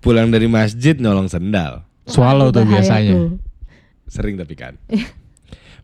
[0.00, 1.84] pulang dari masjid nyolong sendal.
[2.08, 3.14] Swallow tuh biasanya.
[3.14, 3.38] tuh.
[4.10, 4.74] Sering tapi kan.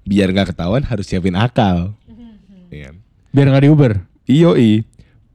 [0.02, 1.94] Biar nggak ketahuan harus siapin akal.
[2.72, 2.96] Iya kan?
[3.30, 3.92] Biar nggak di Uber.
[4.26, 4.82] Yoi.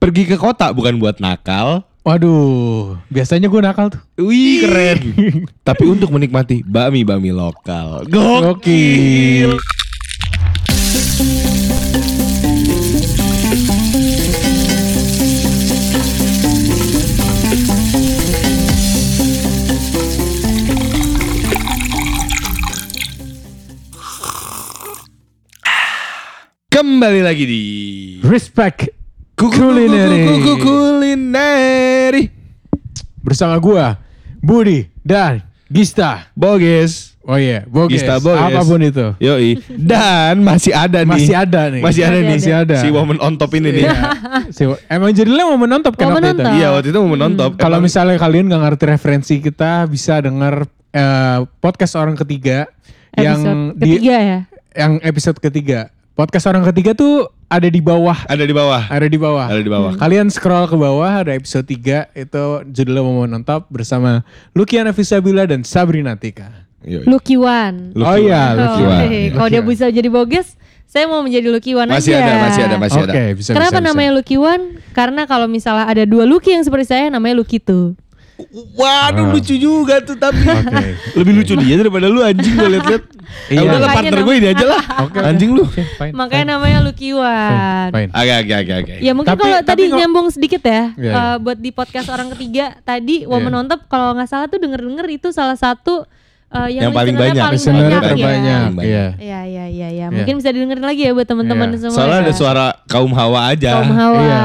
[0.02, 1.86] Pergi ke kota bukan buat nakal.
[2.02, 4.02] Waduh, biasanya gue nakal tuh.
[4.18, 5.00] Wih keren.
[5.62, 8.10] Tapi untuk menikmati bakmi-bakmi lokal.
[8.10, 9.62] Gokil.
[26.82, 27.64] Kembali lagi di
[28.26, 28.90] Respect
[29.38, 30.42] Kulineri.
[30.58, 32.24] Kulineri.
[33.22, 34.02] bersama gua
[34.42, 36.26] Budi dan Gista.
[36.34, 37.14] Boges.
[37.22, 38.02] Oh iya, Boges.
[38.02, 38.50] Gista Boges.
[38.50, 39.14] Apa pun itu.
[39.22, 39.62] Yoi.
[39.70, 41.22] Dan masih ada nih.
[41.22, 41.82] Masih ada nih.
[41.86, 42.34] Masih ada Masih nih.
[42.42, 42.78] Masih ada.
[42.82, 43.86] Si woman on top ini nih.
[44.50, 46.42] Si- Emang jadinya mau menonton kan Woman waktu on itu?
[46.42, 46.54] top.
[46.58, 47.50] Iya waktu itu mau menonton.
[47.62, 50.66] Kalau misalnya kalian nggak ngerti referensi kita bisa denger
[50.98, 52.66] eh, podcast orang ketiga
[53.14, 54.40] yang Episode di ketiga ya.
[54.74, 55.94] yang episode ketiga.
[56.22, 58.86] Podcast orang ketiga tuh ada di bawah, ada di bawah.
[58.86, 59.50] ada di bawah.
[59.50, 59.92] Ada di bawah.
[59.98, 64.22] Kalian scroll ke bawah ada episode 3 itu judulnya mau nonton bersama
[64.54, 66.70] Lukiana Fisabila dan Sabrina Tika.
[66.86, 67.10] Yoi.
[67.10, 67.98] Lucky One.
[67.98, 68.58] Lucky oh iya, One.
[68.62, 68.94] Lucky One.
[68.94, 69.34] Oh, One.
[69.34, 72.22] Kalau dia bisa jadi boges, saya mau menjadi Lucky One Masih aja.
[72.22, 73.14] ada, masih ada, masih ada.
[73.18, 73.90] Oke, bisa Kenapa bisa, bisa.
[73.90, 74.64] namanya Lucky One?
[74.94, 77.98] Karena kalau misalnya ada dua Lucky yang seperti saya, namanya Lucky tuh.
[78.74, 79.32] Waduh Ah.
[79.32, 80.42] lucu juga tuh tapi.
[80.42, 80.88] Oke.
[81.20, 83.04] Lebih lucu dia daripada lu anjing gue liat-liat.
[83.48, 83.60] Iya.
[83.60, 84.84] Eh, udah partner gue ini aja lah.
[85.06, 85.64] Oke, Anjing lu.
[85.66, 87.92] Fine, Makanya fine, namanya Lucky One.
[88.12, 88.94] Oke oke oke oke.
[89.00, 91.36] Ya mungkin kalau tadi kalau- nyambung sedikit ya, eh, iya.
[91.38, 93.60] buat di podcast orang ketiga tadi Woman Iya.
[93.60, 96.04] on Top kalau nggak salah tuh denger-denger itu salah satu
[96.52, 97.44] eh, yang, Yang paling banyak.
[97.44, 98.72] paling banyak, terbanyak.
[98.76, 98.84] ya.
[98.84, 99.06] Iya.
[99.16, 99.88] Ya, ya, ya, ya.
[99.92, 100.06] Iya.
[100.12, 101.78] Mungkin bisa didengerin lagi ya buat teman-teman Iya.
[101.80, 101.96] semua.
[101.96, 102.24] Soalnya ya.
[102.28, 103.72] ada suara kaum hawa aja.
[103.80, 104.42] Kaum Hawa Iya.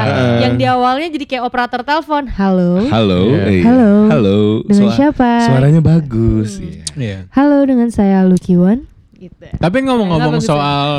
[0.47, 2.23] yang di awalnya jadi kayak operator telepon.
[2.31, 2.87] Halo.
[2.87, 3.21] Halo.
[3.35, 3.43] Iya.
[3.51, 3.61] eh.
[3.61, 3.91] Halo.
[4.07, 4.37] Halo.
[4.63, 5.29] Dengan siapa?
[5.45, 6.63] Suaranya bagus.
[6.63, 6.83] Iya.
[6.95, 7.17] Iya.
[7.35, 8.87] Halo dengan saya Lucky One.
[9.17, 9.49] Gitu.
[9.49, 10.45] Tapi ngomong-ngomong ya.
[10.45, 10.89] soal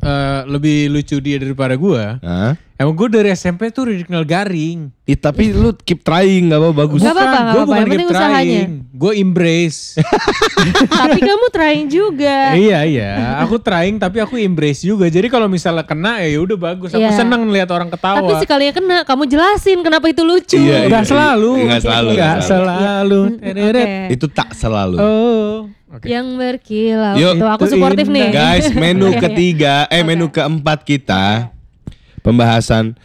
[0.00, 2.56] eh, lebih lucu dia daripada gua, Hah?
[2.80, 4.88] emang gue dari SMP tuh udah dikenal garing.
[5.04, 7.04] Ih, tapi lu keep trying gak apa bagus.
[7.04, 7.74] Nggak apa-apa, gue apa-apa.
[7.76, 8.62] Yang penting usahanya.
[8.96, 10.00] Gue embrace.
[10.98, 12.56] Tapi kamu trying juga.
[12.56, 15.06] iya iya, aku trying tapi aku embrace juga.
[15.06, 16.96] Jadi kalau misalnya kena ya udah bagus.
[16.96, 17.12] Aku Iya.
[17.12, 18.24] seneng lihat orang ketawa.
[18.24, 20.56] Tapi sekalinya kena, kamu jelasin kenapa itu lucu.
[20.56, 21.10] Iya, Nggak iya.
[21.12, 21.50] selalu.
[21.68, 23.20] Nggak selalu, nggak selalu.
[23.36, 23.52] Oke.
[23.52, 23.88] Teret.
[24.16, 24.96] Itu tak selalu.
[24.96, 25.56] Oh.
[25.92, 26.06] Oke.
[26.10, 27.14] Yang berkilau.
[27.14, 27.32] Yuk.
[27.38, 28.28] Tuh, aku Itu suportif nih.
[28.32, 31.52] Guys, menu ketiga, eh menu keempat kita
[32.20, 32.96] pembahasan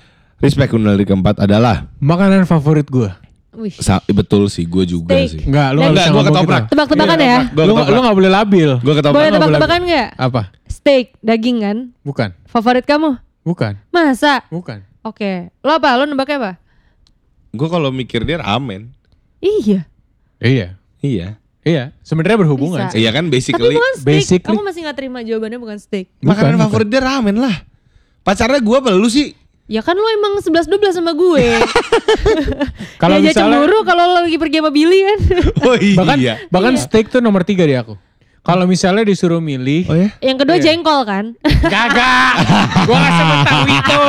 [0.41, 3.11] respect kulineri keempat adalah Makanan favorit gue.
[3.51, 3.75] Wih.
[3.75, 5.27] sa- betul sih, gue juga Steak.
[5.29, 5.41] sih.
[5.43, 6.61] Enggak, lu Enggak, ngomong ketoprak.
[6.61, 6.71] gitu.
[6.71, 7.37] Tebak-tebakan ya.
[7.51, 8.69] Gua Lu, lu gak boleh labil.
[8.79, 9.17] Gue ketoprak.
[9.17, 10.07] Boleh tebak-tebakan nggak?
[10.15, 10.41] Apa?
[10.65, 11.77] Steak, daging kan?
[12.01, 12.29] Bukan.
[12.47, 13.19] Favorit kamu?
[13.43, 13.73] Bukan.
[13.89, 14.47] Masa?
[14.47, 14.87] Bukan.
[15.01, 15.51] Oke.
[15.59, 15.93] Lo apa?
[15.93, 16.51] Lo nebaknya apa?
[17.51, 18.95] Gue kalau mikir dia ramen.
[19.39, 19.83] Iya.
[20.39, 20.79] Iya.
[21.01, 21.27] Iya.
[21.61, 21.83] Iya.
[21.99, 22.95] Sebenarnya berhubungan Bisa.
[22.95, 23.03] sih.
[23.03, 24.07] Iya kan Tapi basically bukan steak.
[24.07, 26.07] basically- Aku masih nggak terima jawabannya bukan steak.
[26.19, 27.55] makanan Bukan, favorit dia ramen lah.
[28.21, 29.33] Pacarnya gue apa lu sih?
[29.71, 31.47] Ya kan lo emang 11-12 sama gue.
[33.01, 35.19] Kalau ya, aja misalnya cemburu kalau lo lagi pergi sama Billy kan.
[35.63, 35.95] Oh iya.
[35.95, 36.17] bahkan
[36.51, 36.83] bahkan Iya.
[36.83, 37.95] steak tuh nomor tiga di aku.
[38.41, 40.09] Kalau misalnya disuruh milih, Oh ya?
[40.19, 41.37] Yang kedua jengkol kan.
[41.61, 42.33] gagak.
[42.89, 43.99] gua gak sebut tahu itu.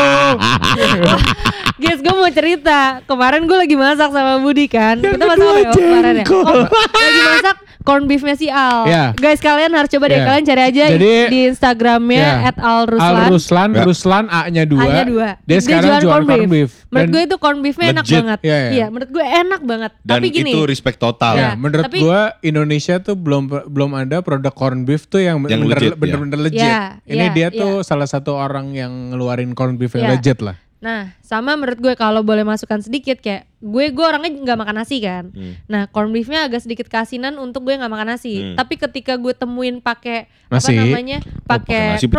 [1.78, 2.78] Guys, gue mau cerita.
[3.04, 4.98] Kemarin gue lagi masak sama Budi kan.
[4.98, 6.24] Kita masak apa ya kemarin ya?
[6.24, 6.42] jengkol.
[6.42, 6.64] Oh,
[6.96, 8.86] lagi masak corn beefnya si Al.
[8.86, 9.04] Iya.
[9.14, 10.16] Guys, kalian harus coba deh.
[10.16, 10.24] Iya.
[10.24, 12.48] Kalian cari aja Jadi- di Instagramnya Iya.
[12.48, 13.12] at Al Ruslan.
[13.12, 13.82] Al Ruslan, Ya.
[13.82, 14.82] Ruslan A-nya dua.
[14.82, 15.28] A-nya dua.
[15.42, 16.70] Dia, sekarang jual corn beef.
[16.86, 18.16] Menurut Dan- gue itu corn beefnya enak legit.
[18.18, 18.38] banget.
[18.42, 18.86] Iya, iya.
[18.86, 19.92] menurut gue enak banget.
[20.00, 20.50] Dan Tapi gini.
[20.52, 21.34] itu respect total.
[21.34, 25.40] Ya, Ya, menurut tapi- gua Indonesia tuh belum belum ada produk corn beef tuh yang,
[25.42, 25.96] Yang bener, legit, ya.
[25.96, 26.62] bener-bener legit.
[26.62, 27.58] Ya, Ini ya, dia ya.
[27.58, 30.12] tuh salah satu orang yang ngeluarin corn beef yang Ya.
[30.14, 30.56] legit lah.
[30.82, 34.98] Nah, sama menurut gue kalau boleh masukkan sedikit kayak gue gue orangnya nggak makan nasi
[34.98, 35.30] kan.
[35.30, 35.54] Hmm.
[35.70, 38.42] Nah, corn beefnya agak sedikit kasinan untuk gue nggak makan nasi.
[38.42, 38.58] Hmm.
[38.58, 41.22] Tapi ketika gue temuin pakai apa namanya?
[41.46, 42.10] pakai Pakai nasi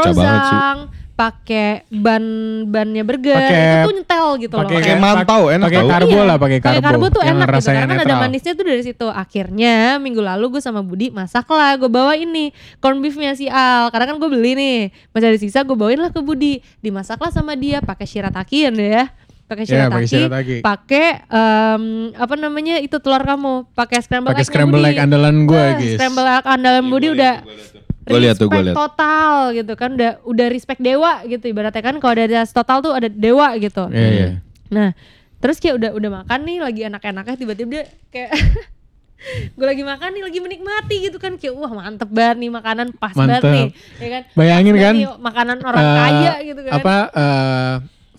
[1.24, 2.24] pakai ban
[2.68, 4.68] bannya burger, Pakai- itu tuh nyetel gitu loh.
[4.68, 6.76] Pakai Pakai mantau, enak Pakai karbo Iya, lah, pakai karbo.
[6.76, 8.22] Pakai karbo tuh yang enak gitu karena kan ada netral.
[8.28, 9.08] manisnya tuh dari situ.
[9.08, 12.52] Akhirnya minggu lalu gue sama Budi masak lah, gue bawa ini
[12.84, 13.88] corn beefnya si Al.
[13.88, 14.78] Karena kan gue beli nih,
[15.10, 16.60] masih ada sisa gue bawain lah ke Budi.
[16.84, 19.08] Dimasaklah sama dia pakai shirataki ya.
[19.44, 20.56] Pakai Iya, pakai shirataki, shirataki.
[20.60, 21.84] pakai em,
[22.16, 25.96] apa namanya itu telur kamu, pakai scramble Pakai scramble egg andalan gua, Wah, guys.
[25.96, 27.44] Scramble egg andalan Budi udah
[28.04, 28.76] Gue lihat tuh, gue lihat.
[28.76, 33.08] total gitu kan udah udah respect dewa gitu ibaratnya kan kalau ada total tuh ada
[33.08, 33.88] dewa gitu.
[33.90, 34.28] Iya, iya.
[34.68, 34.92] Nah,
[35.40, 38.32] terus kayak udah udah makan nih lagi enak-enaknya tiba-tiba dia kayak
[39.58, 43.16] gue lagi makan nih lagi menikmati gitu kan kayak wah mantep banget nih makanan pas
[43.16, 43.56] banget Mantep.
[43.56, 43.68] nih
[44.00, 47.74] ya kan Bayangin kan, banget nih makanan orang Eh, kaya gitu kan Apa eh,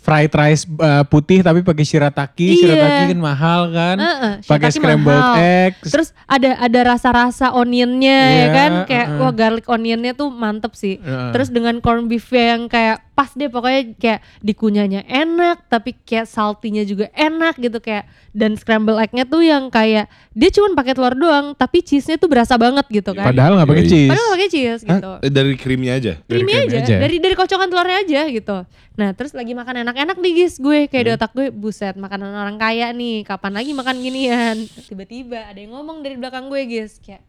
[0.04, 2.60] fried rice uh, putih tapi pakai shirataki, Iya.
[2.60, 3.96] shirataki kan mahal kan.
[3.96, 5.36] Heeh, pakai shirataki scrambled mahal.
[5.40, 5.88] eggs.
[5.88, 9.20] Terus ada ada rasa-rasa onionnya ya Iya, kan kayak uh-uh.
[9.22, 11.00] wah garlic onionnya tuh mantep sih.
[11.00, 11.32] Heeh.
[11.32, 16.82] Terus dengan corn beef yang kayak pas deh pokoknya kayak dikunyahnya enak tapi kayak saltinya
[16.82, 21.54] juga enak gitu kayak dan scramble egg-nya tuh yang kayak dia cuma pakai telur doang
[21.54, 23.30] tapi cheese-nya tuh berasa banget gitu kan.
[23.30, 23.92] Padahal nggak pakai Yoi.
[23.94, 24.10] cheese.
[24.10, 24.90] Padahal pakai cheese Hah?
[24.90, 25.12] gitu.
[25.22, 26.12] Eh, Dari krimnya aja.
[26.20, 26.96] Dari Creamy krim aja, aja.
[26.98, 28.56] dari dari kocokan telurnya aja gitu.
[28.94, 31.18] Nah terus lagi makan enak-enak nih guys gue kayak di Hmm.
[31.18, 36.02] otak gue buset makanan orang kaya nih kapan lagi makan ginian tiba-tiba ada yang ngomong
[36.02, 37.22] dari belakang gue guys kayak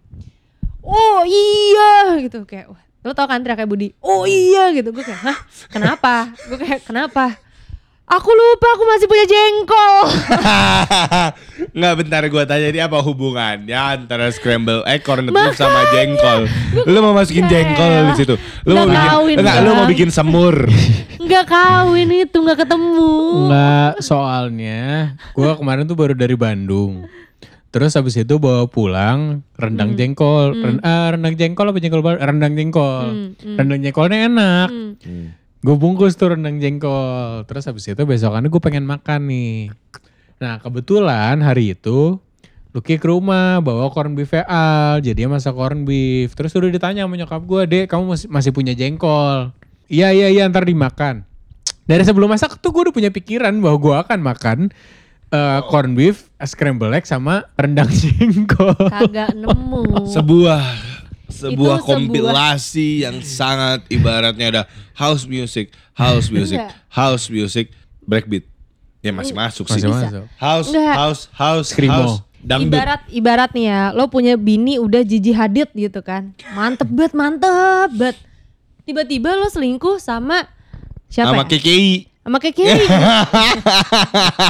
[0.82, 3.94] oh iya gitu kayak wah lo tau kan teriak kayak Budi?
[4.02, 4.90] Oh iya gitu.
[4.90, 5.38] Gue kayak hah?
[5.70, 6.34] Kenapa?
[6.50, 7.38] Gue kayak kenapa?
[8.06, 9.96] Aku lupa aku masih punya jengkol.
[11.78, 16.46] Nggak bentar gue tanya ini apa hubungannya antara scramble egg corned beef sama jengkol.
[16.86, 18.38] Lu mau masukin jengkol di situ.
[18.66, 20.56] Lu mau Nggak bikin kawin, enggak, lu mau bikin semur.
[21.26, 23.14] nggak kawin itu nggak ketemu.
[23.50, 27.10] Enggak, soalnya gua kemarin tuh baru dari Bandung.
[27.76, 30.56] Terus habis itu bawa pulang rendang jengkol.
[30.56, 32.24] Ren- ah, rendang jengkol apa jengkol baru?
[32.24, 33.08] Rendang jengkol.
[33.12, 33.56] Hmm, hmm.
[33.60, 34.70] Rendang jengkolnya enak.
[34.72, 35.36] Hmm.
[35.60, 37.44] Gue bungkus tuh rendang jengkol.
[37.44, 39.76] Terus habis itu besokannya gue pengen makan nih.
[40.40, 42.16] Nah kebetulan hari itu
[42.72, 46.32] Lucky ke rumah bawa corn beef al, jadi dia masak corn beef.
[46.36, 49.52] Terus udah ditanya sama nyokap gue, dek kamu masih, masih punya jengkol?
[49.92, 51.24] Iya iya iya ntar dimakan.
[51.88, 54.58] Dari sebelum masak tuh gue udah punya pikiran bahwa gue akan makan
[55.36, 58.72] eh, corn beef, scramble egg sama rendang jengkol.
[58.80, 60.64] kagak nemu Sebuah
[61.28, 68.48] sebuah sebuah- kompilasi yang sangat ibaratnya ada house music, house music, house music, breakbeat.
[69.02, 69.84] Ya masih masuk sih.
[69.84, 70.24] Masih masuk.
[70.36, 70.96] House, Enggak.
[70.96, 71.94] house, house, Screamo.
[71.94, 72.74] house, dangdut.
[72.74, 76.34] Ibarat ibarat nih ya, lo punya bini udah Gigi Hadid gitu kan.
[76.52, 77.52] Mantep banget, mantep
[77.92, 78.16] banget.
[78.82, 80.50] Tiba-tiba lo selingkuh sama
[81.06, 81.50] siapa sama ya?
[81.52, 81.92] KKI.
[82.26, 82.66] Sama Keke.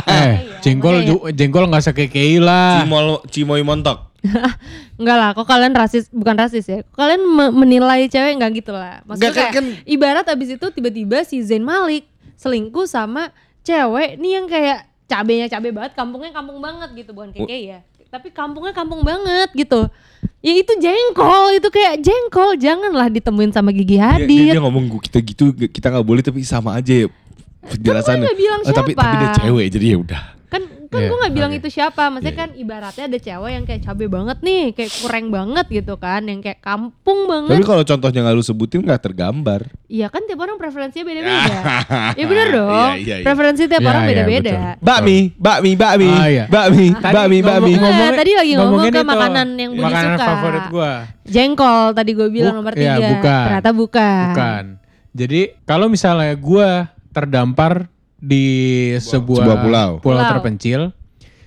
[0.07, 1.09] Eh, jengkol makanya.
[1.11, 2.81] ju- jengkol nggak sekekei lah.
[2.81, 4.15] Cimol, Cimoy montok.
[4.99, 6.79] Enggak lah, kok kalian rasis, bukan rasis ya.
[6.81, 9.03] Kok Kalian me- menilai cewek enggak gitu lah.
[9.03, 13.29] Maksudnya Enggak, kan- kayak, ibarat abis itu tiba-tiba si Zain Malik selingkuh sama
[13.61, 17.79] cewek nih yang kayak cabenya cabe banget, kampungnya kampung banget gitu, bukan Keke ya.
[18.07, 19.91] Tapi kampungnya kampung banget gitu.
[20.39, 22.55] Ya itu jengkol, itu kayak jengkol.
[22.55, 24.53] Janganlah ditemuin sama Gigi Dia, dia, Hadid.
[24.53, 27.07] dia ngomong "Gua- kita gitu kita nggak boleh tapi sama aja ya
[27.67, 28.23] penjelasannya.
[28.23, 29.01] nggak bilang Oh, tapi siapa.
[29.01, 30.23] tapi dia cewek jadi ya udah.
[30.45, 31.59] kan kan Iya, gue nggak bilang oke.
[31.59, 35.25] itu siapa maksudnya Iya, kan ibaratnya ada cewek yang kayak cabe banget nih kayak kurang
[35.27, 39.61] banget gitu kan yang kayak kampung Tapi banget kalau contohnya nggak lu sebutin nggak tergambar.
[39.85, 41.57] iya kan tiap orang preferensinya beda-beda
[42.13, 43.25] ya bener dong Iya, iya, iya.
[43.25, 44.85] preferensi tiap Iya, orang iya, beda-beda betul.
[44.85, 46.43] Bakmi, bakmi, bakmi, Ah, iya.
[46.47, 47.73] bakmi, bakmi, bakmi.
[47.75, 50.25] Eh, tadi lagi ngomong ngomongin ke makanan yang Budi makanan suka.
[50.29, 50.91] favorit gua.
[51.25, 53.43] jengkol tadi gue bilang Buk- nomor iya, tiga bukan.
[53.43, 54.63] ternyata bukan Bukan.
[55.11, 58.43] Jadi kalau misalnya gua terdampar di
[58.97, 59.89] sebuah, sebuah pulau.
[59.99, 60.23] Pulau.
[60.27, 60.91] terpencil,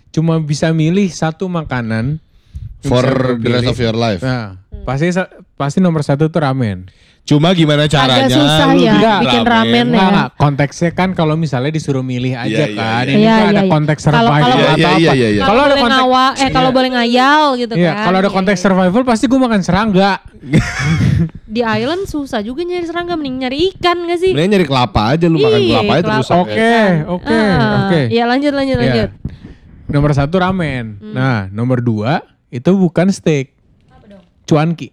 [0.08, 2.24] cuma bisa milih satu makanan
[2.78, 3.02] For
[3.36, 4.22] the rest of your life.
[4.22, 6.86] Nah, pasti sa- pasti nomor satu tuh ramen.
[7.20, 8.30] Cuma gimana caranya?
[8.30, 10.00] susah lu ya bikin bikin ramen ya.
[10.00, 10.28] Enggak.
[10.38, 13.02] konteksnya kan kalau misalnya disuruh milih aja Iya, iya, kan.
[13.02, 13.10] iya.
[13.10, 13.68] Ini Iya, kan iya, ada iya.
[13.68, 14.96] konteks survival kalau- atau Iya, apa.
[14.96, 15.42] iya, iya, iya.
[15.42, 16.76] kalau Kalau ada boleh konteks ngawa eh kalau Iya.
[16.78, 20.12] boleh ngayal gitu Iya, kan kalau ada Iya, konteks survival pasti gue makan serangga.
[21.48, 25.26] di island susah juga nyari serangga mending nyari ikan gak sih Mending nyari kelapa aja
[25.26, 26.28] lu makan Iya, kelapa aja terus.
[26.30, 26.72] Oke,
[27.08, 28.00] oke, Ah, oke.
[28.12, 28.84] Iya lanjut lanjut Iya.
[28.84, 29.10] lanjut.
[29.88, 31.00] Nomor satu ramen.
[31.00, 31.14] Hmm.
[31.16, 33.56] Nah, nomor dua itu bukan steak.
[34.44, 34.92] Cuanki.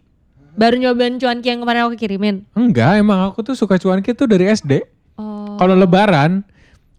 [0.55, 2.47] Baru nyobain cuanki yang kemarin aku kirimin.
[2.55, 4.88] Enggak, emang aku tuh suka cuanki tuh dari SD.
[5.19, 5.59] Oh.
[5.59, 6.47] Kalau lebaran,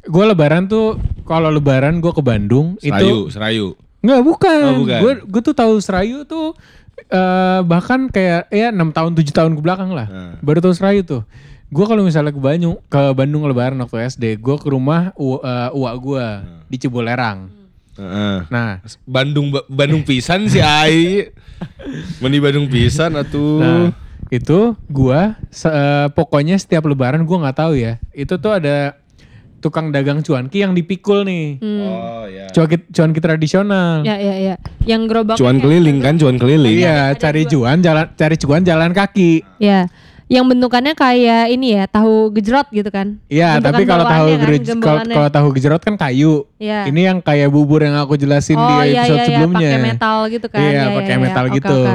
[0.04, 3.66] gue lebaran tuh kalau lebaran gue ke Bandung Serayu, itu serayu.
[4.04, 4.60] Enggak, bukan.
[4.62, 5.00] Oh, bukan.
[5.00, 6.52] Gue gue tuh tahu Serayu tuh
[6.98, 10.08] eh bahkan kayak ya 6 tahun 7 tahun ke belakang lah.
[10.08, 10.34] Hmm.
[10.40, 11.22] Baru tahu Serayu tuh.
[11.66, 15.70] Gue kalau misalnya ke Bandung ke Bandung lebaran waktu SD, gue ke rumah u, eh,
[15.74, 16.26] uak gue
[16.66, 17.50] di Cibolerang.
[17.96, 18.38] Heeh.
[18.52, 21.32] Nah, Bandung Bandung pisan si Ai.
[22.20, 23.56] Meni Bandung pisan atuh.
[23.58, 23.88] Nah,
[24.28, 27.96] itu gua se- eh, pokoknya setiap lebaran gua nggak tahu ya.
[28.12, 29.00] Itu tuh ada
[29.58, 31.58] tukang dagang cuanki yang dipikul nih.
[31.60, 32.46] Oh ya.
[32.52, 34.04] Cuanki cuanki tradisional.
[34.04, 34.54] Ya ya ya.
[34.84, 35.36] Yang gerobak.
[35.36, 36.76] Cuan keliling kan, cuan keliling.
[36.76, 39.42] Iya, cari cuan jalan cari cuan jalan kaki.
[39.58, 39.88] Ya.
[40.26, 43.14] Yang bentukannya kayak ini ya, tahu gejrot gitu kan.
[43.30, 44.26] Iya, tapi kalau tahu
[44.82, 46.42] kan, kalau tahu gejrot kan kayu.
[46.58, 46.90] Iya.
[46.90, 49.70] Ini yang kayak bubur yang aku jelasin oh di iya episode iya iya, sebelumnya.
[49.70, 50.58] pakai metal gitu kan.
[50.58, 51.22] Iya, Ya, pakai ya, ya.
[51.22, 51.78] metal Oke, gitu.
[51.78, 51.94] oke.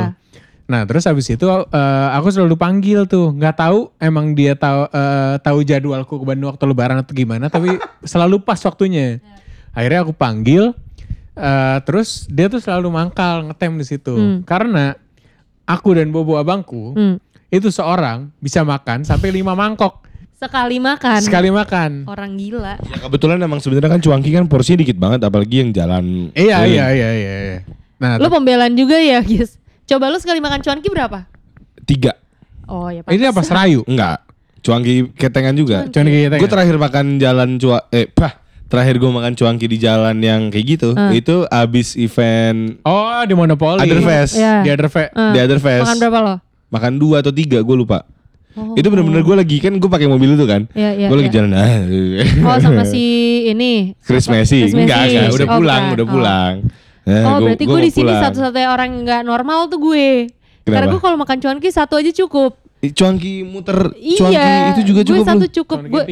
[0.72, 5.36] Nah, terus habis itu eh, aku selalu panggil tuh, nggak tahu emang dia tahu eh,
[5.44, 7.75] tahu jadwalku ke Bandung waktu lebaran atau gimana, tapi
[8.08, 9.20] selalu pas waktunya.
[9.75, 10.72] Akhirnya aku panggil,
[11.36, 14.48] eh, terus dia tuh selalu mangkal ngetem di situ, Hmm.
[14.48, 14.96] karena
[15.68, 17.20] aku dan bobo abangku Hmm.
[17.51, 20.08] itu seorang bisa makan sampai lima mangkok.
[20.40, 21.20] Sekali makan.
[21.22, 22.10] Sekali makan.
[22.10, 22.80] Orang gila.
[22.82, 26.34] Ya kebetulan emang sebenarnya kan cuanki kan porsinya dikit banget apalagi yang jalan.
[26.34, 27.36] Iya iya iya iya.
[27.46, 27.60] iya.
[28.01, 29.61] Nah, Lu pembelaan juga ya, Gis.
[29.92, 31.28] Coba lu sekali makan cuanki berapa?
[31.84, 32.16] Tiga.
[32.64, 33.84] Oh ya ini apa serayu?
[33.84, 34.24] Enggak.
[34.64, 35.84] Cuanki ketengan juga.
[35.92, 38.40] Cuman kita Gue terakhir makan jalan cua eh pah
[38.72, 41.12] terakhir gue makan cuanki di jalan yang kayak gitu Ah.
[41.12, 43.84] itu abis event Oh, di Monopoly.
[43.84, 44.40] Otherfest.
[44.40, 44.64] Iya.
[44.64, 45.12] Di Otherfest.
[45.12, 45.36] Ah.
[45.36, 45.84] di Other Fest.
[45.84, 46.36] Makan berapa lo?
[46.72, 48.08] Makan dua atau tiga gue lupa.
[48.56, 48.72] Oh.
[48.80, 50.72] Itu bener-bener gue lagi kan gue pakai mobil itu kan.
[50.72, 51.36] Iya, iya, gue lagi iya.
[51.36, 51.68] jalan ah.
[52.48, 53.04] Oh sama si
[53.44, 53.92] ini.
[54.00, 54.32] Chris?
[54.32, 54.72] Messi.
[54.72, 55.16] Chris Enggak, Messi.
[55.20, 55.96] enggak, udah Oh, pulang, bukan.
[56.00, 56.12] udah Oh.
[57.01, 60.29] Nah, Oh, gua- berarti gue di sini satu-satunya orang yang nggak normal tuh gue.
[60.62, 60.91] Karena Kenapa?
[60.91, 62.53] gue kalau makan cuanki satu aja cukup.
[62.79, 64.74] Ih, Cuanki muter, cuanki iya.
[64.74, 65.50] itu juga gue cukup satu lu.
[65.51, 65.77] cukup.
[65.81, 66.03] Gue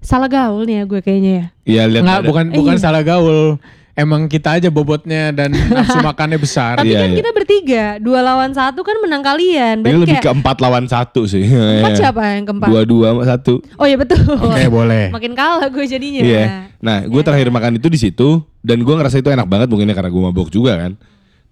[0.00, 1.44] salah gaul nih ya gue kayaknya ya.
[1.62, 2.82] Iya, lihat Enggak, bukan bukan Iya.
[2.82, 3.60] salah gaul.
[4.00, 6.80] Emang kita aja bobotnya dan nafsu makannya besar.
[6.80, 7.18] Tapi Iya, kan iya.
[7.20, 9.84] kita bertiga, dua lawan satu kan menang kalian.
[9.84, 11.44] Ini lebih kayak ke empat lawan satu sih.
[11.44, 12.00] empat Iya.
[12.00, 12.68] siapa yang keempat?
[12.72, 13.60] Dua-dua sama satu.
[13.76, 14.24] Oh iya betul.
[14.24, 15.12] Oke, boleh.
[15.12, 16.20] Makin kalah gue jadinya.
[16.24, 16.44] Iya.
[16.80, 20.08] Nah, gue terakhir makan itu di situ dan gue ngerasa itu enak banget mungkinnya karena
[20.08, 20.96] gue mabok juga kan.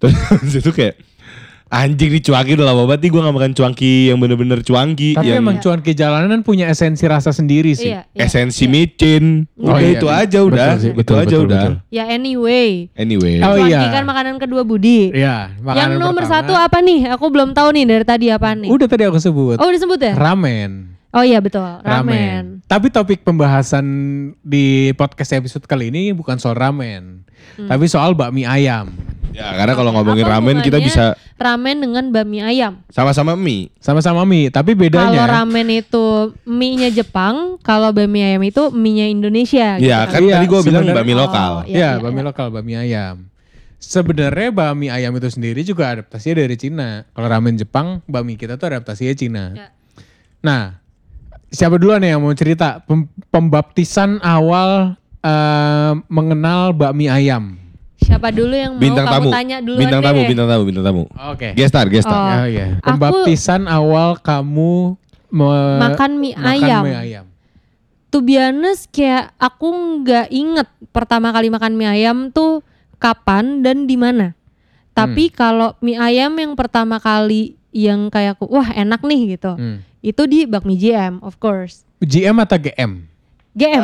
[0.01, 0.15] Terus
[0.45, 0.97] di situ kayak
[1.69, 5.29] anjing nih cuanki udah lama banget nih gue gak makan cuanki yang bener-bener cuanki Tapi
[5.29, 7.93] yang emang cuan ke jalanan punya esensi rasa sendiri sih.
[7.93, 8.25] Iya, iya.
[8.25, 9.45] esensi micin.
[9.53, 9.93] Oh, Udah iya.
[9.93, 10.69] itu aja Betul udah.
[10.81, 11.61] sih, itu betul, aja betul, udah.
[11.61, 11.73] betul.
[11.93, 12.89] Ya anyway.
[12.97, 13.37] Anyway.
[13.45, 13.93] Oh, cuanki iya.
[13.93, 15.13] kan makanan kedua Budi.
[15.13, 16.41] Iya, yang makanan nomor pertama.
[16.41, 16.99] satu apa nih?
[17.13, 18.69] Aku belum tahu nih dari tadi apa nih.
[18.73, 19.61] Udah tadi aku sebut.
[19.61, 20.13] Oh udah sebut ya?
[20.17, 20.97] Ramen.
[21.09, 22.61] Oh iya betul, ramen.
[22.69, 23.85] Tapi topik pembahasan
[24.45, 27.25] di podcast episode kali ini bukan soal ramen,
[27.55, 27.67] Hmm.
[27.67, 28.91] tapi soal bakmi ayam.
[29.29, 32.81] Ya, karena kalau ngomongin Apa ramen kita bisa ramen dengan bakmi ayam.
[32.89, 33.69] sama-sama mie.
[33.77, 36.05] Sama-sama mie, tapi Kalau bedanya ramen itu
[36.43, 39.77] mie-nya Jepang, kalau bakmi ayam itu mie-nya Indonesia.
[39.77, 41.51] gitu Iya, kan Iya, tadi gue bilang bakmi Oh, lokal.
[41.63, 42.27] iya, ya, iya, bakmi iya.
[42.27, 43.15] lokal, bakmi ayam.
[43.79, 47.07] Sebenarnya bakmi ayam itu sendiri juga adaptasinya dari Cina.
[47.07, 49.43] Kalau ramen Jepang, bakmi kita tuh adaptasinya Cina.
[49.55, 49.67] Ya.
[50.41, 50.83] Nah,
[51.47, 57.55] siapa duluan nih yang mau cerita Pem- pembaptisan awal eh, mengenal bakmi ayam?
[57.99, 59.29] Siapa dulu yang mau Bintang kamu tamu.
[59.29, 61.03] tanya dulu Bintang tamu, bintang tamu, bintang tamu.
[61.29, 61.47] Oke.
[61.53, 62.15] Gestar, gestar.
[62.15, 62.41] Oh.
[62.41, 62.79] Oh iya.
[62.79, 64.95] Aku- Pembaptisan awal kamu
[65.29, 66.83] me- Makan mie makan ayam.
[66.83, 67.25] mie ayam.
[68.09, 69.67] To be honest, kayak aku
[69.99, 72.63] nggak inget pertama kali makan mie ayam tuh
[72.97, 74.33] kapan dan di mana.
[74.91, 79.53] Tapi kalau mie ayam yang pertama kali yang kayak aku, wah enak nih gitu.
[79.53, 79.83] Hmm.
[79.99, 81.83] Itu di bakmi JM, of course.
[81.99, 83.08] GM atau GM?
[83.53, 83.83] GM.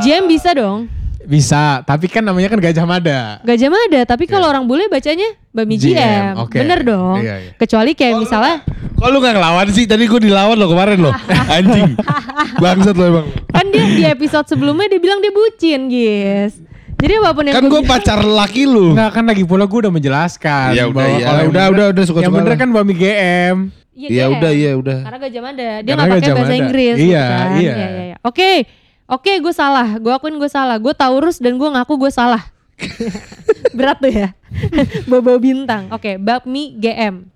[0.00, 0.86] JM bisa dong.
[1.24, 3.40] Bisa, tapi kan namanya kan Gajah Mada.
[3.40, 6.32] Gajah Mada, tapi kalau orang bule bacanya bakmi GM, JM.
[6.36, 6.52] oke.
[6.52, 7.16] Bener dong.
[7.16, 7.50] Iya, iya.
[7.56, 8.60] Kecuali kayak misalnya
[8.94, 9.88] Kok lu gak ngelawan sih?
[9.88, 11.10] Tadi gue dilawan lo kemarin lo.
[11.56, 11.96] Anjing.
[12.56, 13.26] Bangsat lo emang.
[13.50, 16.60] kan dia di episode sebelumnya dia bilang dia bucin, guys.
[16.94, 18.92] Jadi apa pun yang Kan gua gue pacar laki lu.
[18.92, 20.72] Enggak kan lagi pula gue udah menjelaskan.
[20.72, 21.24] Ya udah, bahwa iya.
[21.24, 23.56] kalau yang Udah, bener- udah, udah, suka-suka Yang bener kan bakmi GM.
[23.94, 24.32] Iya, Ya GM.
[24.36, 24.98] udah, iya udah.
[25.04, 26.54] Karena Gajah Mada, dia nggak pakai bahasa.
[26.54, 26.94] Inggris.
[26.94, 27.48] Iya, gitu kan.
[27.56, 27.74] iya.
[28.24, 28.64] Iya, iya.
[28.64, 28.64] Oke,
[29.04, 30.00] oke, gue salah.
[30.00, 30.80] Gue akuin gue salah.
[30.80, 32.40] Gue Taurus dan gue ngaku gue salah.
[33.76, 34.28] Berat tuh ya.
[35.10, 35.92] Bobo bintang.
[35.92, 37.28] Oke, bakmi GM.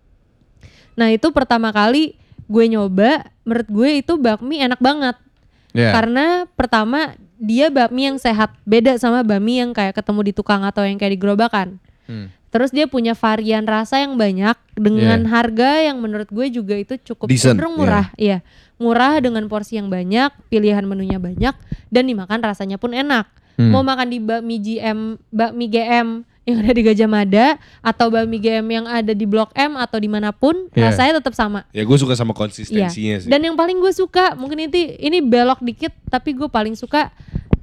[0.96, 2.16] Nah itu pertama kali
[2.48, 3.28] gue nyoba.
[3.44, 5.16] Menurut gue itu bakmi enak banget.
[5.76, 5.92] Ya.
[5.92, 8.56] Karena pertama dia bakmi yang sehat.
[8.64, 11.78] Beda sama bakmi yang kayak ketemu di tukang atau yang kayak di gerobakan.
[12.08, 12.32] Hmm.
[12.48, 17.28] Terus dia punya varian rasa yang banyak dengan harga yang menurut gue juga itu cukup
[17.28, 18.08] Decent, cenderung murah.
[18.16, 18.40] Iya,
[18.78, 21.54] murah dengan porsi yang banyak, pilihan menunya banyak
[21.90, 23.26] dan dimakan rasanya pun enak.
[23.58, 23.74] Hmm.
[23.74, 27.46] Mau makan di bakmi GM, bakmi GM yang ada di Gajah Mada
[27.84, 30.88] atau bakmi GM yang ada di Blok M atau di mana pun Iya.
[30.88, 31.66] rasanya tetap sama.
[31.76, 33.28] Ya gue suka sama konsistensinya sih.
[33.28, 37.12] Dan yang paling gue suka mungkin itu ini belok dikit tapi gue paling suka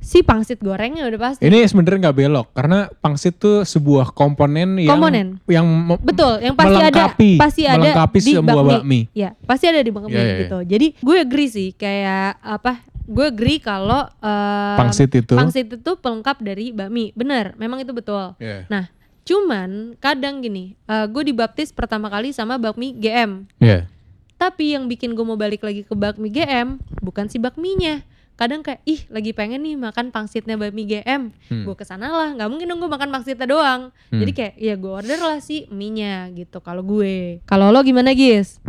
[0.06, 1.42] si pangsit gorengnya udah pasti.
[1.42, 5.42] Ini sebenarnya nggak belok karena pangsit tuh sebuah komponen yang Komponen.
[5.50, 5.66] yang
[6.06, 9.00] Betul, yang pasti melengkapi, ada pasti ada melengkapi di sebuah bakmi.
[9.18, 10.42] Ya, pasti ada di bakmi Iya, iya, iya.
[10.46, 10.58] gitu.
[10.62, 12.86] Jadi gue agree sih kayak apa?
[13.06, 15.34] Gue agree kalau eh, Pangsit itu.
[15.34, 17.10] pangsit itu pelengkap dari bakmi.
[17.18, 18.38] Bener, memang itu betul.
[18.38, 18.70] Iya.
[18.70, 18.86] Nah,
[19.26, 23.50] cuman kadang gini, eh, gue dibaptis pertama kali sama bakmi GM.
[23.58, 23.90] Iya.
[24.38, 28.06] Tapi yang bikin gue mau balik lagi ke bakmi GM bukan si bakminya.
[28.36, 31.32] Kadang kayak ih lagi pengen nih makan pangsitnya bakmi GM.
[31.48, 31.64] Hmm.
[31.64, 33.96] Gue ke sana lah, nggak mungkin dong gue makan pangsitnya doang.
[34.12, 37.40] Jadi kayak ya gue order lah si mie-nya gitu kalau gue.
[37.48, 38.60] Kalau lo gimana Gis?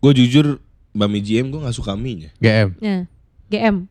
[0.00, 0.56] Gue jujur
[0.90, 2.32] Bami GM gue gak suka mie-nya.
[2.40, 2.74] GM.
[2.80, 3.06] Ya,
[3.52, 3.86] GM.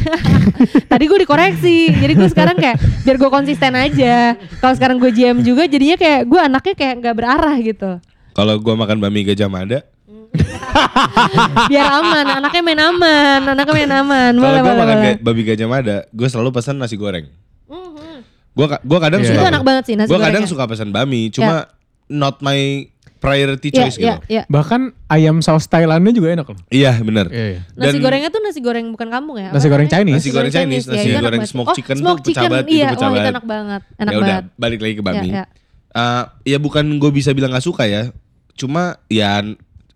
[0.90, 4.38] Tadi gue dikoreksi, jadi gue sekarang kayak biar gue konsisten aja.
[4.62, 8.00] Kalau sekarang gue GM juga, jadinya kayak gue anaknya kayak nggak berarah gitu.
[8.32, 9.84] Kalau gue makan Bami Gajah Mada,
[11.70, 14.32] Biar aman, anaknya main aman, anaknya main aman.
[14.32, 17.26] kalau gue makan ga- Babi Gajah Mada, gue selalu pesan nasi goreng.
[17.66, 18.22] Mhm.
[18.50, 19.30] Gue gua kadang Iya.
[19.30, 20.50] suka Itu enak banget sih nasi Gue kadang gorengnya.
[20.50, 21.66] suka pesan Bami, cuma
[22.06, 24.32] not my priority Iya, choice iya, gitu.
[24.32, 24.42] iya.
[24.48, 26.56] Bahkan ayam saus Thailandnya juga enak loh.
[26.68, 27.28] Iya, bener.
[27.28, 27.60] Iya, iya.
[27.74, 29.52] Nasi Dan- gorengnya tuh nasi goreng bukan kampung ya?
[29.52, 29.86] Nasi goreng?
[29.86, 30.16] Chinese.
[30.16, 31.52] Nasi goreng Chinese, nasi itu enak goreng banget.
[31.52, 33.30] smoked oh, chicken tuh pecah chicken, banget, itu iya, pecah oh, itu banget.
[33.30, 34.44] enak banget, enak ya udah, banget.
[34.56, 35.28] balik lagi ke Bami.
[35.28, 35.44] Ya, ya.
[35.90, 38.08] Eh, ya bukan gue bisa bilang gak suka ya,
[38.54, 39.42] cuma ya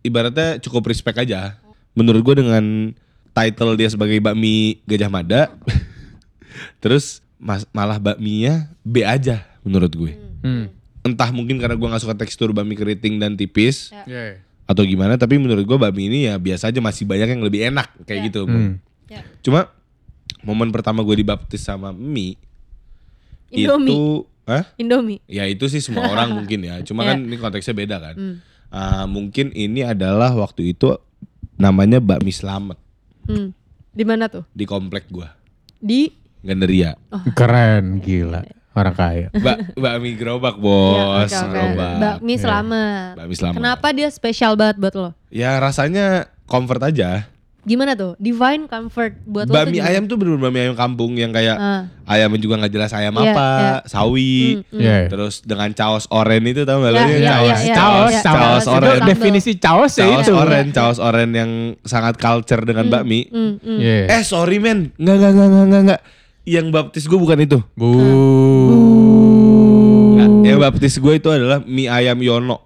[0.04, 1.56] ibaratnya cukup respect aja.
[1.92, 2.92] Menurut gue dengan
[3.32, 5.42] title dia sebagai bakmi Gajah Mada,
[6.82, 10.12] terus mas, malah bakminya B aja menurut gue.
[10.40, 10.68] Hmm.
[11.00, 14.04] Entah mungkin karena gue gak suka tekstur bakmi keriting dan tipis Ya.
[14.04, 14.38] Iya, iya.
[14.64, 17.88] atau gimana, tapi menurut gue bakmi ini ya biasa aja masih banyak yang lebih enak
[18.04, 18.44] kayak gitu.
[18.44, 18.80] Hmm.
[19.06, 19.20] Ya.
[19.40, 19.68] Cuma
[20.40, 22.36] momen pertama gue dibaptis sama mie
[23.50, 23.92] Indomie.
[23.92, 24.02] itu,
[24.44, 24.64] Hah?
[24.76, 25.20] Indomie.
[25.24, 26.80] Ya itu sih semua orang mungkin ya.
[26.82, 27.14] Cuma Ya.
[27.14, 28.14] kan ini konteksnya beda kan.
[28.16, 28.36] Hmm.
[28.74, 30.98] Ah, mungkin ini adalah waktu itu
[31.54, 32.74] namanya bakmi selamat
[33.24, 33.54] Hmm.
[33.88, 34.42] Di mana tuh?
[34.50, 35.30] di komplek gua.
[35.78, 36.10] Di
[36.42, 36.92] Gandaria.
[37.08, 37.22] Oh.
[37.32, 38.44] Keren, gila.
[38.74, 39.30] Orang kaya.
[39.32, 41.46] Bak bakmi gerobak Ya, bos, oke.
[41.46, 41.94] gerobak.
[41.96, 43.12] Bakmi selamat.
[43.16, 43.56] Bakmi selamat.
[43.56, 45.10] Kenapa dia spesial banget buat lo?
[45.30, 47.30] Ya rasanya comfort aja.
[47.64, 48.12] Gimana tuh?
[48.16, 49.88] Divine comfort buat lo tuh Bakmi gimana?
[49.88, 51.88] ayam tuh bener bakmi ayam kampung yang kayak Ah.
[52.04, 53.74] ayamnya juga nggak jelas ayam Iya, apa, iya.
[53.84, 54.36] sawi.
[54.62, 54.76] Hmm.
[54.76, 54.92] Iya.
[54.94, 55.08] iya.
[55.08, 56.98] Terus dengan caos oren itu tau gak lo?
[56.98, 59.00] Ya, Yang ya, caos, ya, ya, Caos, caos, caos Itu oren.
[59.06, 60.34] Definisi caos ya Caos itu.
[60.34, 61.50] oren, caos oren yang
[61.82, 63.26] sangat culture dengan bakmi.
[63.26, 63.78] Hmm, hmm.
[63.78, 63.96] Iya.
[64.10, 66.00] Eh sorry men, nggak nggak nggak nggak nggak.
[66.44, 67.58] Yang baptis gue bukan itu.
[67.74, 67.88] Bu.
[70.44, 72.60] Yang baptis gue itu adalah mie ayam Yono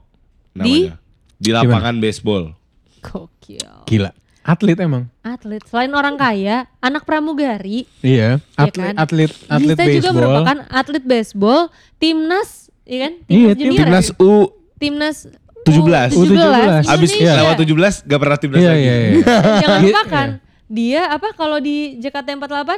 [0.50, 0.90] Di?
[0.90, 0.94] namanya.
[1.38, 2.50] Di, lapangan baseball.
[2.98, 3.86] Gokil.
[3.86, 4.10] Gila.
[4.48, 5.04] Atlet emang.
[5.20, 8.40] Atlet selain orang kaya, anak pramugari, Iya.
[8.40, 8.94] ya Atlet, kan?
[8.96, 10.16] atlet, atlet Gista juga baseball.
[10.16, 11.60] merupakan atlet baseball,
[11.94, 12.48] timnas,
[12.82, 13.12] iya kan?
[13.26, 14.14] Iya, Timnas junior Timnas ya?
[14.18, 14.32] U
[14.74, 15.16] timnas
[15.60, 16.10] 17.
[16.10, 16.88] U17, U17.
[16.88, 17.32] abis Indonesia.
[17.36, 17.68] lewat 17
[18.02, 18.80] gak pernah timnas Iya, lagi.
[18.80, 19.10] iya, iya.
[19.58, 19.86] Jangan Iya.
[19.86, 20.28] lupakan,
[20.66, 22.70] dia apa kalau di JKT48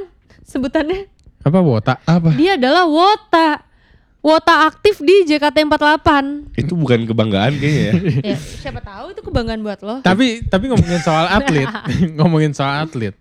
[0.43, 1.00] sebutannya
[1.41, 1.95] Apa wota?
[2.03, 2.35] Apa?
[2.35, 3.62] dia adalah wota.
[4.21, 6.09] Wota aktif di JKT48.
[6.53, 7.93] Itu bukan kebanggaan kayaknya ya.
[8.33, 10.05] ya, siapa tahu itu kebanggaan buat lo.
[10.05, 11.65] Tapi tapi ngomongin soal atlet,
[12.21, 13.17] ngomongin soal atlet.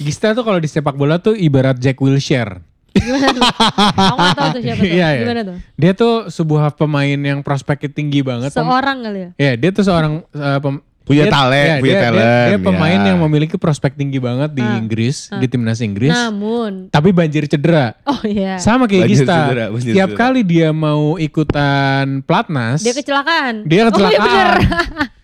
[0.00, 2.64] Gista tuh kalau di sepak bola tuh ibarat Jack Wilshere.
[2.96, 3.42] Gimana tuh?
[3.44, 4.88] Aku tahu tuh siapa tuh.
[4.88, 5.22] Iya, iya.
[5.22, 5.56] Gimana tuh?
[5.76, 8.48] Dia tuh sebuah pemain yang prospeknya tinggi banget.
[8.48, 9.30] Seorang kali ya?
[9.36, 12.58] Ya, dia tuh seorang eh, pem- Punya dia- talent, ya, punya dia, talent, Dia, dia
[12.60, 13.06] pemain ya.
[13.08, 14.76] yang memiliki prospek tinggi banget di Ah.
[14.76, 16.12] Inggris, di timnas Inggris.
[16.12, 17.96] Namun, Tapi banjir cedera.
[18.04, 18.56] oh iya.
[18.58, 19.34] Sama kayak Banjir Gista.
[19.42, 20.20] cedera, banjir Setiap cedera.
[20.20, 23.64] kali dia mau ikutan platnas, Dia kecelakaan.
[23.64, 24.12] Dia Oh iya bener.
[24.12, 24.58] kecelakaan.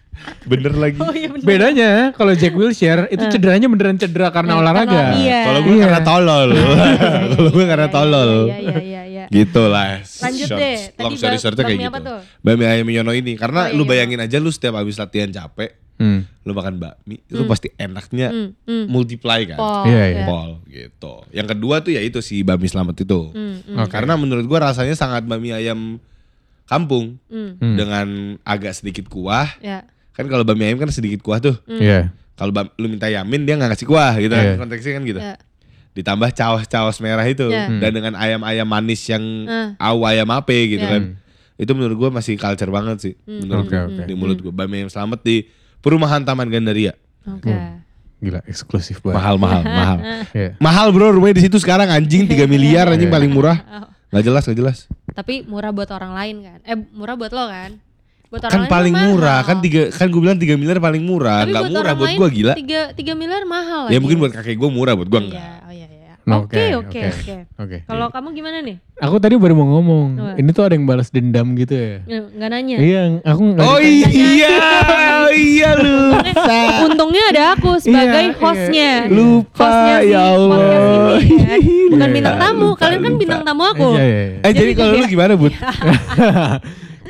[0.43, 0.97] Bener lagi.
[0.99, 1.45] Oh iya bener.
[1.45, 5.03] bedanya kalau Jack Wilshere itu cederanya beneran cedera karena Eh, olahraga.
[5.15, 5.41] iya.
[5.43, 5.83] Kalau gue Iya.
[5.85, 6.49] karena tolol.
[7.35, 8.31] Kalau gue karena tolol.
[8.47, 9.35] Iya iya iya iya.
[9.35, 10.01] Gitu lah.
[10.01, 10.77] Lanjut Short- deh.
[10.89, 12.01] Tadi Long story shortnya kayak gitu.
[12.01, 12.21] tuh?
[12.41, 13.33] Bakmi ayam Yono ini.
[13.35, 13.91] Karena Oh, iya, lu iya.
[13.91, 15.71] bayangin aja lu setiap habis latihan capek.
[15.95, 16.27] Hmm.
[16.43, 17.23] Lu makan bakmi.
[17.23, 18.85] Itu pasti enaknya Hmm, hmm.
[18.87, 19.57] multiply kan.
[19.57, 19.83] Pol.
[19.85, 20.07] Iya, ya.
[20.13, 20.25] iya.
[20.25, 21.15] Pol gitu.
[21.31, 23.31] Yang kedua tuh ya itu si bakmi selamat itu.
[23.31, 23.91] Hmm, hmm, Oke.
[23.91, 26.03] Karena menurut gua rasanya sangat bakmi ayam
[26.65, 27.51] kampung hmm.
[27.57, 27.77] Hmm.
[27.77, 28.07] dengan
[28.43, 29.49] agak sedikit kuah.
[29.59, 29.85] Ya.
[30.13, 31.55] Kan kalau bakmi ayam kan sedikit kuah tuh.
[31.65, 32.11] Iya.
[32.35, 34.43] Kalau bam- lu minta yamin dia nggak ngasih kuah gitu Iya.
[34.53, 34.67] kan.
[34.67, 35.21] Konteksnya kan gitu.
[35.21, 35.35] Ya.
[35.95, 37.71] Ditambah caos-caos merah itu Iya.
[37.79, 39.69] dan dengan ayam-ayam manis yang Hmm.
[39.77, 40.93] au ayam ape gitu Iya.
[40.93, 41.03] kan.
[41.55, 43.87] Itu menurut gua masih culture banget sih menurut Oke, gua.
[43.87, 44.03] oke.
[44.03, 45.47] Di mulut gua bakmi ayam selamat di
[45.79, 46.99] perumahan Taman Gandaria.
[47.25, 47.55] Oke.
[48.19, 49.17] Gila eksklusif banget.
[49.17, 49.99] Mahal mahal mahal.
[50.31, 50.51] Iya.
[50.59, 53.63] Mahal bro rumahnya di situ sekarang anjing 3 miliar anjing paling murah.
[53.65, 53.87] Oh.
[54.11, 54.79] Nggak jelas nggak jelas.
[55.09, 56.59] Tapi murah buat orang lain kan?
[56.65, 57.79] Eh murah buat lo kan?
[58.27, 59.07] Buat orang Kan lain paling mahal.
[59.09, 61.45] murah kan tiga kan gue bilang 3 miliar paling murah.
[61.45, 62.55] Nggak murah buat gua gila.
[62.57, 64.03] Tiga, tiga miliar mahal Ya lagi.
[64.03, 65.59] mungkin buat kakek gue murah buat gua Iya, enggak.
[66.27, 66.77] Oh iya iya.
[66.77, 67.37] Oke, Oke oke.
[67.59, 67.79] oke.
[67.85, 68.77] Kalau kamu gimana nih?
[68.97, 70.31] Aku tadi baru mau ngomong, Apa?
[70.37, 72.01] ini tuh ada yang balas dendam gitu ya.
[72.03, 72.77] Eh, Nggak nanya.
[72.79, 74.09] Iya, aku nggak Oh ditanya.
[74.15, 74.57] iya,
[75.19, 76.59] oh iya lupa.
[76.85, 78.93] Untungnya ada aku sebagai Iya, hostnya.
[79.03, 79.11] iya.
[79.11, 81.19] Lupa, Hostnya ya Allah.
[81.19, 81.59] ini, kan.
[81.91, 82.67] Bukan Iya, bintang tamu.
[82.71, 83.21] lupa, Kalian kan lupa.
[83.21, 83.89] bintang tamu aku.
[83.93, 84.39] Iya, iya, iya.
[84.41, 85.53] Eh jadi kalau lu gimana Bud?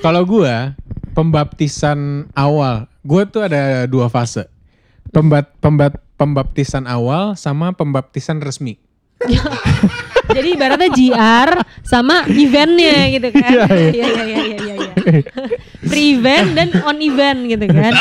[0.00, 0.77] Kalau gua
[1.14, 1.98] pembaptisan
[2.33, 4.44] awal, gua tuh ada dua fase.
[5.09, 8.77] Pembat, pembat, pembaptisan awal sama pembaptisan resmi.
[10.34, 11.50] Jadi ibaratnya GR
[11.84, 13.50] sama eventnya gitu kan.
[13.52, 13.90] Iya, iya.
[13.92, 14.92] Iya iya iya iya iya.
[15.84, 17.92] Pre-event dan on event gitu kan.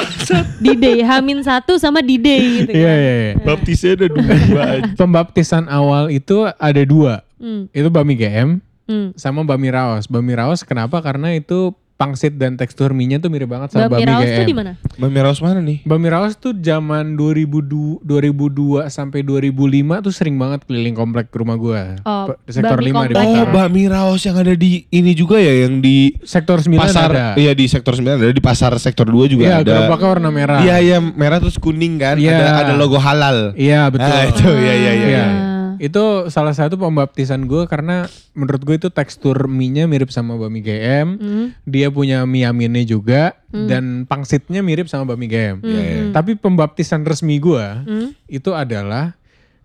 [0.63, 2.79] Di day Hamin satu sama di day gitu kan.
[2.79, 3.33] Iya, iya, iya.
[3.43, 4.65] Baptisnya ada dua.
[4.99, 7.21] Pembaptisan awal itu ada dua.
[7.43, 9.19] Hmm, Itu bami GM hmm.
[9.19, 10.07] sama bami raos.
[10.07, 11.03] Bami raos kenapa?
[11.03, 14.35] Karena itu pangsit dan tekstur mie-nya tuh mirip banget sama Bami bami, GM.
[14.35, 14.71] tuh di mana?
[14.93, 15.77] Mami Raus mana nih?
[15.83, 18.43] Bami Raos tuh zaman 2002, 2002
[18.89, 19.63] sampai 2005
[20.01, 21.95] tuh sering banget keliling komplek ke rumah gua.
[22.01, 23.41] Oh, Sektor Bami 5 di komplek Oh, ya?
[23.41, 23.55] Bintaro.
[23.55, 27.27] Bami Raus yang ada di ini juga ya yang di Sektor 9 pasar ada.
[27.35, 29.71] iya di sektor 9 ada di pasar sektor 2 juga Iya, ada.
[29.79, 30.59] gerobaknya warna merah.
[30.59, 32.15] Iya, iya merah terus kuning kan.
[32.15, 32.35] Iya.
[32.35, 33.55] Ada ada logo halal.
[33.55, 34.11] Iya, betul.
[34.11, 34.91] Ah, itu iya iya iya.
[34.93, 35.07] Iya.
[35.07, 35.52] iya.
[35.83, 41.07] Itu salah satu pembaptisan gue karena menurut gue itu tekstur mie-nya mirip sama bami GM.
[41.13, 41.47] Hmm.
[41.63, 45.59] Dia punya mie aminnya juga dan pangsitnya mirip sama bami GM.
[45.59, 46.01] Iya, iya.
[46.09, 48.15] Tapi pembaptisan resmi gue Hmm.
[48.25, 49.11] itu adalah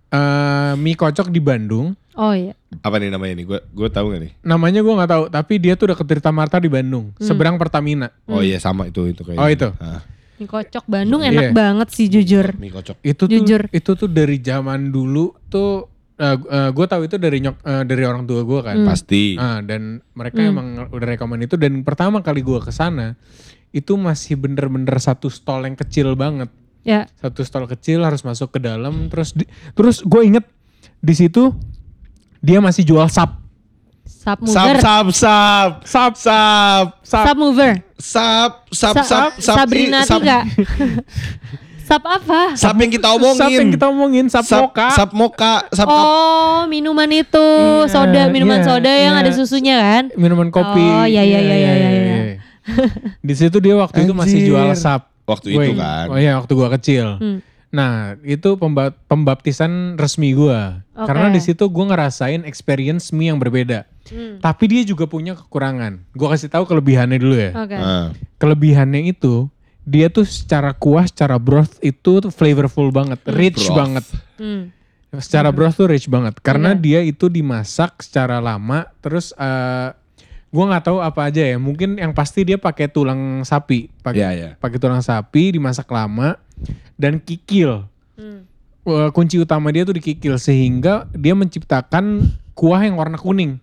[0.08, 1.94] eh, mie kocok di Bandung.
[2.14, 2.56] Oh iya.
[2.80, 3.46] Apa nih namanya nih?
[3.46, 4.32] Gue gue tahu gak nih?
[4.42, 8.10] Namanya gue nggak tahu, tapi dia tuh deket Tirta Marta di Bandung, seberang Pertamina.
[8.26, 9.38] Oh iya sama itu itu kayaknya.
[9.38, 9.68] Oh, itu.
[9.78, 10.02] Ah,
[10.34, 11.52] Mie kocok Bandung enak Iya.
[11.52, 12.54] banget sih jujur.
[12.56, 12.98] mie kocok.
[13.02, 13.62] Itu tuh Jujur.
[13.68, 15.86] itu tuh dari zaman dulu tuh
[16.68, 18.76] gue tahu itu dari nyok eh, dari orang tua gue kan.
[18.82, 19.34] Pasti.
[19.34, 23.14] Ah, dan mereka emang udah rekomen itu dan pertama kali gua ke sana
[23.68, 26.50] itu masih bener-bener satu stall yang kecil banget.
[26.82, 27.06] Ya.
[27.14, 30.42] Satu stall kecil harus masuk ke dalam terus di- terus gue inget
[30.98, 31.54] di situ
[32.38, 33.38] dia masih jual sap.
[34.04, 34.80] Sap mover.
[34.80, 37.72] sap sap sap sap sap Sub mover.
[37.96, 40.38] sap sap Sa- sap sap Sabrina sap, tiga.
[41.88, 42.52] Sub apa?
[42.52, 43.40] sap yang kita omongin.
[43.40, 44.88] Sap yang kita omongin, sap, moka.
[44.92, 47.48] Sap moka, sap Oh, minuman itu,
[47.88, 49.24] soda, minuman iya, soda yang iya.
[49.24, 50.04] ada susunya kan?
[50.12, 50.84] minuman kopi.
[50.84, 52.16] Oh, iya, iya, iya, iya, iya.
[53.24, 54.48] Di situ dia waktu itu masih Anjir.
[54.52, 55.08] jual sap.
[55.24, 56.12] Waktu itu kan.
[56.12, 57.16] Oh iya, waktu gua kecil.
[57.16, 57.40] Hmm.
[57.68, 60.84] Nah, itu pemba- pembaptisan resmi gua.
[60.92, 61.04] Oke.
[61.04, 63.84] Karena di situ gua ngerasain experience mie yang berbeda.
[64.08, 64.40] Hmm.
[64.40, 66.00] Tapi dia juga punya kekurangan.
[66.12, 67.52] Gua kasih tahu kelebihannya dulu ya.
[67.52, 67.76] Oke.
[67.76, 68.08] Ah.
[68.36, 69.52] Kelebihannya itu
[69.88, 73.78] dia tuh secara kuah, secara broth itu flavorful banget, rich Broth.
[73.80, 74.04] banget.
[74.36, 74.62] Hmm.
[75.16, 76.80] Secara broth tuh rich banget karena Iya.
[76.84, 79.88] dia itu dimasak secara lama terus eh
[80.52, 81.56] gua nggak tahu apa aja ya.
[81.56, 84.50] Mungkin yang pasti dia pakai tulang sapi, pakai Iya, iya.
[84.60, 86.36] pakai tulang sapi dimasak lama
[87.00, 87.88] dan kikil.
[88.20, 88.44] Hmm.
[88.84, 93.56] Eh, kunci utama dia tuh di kikil sehingga dia menciptakan kuah yang warna kuning.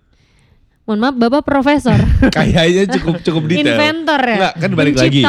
[0.86, 1.98] Mohon maaf, Bapak profesor.
[2.38, 3.74] Kayaknya cukup cukup detail.
[3.74, 4.36] Inventor ya?
[4.38, 5.22] Enggak, kan balik lagi.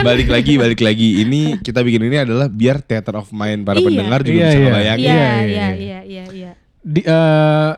[0.00, 1.08] Balik lagi, balik lagi.
[1.20, 3.86] Ini kita bikin ini adalah biar theater of mind para Iya.
[3.90, 4.62] pendengar juga Iya, bisa iya.
[4.64, 5.02] ngebayangin.
[5.02, 6.50] Iya, Iya, iya, iya, iya, iya, iya.
[6.80, 7.70] Di, eh,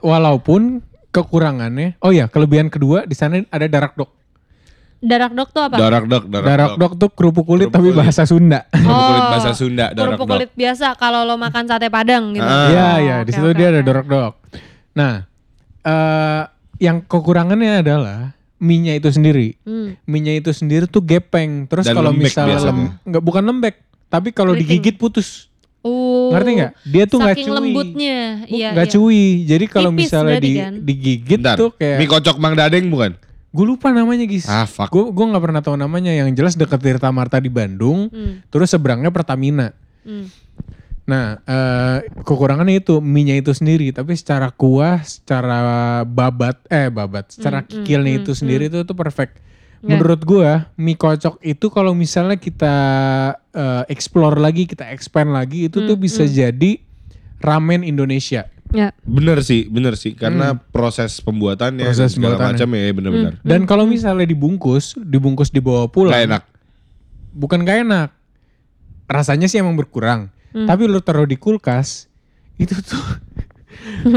[0.00, 4.10] walaupun kekurangannya, oh ya kelebihan kedua di sana ada darak dok.
[4.98, 5.76] Darak dok tuh apa?
[5.76, 6.78] Darak dok, darak, Darak dok.
[6.80, 8.00] dok tuh kerupuk kulit Kerupuk tapi kulit.
[8.02, 8.66] bahasa Sunda.
[8.72, 10.34] Kerupuk kulit Oh, bahasa Sunda, darak Kerupuk dok.
[10.36, 12.42] kulit biasa kalau lo makan sate padang gitu.
[12.44, 12.66] Ah.
[12.66, 13.86] Iya Oh, iya di situ oke, dia ada oke.
[13.86, 14.32] darak dok.
[14.92, 15.14] Nah,
[15.80, 16.42] eh
[16.82, 19.54] yang kekurangannya adalah mie-nya itu sendiri.
[19.62, 19.94] Hmm.
[20.02, 21.70] Mie-nya itu sendiri tuh gepeng.
[21.70, 23.78] Terus kalau misalnya lem, nggak bukan lembek,
[24.10, 25.46] tapi kalau digigit putus.
[25.82, 26.30] Oh.
[26.30, 26.72] Ngerti nggak?
[26.86, 27.50] Dia tuh nggak cuy.
[27.50, 28.18] lembutnya.
[28.42, 28.94] Bu- Iya, nggak iya.
[28.94, 29.22] cuy.
[29.46, 30.74] Jadi kalau misalnya di, kan?
[30.78, 33.14] digigit Bentar, tuh kayak mie kocok Mang Dadeng bukan?
[33.52, 34.48] gue lupa namanya guys.
[34.48, 34.88] Ah, fuck.
[34.88, 36.08] Gue gue nggak pernah tahu namanya.
[36.08, 38.08] Yang jelas deket Tirta Marta di Bandung.
[38.08, 38.40] Hmm.
[38.48, 39.76] Terus seberangnya Pertamina.
[40.06, 40.30] Hmm.
[41.12, 45.60] Nah, eh, kekurangannya itu mie-nya itu sendiri, tapi secara kuah, secara
[46.02, 49.36] babat, eh babat, secara Hmm, kikilnya hmm, itu hmm, sendiri itu tuh perfect.
[49.82, 49.92] Ya.
[49.92, 52.74] Menurut gua, mie kocok itu kalau misalnya kita
[53.52, 56.80] eh, explore lagi, kita expand lagi, itu tuh Hmm, bisa jadi
[57.38, 58.48] ramen Indonesia.
[58.72, 58.96] Ya.
[59.04, 60.16] Bener sih, bener sih.
[60.16, 61.92] Karena proses pembuatannya Hmm.
[61.92, 62.56] Proses segala pembuatannya.
[62.56, 63.32] macam ya bener-bener.
[63.36, 63.44] Hmm.
[63.44, 66.42] Dan kalau misalnya dibungkus, dibungkus dibawa pulang, Gak enak.
[67.36, 68.08] bukan gak enak.
[69.04, 70.32] Rasanya sih emang berkurang.
[70.52, 70.68] Hmm.
[70.68, 72.06] Tapi lu taruh di kulkas,
[72.56, 73.00] itu tuh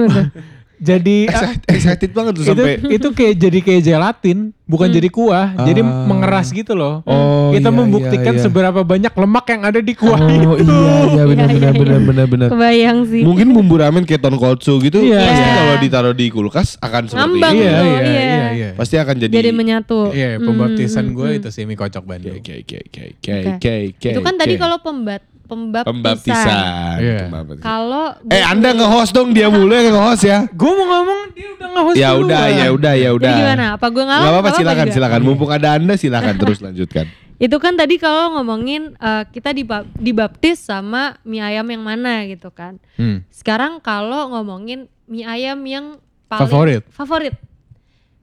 [0.75, 5.55] jadi Excited, excited banget tuh itu sampai itu kayak jadi kayak gelatin, bukan jadi kuah,
[5.63, 6.03] jadi Ah.
[6.03, 6.99] mengeras gitu loh.
[7.07, 8.43] Oh, Kita iya, membuktikan iya, iya.
[8.43, 10.43] seberapa banyak lemak yang ada di kuah itu.
[10.43, 12.49] Oh iya iya benar Iya, benar iya, benar benar benar.
[12.51, 13.23] Kebayang sih.
[13.23, 15.55] Mungkin bumbu ramen kayak tonkotsu gitu Iya, pasti iya.
[15.55, 17.63] kalau ditaruh di kulkas akan seperti Ngambang itu.
[17.63, 18.19] Iya, iya, iya.
[18.19, 18.69] iya, iya.
[18.75, 20.11] Pasti akan jadi Jadi menyatu.
[20.11, 21.39] Iya, Hmm, pembaptisan hmm, gue hmm.
[21.39, 22.35] itu sih mie kocok Bandung.
[22.35, 24.09] Oke oke oke oke Oke.
[24.11, 25.87] Itu kan tadi kalau pembat pembaptisan.
[25.87, 26.97] pembaptisan.
[26.97, 27.19] Iya.
[27.25, 27.61] Pembaptisan.
[27.61, 30.37] Kalau Eh Anda nge-host dong dia mulu yang nge-host ya.
[30.49, 33.31] Gue mau ngomong dia udah nge-host Ya udah ya udah ya udah.
[33.31, 33.65] Jadi gimana?
[33.73, 34.23] Apa gue ngalah?
[34.23, 34.95] Gak apa-apa silakan juga?
[34.95, 35.19] silakan.
[35.21, 37.05] Mumpung ada Anda silakan terus lanjutkan.
[37.35, 42.47] Itu kan tadi kalau ngomongin eh, kita dibap- dibaptis sama mie ayam yang mana gitu
[42.49, 42.79] kan.
[42.95, 43.27] Hmm.
[43.27, 45.85] Sekarang kalau ngomongin mie ayam yang
[46.25, 46.81] paling Favorit.
[46.89, 47.35] favorit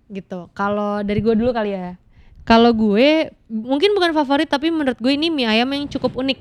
[0.08, 0.48] gitu.
[0.52, 1.96] Kalau dari gue dulu kali ya.
[2.42, 6.40] Kalau gue mungkin bukan favorit tapi menurut gue ini mie ayam yang cukup unik.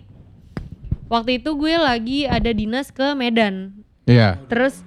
[1.12, 3.76] Waktu itu gue lagi ada dinas ke Medan.
[4.08, 4.39] Iya.
[4.47, 4.80] Terus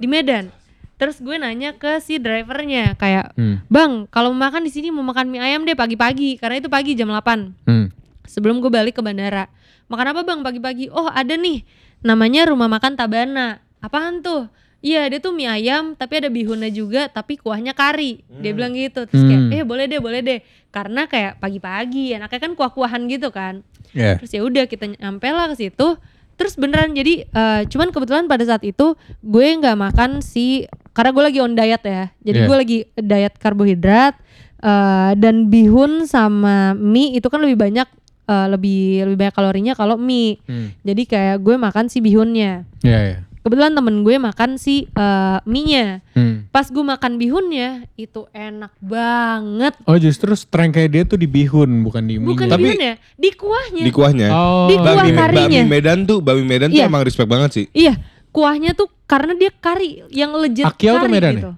[0.00, 0.48] di Medan.
[0.96, 3.60] Terus gue nanya ke si drivernya kayak, Hmm.
[3.68, 6.96] "Bang, kalau mau makan di sini mau makan mie ayam deh pagi-pagi karena itu pagi
[6.96, 7.92] jam 8." Hmm.
[8.26, 9.46] sebelum gue balik ke bandara.
[9.86, 10.90] Makan apa bang pagi-pagi?
[10.90, 11.62] Oh ada nih,
[12.02, 13.62] namanya rumah makan Tabana.
[13.78, 14.50] Apaan tuh?
[14.86, 18.22] Iya dia tuh mie ayam tapi ada bihunnya juga tapi kuahnya kari.
[18.38, 19.02] Dia bilang gitu.
[19.02, 19.52] Terus kayak, Hmm.
[19.52, 20.38] eh boleh deh boleh deh.
[20.70, 23.66] Karena kayak pagi-pagi anaknya kan kuah-kuahan gitu kan.
[23.90, 24.14] Iya.
[24.16, 25.98] Terus ya udah kita nyampe lah ke situ.
[26.36, 31.24] Terus beneran jadi eh, cuman kebetulan pada saat itu gue nggak makan si karena gue
[31.24, 32.04] lagi on diet ya.
[32.22, 32.46] Jadi Iya.
[32.46, 34.14] gue lagi diet karbohidrat
[34.58, 37.88] eh, dan bihun sama mie itu kan lebih banyak
[38.24, 40.38] eh, lebih lebih banyak kalorinya kalau mie.
[40.44, 40.70] Hmm.
[40.82, 42.62] Jadi kayak gue makan si bihunnya.
[42.80, 43.18] Iya, iya.
[43.46, 46.02] Kebetulan temen gue makan si eh, mie-nya.
[46.18, 46.50] Hmm.
[46.50, 49.78] Pas gue makan bihunnya itu enak banget.
[49.86, 52.26] Oh justru strength kayak dia tuh di bihun bukan di mie.
[52.26, 53.84] Bukan Tapi- bihunnya, di kuahnya.
[53.86, 54.28] Di kuahnya.
[54.34, 54.66] Oh.
[54.66, 55.62] Di kuah Bami, karinya.
[55.62, 56.90] Bami Medan tuh, Bami Medan tuh Iya.
[56.90, 57.64] emang respect banget sih.
[57.70, 57.94] Iya,
[58.34, 61.38] kuahnya tuh karena dia kari yang legit tuh kari Medan ya?
[61.38, 61.52] gitu.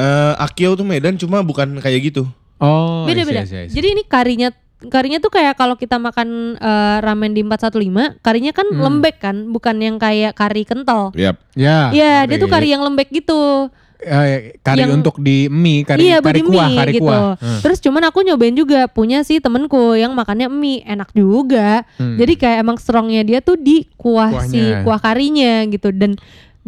[0.00, 2.24] Eh Akiau tuh Medan cuma bukan kayak gitu.
[2.58, 3.44] Oh, Beda-beda.
[3.44, 4.48] Jadi ini karinya
[4.80, 8.78] karinya tuh kayak kalau kita makan eh, ramen di 415, karinya kan Hmm.
[8.80, 11.10] lembek kan, bukan yang kayak kari kental.
[11.12, 11.42] Yap.
[11.52, 11.90] ya.
[11.90, 12.70] Iya, dia tuh kari.
[12.70, 13.66] yang lembek gitu.
[13.98, 17.02] Eh, kari yang- untuk di mie, kari iya, kari kuah, mie kari gitu.
[17.02, 17.34] kuah.
[17.34, 17.58] Hmm.
[17.66, 21.82] Terus cuman aku nyobain juga punya sih temenku yang makannya mie, enak juga.
[21.98, 22.14] Hmm.
[22.14, 24.86] Jadi kayak emang strongnya dia tuh di kuah si Kuahnya.
[24.86, 26.14] kuah karinya gitu dan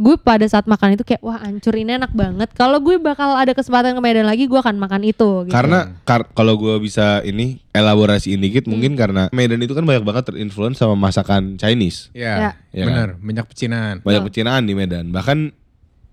[0.01, 2.49] gue pada saat makan itu kayak wah hancur ini enak banget.
[2.53, 5.45] Kalau gue bakal ada kesempatan ke Medan lagi gue akan makan itu.
[5.45, 5.53] Gitu.
[5.53, 8.73] Karena kar- kalau gue bisa ini elaborasiin dikit Hmm.
[8.73, 12.09] mungkin karena Medan itu kan banyak banget terinfluence sama masakan Chinese.
[12.11, 12.85] Ya, Ya.
[12.89, 13.95] benar, banyak pecinaan.
[14.01, 15.13] Banyak pecinaan di Medan.
[15.13, 15.60] Bahkan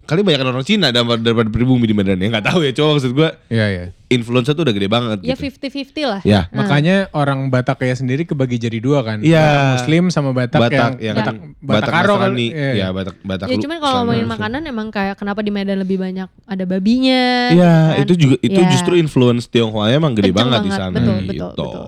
[0.08, 3.12] kali banyak orang Cina daripada, daripada pribumi di Medan ya nggak tahu ya cuma maksud
[3.12, 3.86] gue Iya, iya.
[4.08, 5.52] influence tuh udah gede banget ya gitu.
[5.68, 6.22] 50-50 lah.
[6.24, 6.42] Ya.
[6.50, 9.20] Makanya orang Batak kayak sendiri kebagi jadi dua kan.
[9.20, 9.36] Iya.
[9.38, 12.32] Orang Muslim sama Batak, Batak yang, yang Batak, Batak, Batak Karo kan.
[12.32, 12.48] Nasrani.
[12.50, 12.72] Iya.
[12.74, 13.46] Ya Batak Batak.
[13.46, 14.34] Ya lu- cuman kalau ngomongin langsung.
[14.40, 17.24] makanan emang kayak kenapa di Medan lebih banyak ada babinya.
[17.52, 18.02] Iya, kan?
[18.02, 18.70] itu juga itu Ya.
[18.72, 21.48] justru influence Tionghoa emang gede Kenceng banget, di banget, sana betul, gitu.
[21.52, 21.88] betul, betul.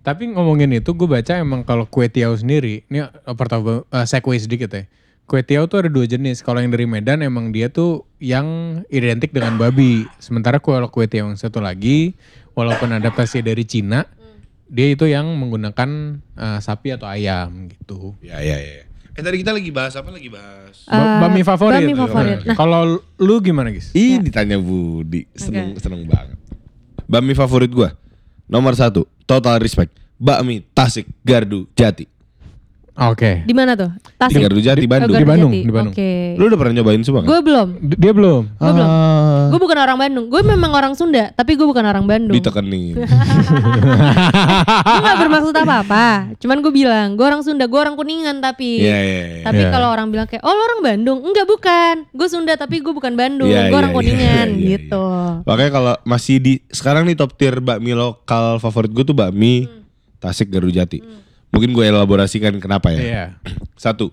[0.00, 4.36] Tapi ngomongin itu gue baca emang kalau kue tiaw sendiri, ini eh, pertama uh, segue
[4.36, 4.84] sedikit ya.
[5.24, 6.40] Kue tiaw tuh ada dua jenis.
[6.40, 8.44] Kalau yang dari Medan emang dia tuh yang
[8.88, 10.04] identik dengan babi.
[10.18, 12.12] Sementara kalau kue tiaw yang satu lagi,
[12.52, 14.04] walaupun adaptasi dari Cina,
[14.66, 18.12] dia itu yang menggunakan eh, sapi atau ayam gitu.
[18.20, 18.84] Ya ya ya.
[19.14, 20.84] Eh tadi kita lagi bahas apa lagi bahas?
[20.84, 21.80] Ba- Eh, bami favorit.
[21.80, 22.38] bami favorit.
[22.42, 22.80] Nah, kalau
[23.16, 23.94] lu gimana guys?
[23.94, 25.80] Ih ditanya Budi, seneng Oke.
[25.80, 26.36] seneng banget.
[27.04, 27.94] Bami favorit gua
[28.44, 29.94] nomor satu, total respect.
[30.14, 32.10] Bakmi Tasik Gardu Jati.
[32.94, 33.42] Oke.
[33.42, 33.90] Di mana tuh?
[33.90, 34.38] Di Tasik.
[34.38, 35.10] Gardu Jati Oh, Bandung.
[35.10, 35.90] Di Bandung, di Bandung.
[35.92, 36.38] Oke.
[36.38, 37.26] Lu udah pernah nyobain semua?
[37.26, 37.68] Gue belum.
[37.82, 38.42] D- Dia belum.
[38.54, 38.86] Gue belum.
[38.86, 40.26] Ah, Gue bukan orang Bandung.
[40.30, 42.30] Gue memang orang Sunda, tapi gue bukan orang Bandung.
[42.30, 42.94] Ditekenin.
[44.86, 46.38] gue gak bermaksud apa-apa.
[46.38, 48.78] Cuman gue bilang, gue orang Sunda, gue orang Kuningan tapi.
[48.80, 49.22] Iya iya.
[49.34, 49.42] iya.
[49.42, 49.70] Tapi Iya.
[49.70, 51.18] kalau orang bilang kayak, oh lo orang Bandung?
[51.20, 51.94] Enggak bukan.
[52.10, 53.50] Gue Sunda tapi gue bukan Bandung.
[53.50, 55.04] Iya, gue iya, orang iya, Kuningan iya, iya, gitu.
[55.42, 59.82] Makanya kalau masih di sekarang nih top tier bakmi lokal favorit gue tuh bakmi Hmm.
[60.20, 61.23] Tasik Gardu Jati.
[61.54, 63.00] Mungkin gue elaborasikan kenapa ya.
[63.00, 63.24] Iya.
[63.78, 64.10] Satu,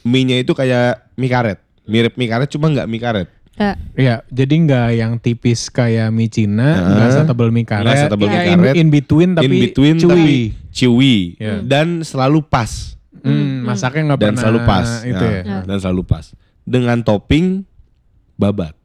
[0.00, 1.58] mie-nya itu kayak mie karet.
[1.84, 3.28] Mirip mie karet cuma nggak mie karet.
[3.54, 3.72] Ya.
[3.92, 8.32] Iya, jadi nggak yang tipis kayak mie Cina, nggak setebal mie karet, Nggak setebal ya,
[8.32, 8.74] mie in, karet.
[8.76, 10.08] in between tapi In between chewy.
[10.08, 10.34] tapi
[10.70, 11.54] chewy Iya.
[11.60, 14.88] dan selalu pas Hmm, masaknya nggak dan pernah selalu pas.
[15.02, 15.42] itu Nah, ya.
[15.42, 15.58] Ya.
[15.66, 16.24] Dan selalu pas.
[16.62, 17.66] Dengan topping
[18.36, 18.78] babat.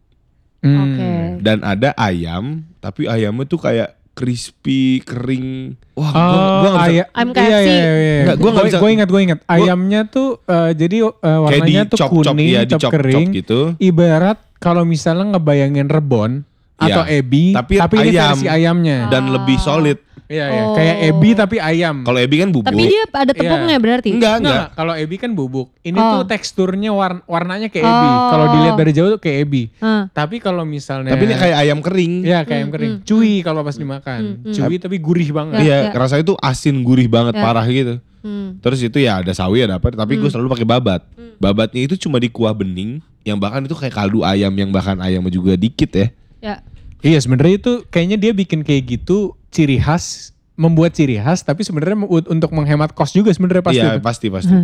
[0.60, 0.80] Hmm.
[0.82, 1.10] Oke.
[1.40, 2.44] Dan ada ayam,
[2.80, 5.74] tapi ayamnya tuh kayak crispy, kering.
[5.94, 7.50] Wah, Oh, gua, gua bisa- aya- Ayam iya, KFC.
[7.50, 8.24] iya, iya, iya.
[8.24, 9.40] Nggak, gua nggak bisa- Gue ingat, gue ingat.
[9.46, 13.30] Ayamnya tuh eh, jadi di warnanya tuh chop chop kuning, ya, di chop chop kering.
[13.34, 13.60] gitu.
[13.78, 16.46] Ibarat kalau misalnya ngebayangin rebon
[16.84, 16.94] Iya.
[16.94, 18.30] atau ebi, Tapi tapi, ini ayam.
[18.30, 18.98] versi ayamnya.
[19.08, 19.98] Dan lebih solid.
[20.24, 20.62] Iya, iya.
[20.64, 20.74] Oh.
[20.74, 21.96] Kayak ebi tapi ayam.
[22.02, 22.66] Kalau ebi kan bubuk.
[22.66, 24.10] Tapi dia ada tepungnya berarti?
[24.10, 24.56] enggak, enggak.
[24.56, 25.68] Enggak, kalau ebi kan bubuk.
[25.80, 26.10] Ini Oh.
[26.16, 28.08] tuh teksturnya war- warnanya kayak ebi.
[28.08, 28.30] Oh.
[28.32, 29.64] Kalau dilihat dari jauh tuh kayak ebi.
[29.78, 30.10] Hah.
[30.10, 32.14] Tapi kalau misalnya Tapi ini kayak ayam kering.
[32.24, 32.94] ya kayak ayam kering.
[33.04, 34.42] Cuy kalau pas dimakan.
[34.42, 34.54] hmm.
[34.54, 35.60] Cuy tapi gurih banget.
[35.60, 35.92] Ya, Iya, ya.
[35.94, 37.44] rasanya tuh asin gurih banget Ya.
[37.44, 38.00] parah gitu.
[38.24, 38.58] Hmm.
[38.58, 41.02] Terus itu ya ada sawi ada apa, tapi gue selalu pakai babat.
[41.36, 45.30] Babatnya itu cuma di kuah bening, yang bahkan itu kayak kaldu ayam yang bahkan ayamnya
[45.30, 46.08] juga dikit ya.
[46.40, 46.56] Ya.
[47.04, 52.00] Iya sebenarnya itu kayaknya dia bikin kayak gitu ciri khas membuat ciri khas tapi sebenarnya
[52.08, 53.84] untuk menghemat kos juga sebenarnya pasti.
[53.84, 54.02] Iya tuh.
[54.02, 54.56] pasti pasti.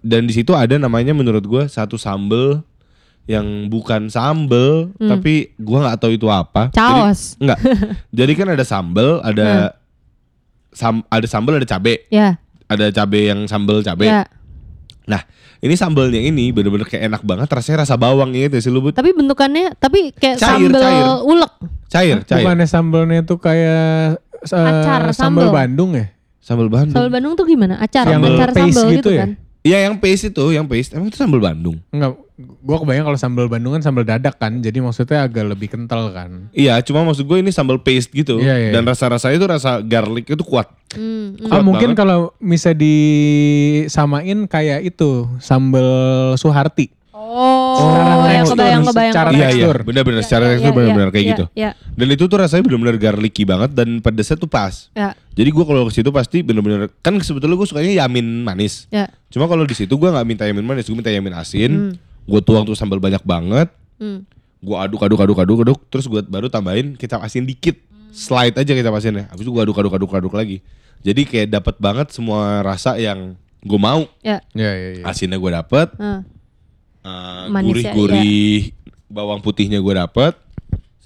[0.00, 2.62] Dan di situ ada namanya menurut gue satu sambel
[3.24, 6.68] yang bukan sambel, tapi gua nggak tahu itu apa.
[6.68, 7.20] Jadi- Caos.
[7.40, 7.56] enggak.
[8.20, 9.72] Jadi kan ada sambel, ada
[10.76, 12.36] sam, ada sambel, ada cabe, Ya.
[12.68, 14.12] ada cabe yang sambel cabe.
[14.12, 14.28] Ya.
[15.08, 15.24] Nah,
[15.64, 18.92] ini sambelnya ini bener-bener kayak enak banget, rasanya rasa bawang gitu sih lu Bud.
[18.92, 21.04] Tapi bentukannya tapi kayak Cair, sambal cair.
[21.24, 21.52] ulek.
[21.88, 22.44] Cair, cair.
[22.44, 25.48] Bukannya sambelnya tuh kayak eh, Acar, sambal sambel.
[25.48, 26.12] Bandung ya?
[26.44, 26.92] Sambal Bandung.
[26.92, 27.80] Sambal Bandung tuh gimana?
[27.80, 29.20] Acar, Sambal acar sambal gitu gitu, ya?
[29.24, 29.30] kan?
[29.64, 30.92] Iya yang paste itu, yang paste.
[30.92, 31.80] Emang itu sambal Bandung.
[31.88, 36.10] Enggak, gua kebayang kalau sambal Bandung kan sambal dadak kan, jadi maksudnya agak lebih kental
[36.10, 36.50] kan.
[36.50, 38.38] Iya, cuma maksud gue ini sambal paste gitu.
[38.38, 38.90] Iya, iya, Dan iya.
[38.90, 40.66] rasa-rasanya itu rasa garlic itu kuat.
[40.90, 41.46] Hmm, hmm.
[41.46, 42.00] Ah Kuat mungkin banget.
[42.00, 45.86] kalau bisa disamain kayak itu sambal
[46.34, 46.90] Suharti.
[47.36, 49.12] Oh, Secara yang tekstur, kebayang kebayang.
[49.12, 49.46] secara Iya, iya.
[49.48, 49.76] tekstur.
[49.82, 51.44] Benar-benar Ya, secara ya, tekstur ya, benar-benar ya, kayak ya, gitu.
[51.56, 54.74] Ya, Dan itu tuh rasanya benar-benar garlicky banget dan pedesnya tuh pas.
[54.92, 58.86] ya, Jadi gue kalau ke situ pasti bener-bener kan sebetulnya gue sukanya yamin manis.
[58.88, 59.10] ya.
[59.30, 61.70] Cuma kalau di situ gue nggak minta yamin manis, gue minta yamin asin.
[61.90, 61.94] Hmm.
[62.24, 63.68] Gue tuang tuh sambal banyak banget.
[64.00, 64.24] Hmm.
[64.64, 67.76] Gue aduk aduk aduk aduk aduk, terus gue baru tambahin kecap asin dikit.
[68.14, 69.28] Slide aja kecap asinnya.
[69.28, 70.64] Habis itu gue aduk aduk aduk aduk lagi.
[71.04, 74.08] Jadi kayak dapat banget semua rasa yang gue mau.
[74.24, 74.40] Ya.
[74.56, 75.04] Iya, iya, iya.
[75.04, 76.24] Asinnya gue dapet, ah.
[77.04, 78.72] Eh, Manisnya, gurih-gurih
[79.12, 80.32] bawang putihnya gue dapet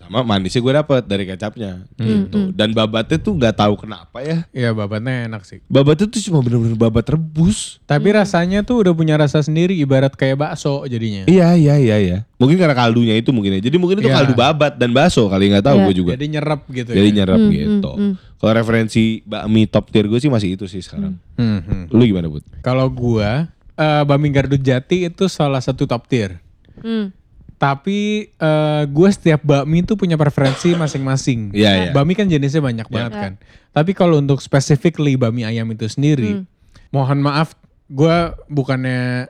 [0.08, 2.50] sama manisnya gue dapet dari kecapnya gitu.
[2.50, 4.48] Dan babatnya tuh nggak tahu kenapa ya.
[4.50, 5.60] Iya babatnya enak sih.
[5.64, 7.76] Babatnya tuh cuma bener-bener babat rebus.
[7.84, 11.28] Tapi rasanya tuh udah punya rasa sendiri ibarat kayak bakso jadinya.
[11.28, 12.18] Iya iya iya iya.
[12.40, 13.60] Mungkin karena kaldunya itu mungkin ya.
[13.60, 14.16] Jadi mungkin itu Iya.
[14.18, 15.84] kaldu babat dan bakso kali nggak tahu Iya.
[15.84, 16.10] gue juga.
[16.16, 17.16] Jadi nyerap gitu Jadi ya.
[17.20, 17.92] nyerap Hmm, gitu.
[17.92, 21.18] hmm, Kalau referensi bakmi top tier gue sih masih itu sih sekarang.
[21.34, 21.82] Hmm, hmm.
[21.90, 22.46] Lu gimana bud?
[22.62, 26.38] Kalau gua eh Bami Gardu Jati itu salah satu top tier.
[26.78, 27.10] Hmm.
[27.58, 27.98] Tapi
[28.32, 31.50] eh gue setiap bakmi itu punya preferensi masing-masing.
[31.50, 31.90] Iya, iya.
[31.90, 33.32] Bakmi kan jenisnya banyak banget kan.
[33.68, 36.46] Tapi kalau untuk specifically bakmi ayam itu sendiri,
[36.88, 38.16] mohon maaf, gue
[38.46, 39.26] bukannya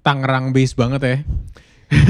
[0.00, 1.16] Tangerang base banget ya.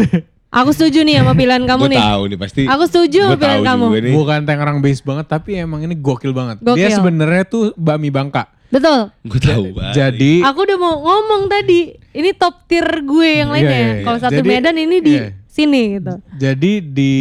[0.53, 1.97] Aku setuju nih sama pilihan kamu nih.
[1.99, 2.63] tahu nih pasti.
[2.65, 3.85] Aku setuju sama pilihan kamu.
[3.91, 4.13] nih.
[4.13, 6.61] Bukan Tangerang base banget, tapi emang ini gokil banget.
[6.61, 6.93] Dia Gokil.
[6.93, 8.53] sebenarnya tuh bakmi Bangka.
[8.69, 9.09] Betul.
[9.23, 9.95] Gue tahu banget.
[9.95, 11.93] Jadi Aku udah mau ngomong tadi.
[12.13, 13.73] Ini top tier gue yang Iya, lainnya.
[13.79, 14.05] iya, iya.
[14.05, 15.29] Kalau satu Jadi, Medan ini di iya.
[15.53, 16.17] Sini gitu.
[16.41, 17.13] Jadi di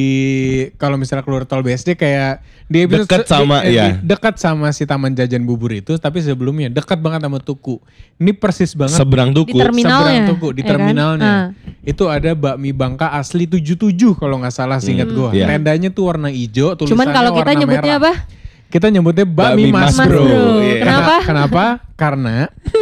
[0.79, 2.39] kalau misalnya keluar tol BSD kayak
[2.71, 3.99] dia bisa Dekat sama, di- iya.
[3.99, 7.83] dekat sama si taman jajan bubur itu, tapi sebelumnya dekat banget sama tuku.
[8.15, 9.51] Ini persis banget seberang tuku.
[9.51, 10.71] Di terminalnya, seberang tuku di ya kan?
[10.71, 11.27] terminalnya.
[11.27, 11.45] Ah.
[11.83, 15.35] Itu ada bakmi Bangka asli 77 kalau nggak salah seingat gua.
[15.35, 15.51] Iya.
[15.51, 18.07] Tendanya tuh warna hijau, tulisannya Cuman kalau kita warna nyebutnya merah.
[18.07, 18.13] apa?
[18.71, 20.23] Kita nyebutnya bakmi, Mas, Mas Bro.
[20.23, 20.63] Bro.
[20.63, 20.75] Iya.
[20.79, 21.13] Kenapa?
[21.27, 21.63] Kenapa?
[21.99, 22.35] Karena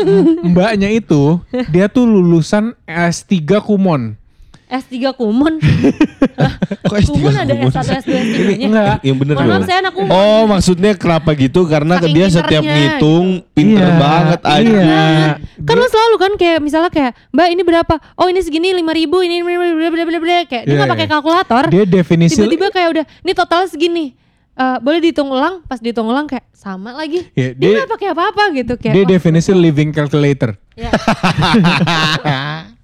[0.45, 1.41] mbaknya itu
[1.73, 4.13] dia tuh lulusan S3 Kumon.
[4.69, 5.58] S3 Kumon.
[6.89, 7.73] Kok S3 Kumon ada Kumon?
[7.73, 8.67] S1, S2, S3-nya.
[8.69, 8.97] Enggak.
[9.01, 10.12] Yang bener Mohon maaf saya anak Kumon.
[10.13, 11.65] Oh maksudnya kenapa gitu?
[11.65, 14.62] Karena Saking dia setiap ngitung pinter Iya, banget aja.
[14.62, 15.08] iya.
[15.65, 17.93] Kan lo selalu kan kayak misalnya kayak Mbak ini berapa?
[18.13, 20.93] Oh ini segini lima ribu ini bla bla bla bla bla kayak dia Iya, nggak
[20.93, 21.13] pakai iya.
[21.17, 21.63] kalkulator.
[21.73, 24.05] Dia definisi Tiba-tiba kayak udah ini total segini.
[24.60, 27.25] Eh, boleh dihitung ulang, pas dihitung ulang kayak sama lagi.
[27.32, 28.91] Iya, dia nggak pakai apa-apa gitu kayak.
[28.91, 30.60] dia wah, definisi living calculator.
[30.75, 30.91] ya.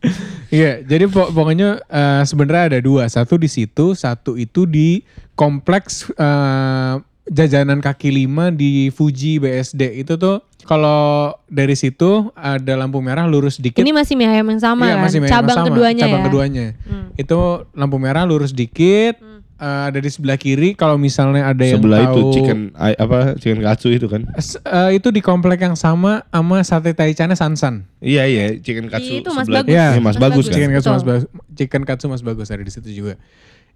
[0.47, 5.01] Iya, jadi po- pokoknya eh, sebenarnya ada dua, satu di situ, satu itu di
[5.33, 6.93] kompleks eh,
[7.25, 13.57] jajanan kaki lima di Fuji BSD itu tuh kalau dari situ ada lampu merah lurus
[13.57, 13.79] dikit.
[13.79, 15.03] Ini masih mie ayam yang sama Iya, kan?
[15.03, 16.25] masih memang Cabang sama, keduanya cabang ya.
[16.25, 16.65] keduanya.
[16.83, 17.05] Hmm.
[17.13, 17.37] Itu
[17.71, 19.21] lampu merah lurus dikit.
[19.57, 23.17] Eh, ada di sebelah kiri kalau misalnya ada yang Sebelah itu tahu chicken ay- apa
[23.35, 24.27] chicken katsu itu kan?
[24.33, 27.87] S- eh, itu di komplek yang sama sama sate taichannya Sansan.
[27.97, 29.71] Iya iya chicken katsu Itu Mas sebelah- Bagus.
[29.71, 30.53] Iya, Iya, Mas bagus kan.
[30.53, 33.15] Chicken katsu mas bagus, chicken katsu mas bagus ada di situ juga.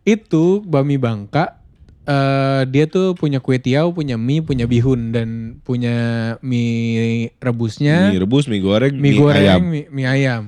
[0.01, 1.55] Itu bami Bangka.
[2.01, 5.29] eh dia tuh punya kue tiaw, punya mie, punya bihun dan
[5.61, 5.93] punya
[6.41, 9.61] mie rebusnya, Mie rebus, mie goreng, mie, mie, goreng, ayam.
[9.61, 10.43] Mie, mie ayam.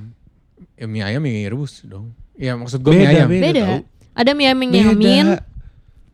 [0.74, 2.10] Ya, mie ayam, mie rebus dong.
[2.34, 3.28] Ya maksud gue Beda, mie ayam.
[3.30, 3.64] beda.
[4.12, 5.26] Ada mie ayam yang nyamin.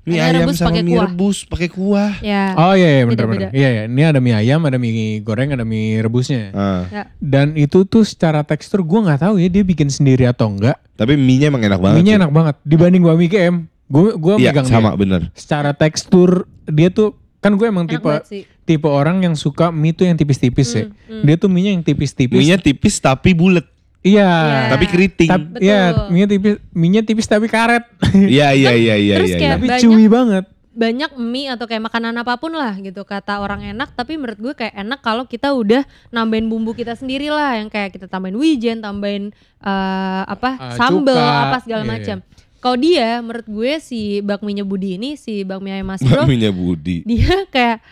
[0.03, 1.05] Mie Ada ayam rebus sama pakai mie kuah.
[1.05, 2.13] rebus pakai kuah.
[2.21, 2.57] Ya.
[2.57, 3.47] Oh iya, iya bener Beda-beda.
[3.47, 3.51] bener.
[3.53, 3.83] Iya, iya.
[3.85, 6.49] Ini ada mie ayam, ada mie goreng, ada mie rebusnya.
[6.51, 6.83] Ah.
[6.89, 7.03] Ya.
[7.19, 10.81] Dan itu tuh secara tekstur gue nggak tahu ya dia bikin sendiri atau enggak.
[10.95, 11.97] Tapi mie-nya emang enak banget.
[11.97, 13.57] Mie-nya enak banget dibanding bami KM.
[13.87, 14.97] Gue gue Iya megang sama dia.
[14.97, 15.21] bener.
[15.33, 20.05] Secara tekstur dia tuh kan gue emang Enak tipe tipe orang yang suka mie tuh
[20.05, 20.85] yang tipis-tipis ya.
[21.21, 22.33] Dia tuh mie yang tipis-tipis.
[22.35, 23.69] Mie-nya tipis tapi bulat.
[24.01, 24.31] Iya.
[24.31, 24.59] Iya.
[24.71, 25.31] Tapi keriting.
[25.59, 27.83] Iya, mie tipis, mie tipis tapi karet.
[28.15, 29.37] Iya iya iya iya Terus iya.
[29.37, 29.55] kayak- iya.
[29.55, 30.45] tapi banyak- chewy banget.
[30.71, 34.55] banyak mie atau kayak makanan apa pun lah gitu kata orang enak tapi menurut gue
[34.55, 38.79] kayak enak kalau kita udah nambahin bumbu kita sendiri lah yang kayak kita tambahin wijen
[38.79, 42.17] tambahin eh, apa Eh, sambel cuka, apa segala iya, macam
[42.57, 47.03] kalau dia menurut gue si bakminya Budi ini si bakmi ayam Mas Bro Bakminya Budi.
[47.03, 47.83] dia kayak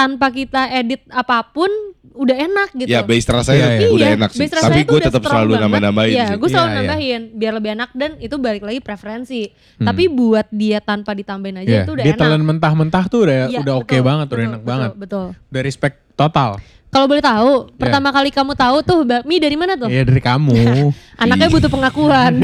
[0.00, 1.68] tanpa kita edit apa pun
[2.10, 3.88] udah enak gitu Ya base rasanya Iya, iya.
[3.92, 4.48] udah Iya, enak sih.
[4.48, 6.36] Tapi gue tetap selalu nambah-nambahin Iya, sih.
[6.40, 6.76] gue selalu iya.
[6.80, 9.52] nambahin biar lebih enak dan itu balik lagi preferensi.
[9.76, 9.86] Hmm.
[9.86, 12.22] Tapi buat dia tanpa ditambahin aja Iya, itu udah dia enak.
[12.24, 14.90] telan mentah-mentah tuh udah Iya, udah oke betul, banget, udah betul, enak betul, banget.
[14.96, 15.26] Betul.
[15.52, 16.50] Udah respect total.
[16.90, 17.78] Kalau boleh tahu, Iya.
[17.78, 19.86] pertama kali kamu tahu tuh bakmi dari mana tuh?
[19.86, 20.50] Iya dari kamu.
[21.22, 22.42] Anaknya butuh pengakuan.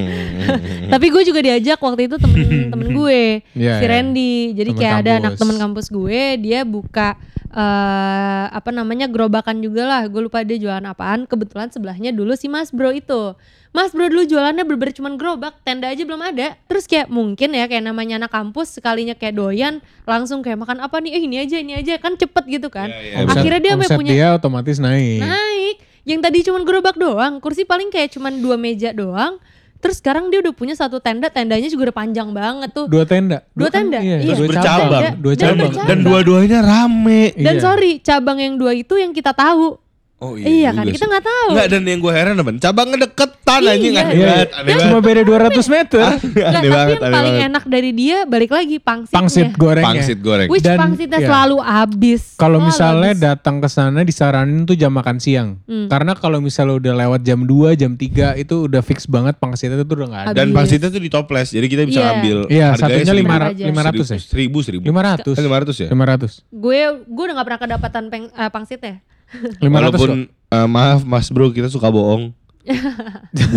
[0.92, 3.22] Tapi gue juga diajak waktu itu temen-temen gue,
[3.60, 3.88] Iya, si iya.
[3.88, 4.34] Randy.
[4.54, 5.40] Jadi Temen kayak ada anak kampus.
[5.40, 10.02] temen kampus gue, dia buka eh apa namanya gerobakan juga lah.
[10.06, 11.24] Gue lupa dia jualan apaan.
[11.24, 13.36] Kebetulan sebelahnya dulu si Mas Bro itu.
[13.70, 16.56] Mas Bro dulu jualannya bener cuman gerobak, tenda aja belum ada.
[16.64, 20.98] Terus kayak mungkin ya kayak namanya anak kampus sekalinya kayak doyan langsung kayak makan apa
[20.98, 21.12] nih?
[21.12, 22.88] Eh ini aja ini aja kan cepet gitu kan.
[22.88, 25.20] Iya, Omset- Akhirnya dia omset punya dia otomatis naik.
[25.20, 29.36] naik yang tadi cuman gerobak doang kursi paling kayak cuman dua meja doang
[29.78, 33.44] terus sekarang dia udah punya satu tenda tendanya juga udah panjang banget tuh Dua tenda.
[33.52, 34.34] Dua kan- tenda, Iya, iya.
[34.34, 34.88] dua Terus cabang.
[34.88, 35.02] bercabang.
[35.14, 35.58] Dua Dan cabang.
[35.68, 35.86] bercabang.
[35.86, 37.22] Dan dua-duanya rame.
[37.36, 37.62] dan Iya.
[37.62, 39.76] sorry cabang yang dua itu yang kita tahu
[40.18, 41.48] Oh Iya, kan juga kita nggak tahu.
[41.54, 42.50] Nggak dan yang gue heran apa?
[42.58, 43.70] Cabangnya deketan Iya.
[43.70, 46.02] anjing aneh Iya, banget, aneh Cuma beda 200 meter.
[46.02, 47.48] Nggak, Aneh tapi banget, yang aneh paling banget.
[47.48, 49.14] enak dari dia balik lagi pangsitnya.
[49.16, 49.86] Pangsit gorengnya.
[49.88, 50.48] Pangsit goreng.
[50.48, 51.28] Which Dan- pangsitnya iya.
[51.30, 52.22] selalu habis.
[52.34, 55.62] Kalau misalnya datang ke sana disaranin tuh jam makan siang.
[55.64, 55.86] Hmm.
[55.86, 59.86] Karena kalau misalnya udah lewat jam 2, jam 3 itu udah fix banget pangsitnya itu
[59.88, 60.34] udah nggak ada.
[60.34, 62.10] Dan pangsitnya tuh di toples, jadi kita bisa Iya.
[62.12, 62.38] ambil.
[62.48, 63.22] Iya, harganya satunya seribu.
[63.22, 63.64] lima Aja.
[63.64, 64.18] lima ratus ya.
[64.18, 64.82] Seribu, seribu.
[64.84, 65.30] 500.
[65.32, 65.88] Kan 500 ya?
[65.88, 66.42] 500.
[66.50, 68.98] gue gue udah gak pernah kedapatan peng, eh, pangsitnya.
[69.28, 70.54] 500 Walaupun kok.
[70.54, 72.32] eh, maaf Mas Bro, kita suka bohong.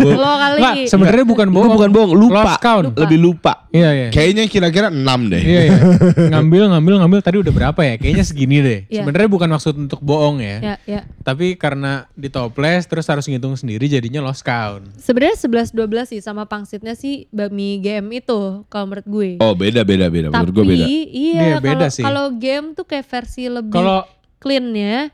[0.00, 0.56] Lo kali.
[0.56, 1.72] Nggak, sebenarnya bukan Itu bohong.
[1.76, 2.40] bukan bohong, lupa.
[2.46, 2.96] Lost count.
[2.96, 3.68] Lebih lupa.
[3.68, 4.08] Iya, iya.
[4.08, 5.42] Kayaknya kira-kira 6 deh.
[5.42, 5.76] Iya, iya.
[6.32, 7.18] ngambil, ngambil, ngambil.
[7.20, 7.94] Tadi udah berapa ya?
[7.96, 8.80] Kayaknya segini deh.
[8.88, 9.04] Iya.
[9.04, 10.56] Sebenarnya bukan maksud untuk bohong ya.
[10.62, 11.00] ya, ya.
[11.20, 14.88] Tapi karena di toples terus harus ngitung sendiri jadinya lost count.
[14.96, 19.30] Sebenarnya 11 12 sih sama pangsitnya sih bakmi GM itu kalau menurut gue.
[19.38, 20.28] Oh, beda beda beda.
[20.28, 20.84] Tapi Menurut gue beda.
[20.88, 22.02] iya Iya, beda kalau sih.
[22.02, 24.08] kalau game tuh kayak versi lebih Kalau
[24.38, 25.12] clean-nya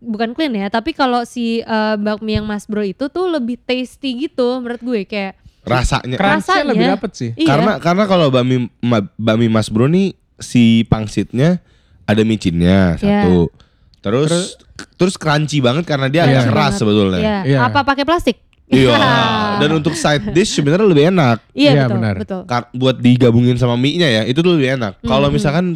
[0.00, 4.26] bukan clean ya, tapi kalau si eh, bakmi yang Mas Bro itu tuh lebih tasty
[4.26, 6.16] gitu menurut gue kayak Rasanya.
[6.16, 7.30] rasanya- lebih dapet sih.
[7.34, 7.46] iya.
[7.46, 11.60] Karena karena kalau bami ma- bami Mas Bro nih si pangsitnya
[12.04, 13.28] ada micinnya Iya.
[13.28, 13.52] satu.
[14.00, 14.56] Terus
[14.96, 16.48] terus, crunchy banget karena dia agak Iya.
[16.48, 16.80] keras Banget.
[16.80, 17.20] sebetulnya.
[17.20, 17.36] Iya.
[17.44, 17.58] Iya.
[17.62, 18.40] Apa pakai plastik?
[18.66, 18.96] Iya.
[19.60, 21.44] Dan untuk side dish sebenarnya lebih enak.
[21.52, 22.14] Iya Iya, betul, benar.
[22.16, 22.40] betul.
[22.72, 24.96] Buat digabungin sama mie-nya ya, itu tuh lebih enak.
[25.02, 25.66] Kalau Hmm, misalkan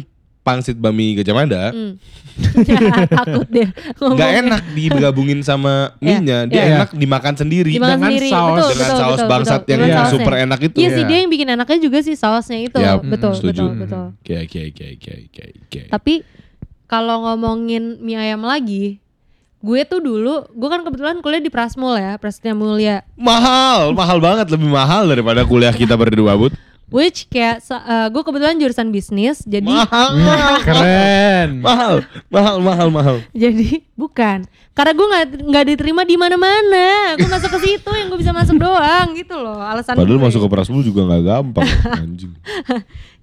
[0.45, 1.97] pangsit bami Gajah Mada Hmm.
[3.15, 3.63] Takut deh.
[3.65, 4.27] nggak ngomongnya.
[4.43, 6.75] enak digabungin sama Iya, mie-nya, dia iya.
[6.77, 8.27] enak dimakan sendiri Dimakan dengan sendiri.
[8.29, 8.43] saus.
[8.51, 10.11] betul, dengan betul, saus betul, bangsat betul, yang sausnya.
[10.13, 10.77] super enak itu.
[10.77, 11.07] Iya sih Iya.
[11.07, 12.77] dia yang bikin enaknya juga sih sausnya itu.
[12.77, 13.63] Ya, betul, setuju.
[13.65, 14.05] betul, betul.
[14.15, 15.81] Oke oke oke oke oke oke.
[15.89, 16.13] Tapi
[16.85, 18.99] kalau ngomongin mie ayam lagi,
[19.57, 23.01] gue tuh dulu, gue kan kebetulan kuliah di Prasmul ya, Prasetya Mulia.
[23.15, 26.53] Mahal, mahal banget, lebih mahal daripada kuliah kita berdua, Bud.
[26.85, 30.21] Which kayak sa- eh, gue kebetulan jurusan bisnis, jadi Mahal,
[30.67, 31.59] Keren.
[31.59, 31.95] mahal,
[32.27, 33.15] mahal, mahal, mahal.
[33.31, 34.45] jadi bukan.
[34.71, 37.15] Karena gue nggak nggak diterima di mana-mana.
[37.15, 39.57] Gue masuk ke situ yang gue bisa masuk doang gitu loh.
[39.57, 40.25] Alasan Padahal gue.
[40.25, 42.33] masuk ke Prasmul juga nggak gampang, anjing.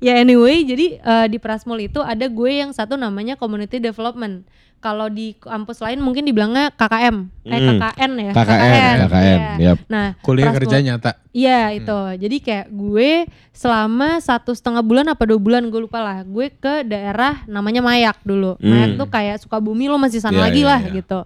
[0.03, 4.43] Ya anyway, jadi eh, di Prasmul itu ada gue yang satu namanya Community Development.
[4.83, 7.17] Kalau di kampus lain mungkin dibilangnya KKM,
[7.47, 7.79] eh Hmm.
[7.79, 8.33] KKN ya.
[8.35, 9.71] KKN, KKN, iya.
[9.71, 9.79] yap.
[9.87, 11.23] Nah, Kuliah kerja nyata.
[11.31, 11.99] Iya itu.
[12.19, 16.27] Jadi kayak gue selama satu setengah bulan apa dua bulan gue lupa lah.
[16.27, 18.59] Gue ke daerah namanya Mayak dulu.
[18.59, 18.99] Mayak Hmm.
[18.99, 20.93] tuh kayak Sukabumi lo masih sana Iya, lagi iya, lah iya.
[20.93, 21.21] gitu.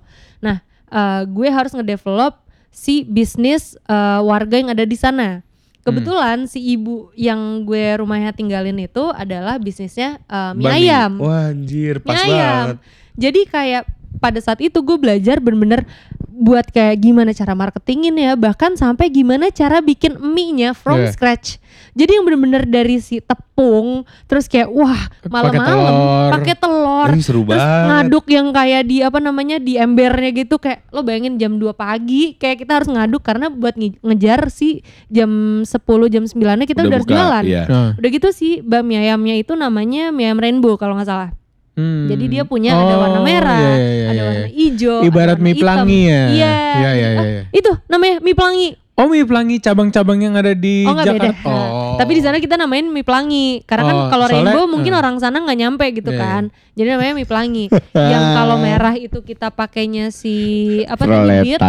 [0.44, 2.36] Nah eh, gue harus ngedevelop
[2.68, 5.40] si bisnis eh, warga yang ada di sana.
[5.86, 10.76] Kebetulan si ibu yang gue rumahnya tinggalin itu adalah bisnisnya eh, mie Bami.
[10.82, 11.12] ayam.
[11.22, 12.64] Wah anjir, pas Mie ayam.
[12.74, 12.78] banget.
[13.16, 13.82] Jadi kayak
[14.16, 15.84] pada saat itu gue belajar bener-bener
[16.28, 21.08] buat kayak gimana cara marketingin ya, bahkan sampai gimana cara bikin mie-nya from Iya.
[21.10, 21.56] scratch.
[21.92, 26.28] Jadi yang bener-bener dari si tepung, terus kayak wah Pakai malam-malam telur.
[26.30, 27.84] pakai telur, Ini seru terus banget.
[27.88, 32.36] ngaduk yang kayak di apa namanya di embernya gitu kayak lo bayangin jam 2 pagi
[32.36, 35.30] kayak kita harus ngaduk karena buat nge- ngejar si jam
[35.62, 35.72] 10
[36.06, 37.44] jam 9 nya kita udah, harus buka, jualan.
[37.44, 37.62] Iya.
[37.94, 41.30] Udah gitu sih bakmi ayamnya itu namanya mie ayam rainbow kalau nggak salah.
[41.76, 42.08] Hmm.
[42.08, 44.48] Jadi dia punya ada warna Oh, merah, iya, iya, ada iya, warna iya.
[44.50, 45.60] hijau, Ibarat ada warna mie hitam.
[45.60, 46.08] pelangi ya.
[46.08, 46.24] Iya.
[46.26, 47.42] Iya, iya, iya, Ah, iya.
[47.52, 48.68] Itu namanya mie pelangi.
[48.96, 51.20] Oh mie pelangi cabang-cabang yang ada di Oh nggak beda.
[51.28, 51.52] Jakarta.
[51.52, 52.00] Oh.
[52.00, 53.60] Tapi di sana kita namain mie pelangi.
[53.62, 55.00] Karena kan Oh, kalau soalnya- rainbow mungkin hmm.
[55.04, 56.42] orang sana nggak nyampe gitu Iya, kan.
[56.72, 57.64] Jadi namanya mie pelangi.
[58.16, 60.34] Yang kalau merah itu kita pakainya si
[60.82, 61.60] apa tadi beet.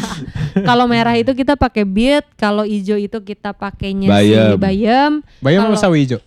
[0.64, 4.56] Kalau merah itu kita pakai beet, kalau hijau itu kita pakainya si Bayam.
[4.56, 5.12] bayam.
[5.38, 6.20] Bayam sama Kalau- sawi hijau.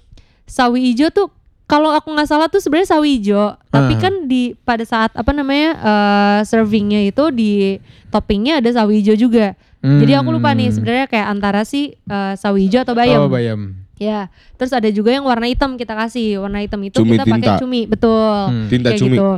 [0.45, 1.27] Sawi hijau tuh
[1.69, 4.01] kalau aku nggak salah tuh sebenarnya sawi hijau, tapi Ah.
[4.01, 7.77] kan di pada saat apa namanya eh, servingnya itu di
[8.09, 9.53] toppingnya ada sawi hijau juga.
[9.79, 10.75] Jadi aku lupa nih Hmm.
[10.75, 13.21] sebenarnya kayak antara si eh, sawi hijau atau bayam.
[13.21, 13.77] Oh bayam.
[13.95, 16.39] Ya, terus ada juga yang warna hitam kita kasih.
[16.39, 18.31] Warna hitam itu Cumi kita pakai cumi, betul.
[18.47, 18.67] Hmm.
[18.67, 19.15] Tinta Kayak cumi.
[19.15, 19.29] gitu.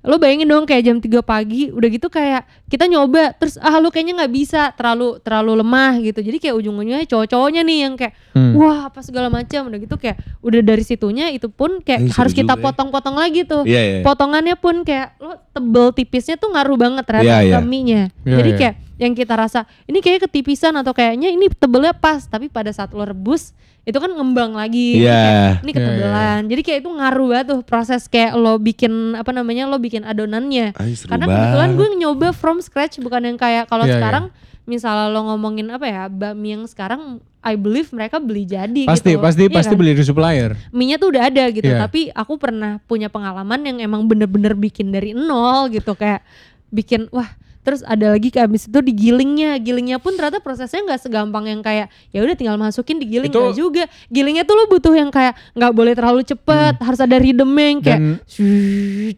[0.00, 3.92] Lo bayangin dong kayak jam 3 pagi, udah gitu kayak kita nyoba terus ah lu
[3.92, 6.24] kayaknya nggak bisa, terlalu terlalu lemah gitu.
[6.24, 8.54] Jadi kayak ujung-ujungnya cowok-cowoknya nih yang kayak Hmm.
[8.56, 12.16] wah apa segala macam udah gitu kayak udah dari situnya itu pun kayak Eh, seru
[12.16, 12.62] harus kita ya.
[12.62, 13.66] potong-potong lagi tuh.
[13.68, 13.98] Iya, iya.
[14.00, 17.54] Potongannya pun kayak lo tebel tipisnya tuh ngaruh banget terhadap Iya, iya.
[17.58, 18.02] ke mie-nya.
[18.24, 18.58] Iya, Jadi iya.
[18.58, 22.92] kayak yang kita rasa ini kayaknya ketipisan atau kayaknya ini tebelnya pas, tapi pada saat
[22.92, 25.00] lo rebus itu kan ngembang lagi.
[25.00, 25.16] Jadi Iya.
[25.16, 26.40] kayak, Ini Iya, ketebelan.
[26.52, 30.76] Jadi kayak itu ngaruh banget tuh proses kayak lo bikin apa namanya lo bikin adonannya.
[30.76, 33.98] Ay, seru Karena kebetulan gue nyoba from scratch bukan yang kayak kalau Iya, iya.
[33.98, 34.24] sekarang
[34.68, 39.24] misalnya lo ngomongin apa ya bakmi yang sekarang I believe mereka beli jadi Pasti, gitu.
[39.24, 39.78] pasti, Iya pasti kan?
[39.80, 40.50] beli dari supplier.
[40.70, 41.80] Mie-nya tuh udah ada gitu, Iya.
[41.80, 46.20] tapi aku pernah punya pengalaman yang emang bener-bener bikin dari nol gitu kayak
[46.68, 51.44] bikin wah terus ada lagi kayak abis itu digilingnya gilingnya pun ternyata prosesnya nggak segampang
[51.44, 55.36] yang kayak ya udah tinggal masukin digiling Itu- juga gilingnya tuh lo butuh yang kayak
[55.52, 58.16] nggak boleh terlalu cepet harus ada rhythmnya yang kayak Dan-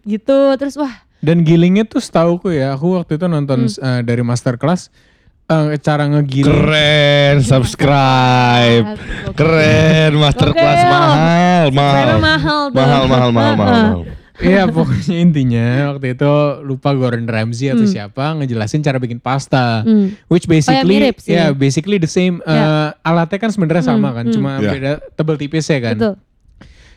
[0.02, 3.78] gitu terus wah Dan gilingnya tuh setauku ya, aku waktu itu nonton Hmm.
[3.78, 4.90] eh, dari masterclass
[5.46, 6.50] eh, cara ngegiling.
[6.50, 8.98] Keren, subscribe.
[9.30, 11.14] Keren, masterclass mahal,
[11.70, 11.70] mahal.
[11.70, 12.66] Mahal.
[12.74, 13.98] Mahal, mahal, mahal, mahal.
[14.40, 16.32] Iya pokoknya intinya waktu itu
[16.64, 17.92] lupa Gordon Ramsay atau Hmm.
[17.92, 19.84] siapa ngejelasin cara bikin pasta.
[19.84, 20.16] Hmm.
[20.26, 21.36] Which basically mirip sih.
[21.36, 24.34] ya basically the same eh, alatnya kan sebenarnya sama kan, hmm.
[24.34, 24.72] cuma Ya.
[24.72, 25.96] beda tebel tipis ya kan.
[25.96, 26.14] Betul.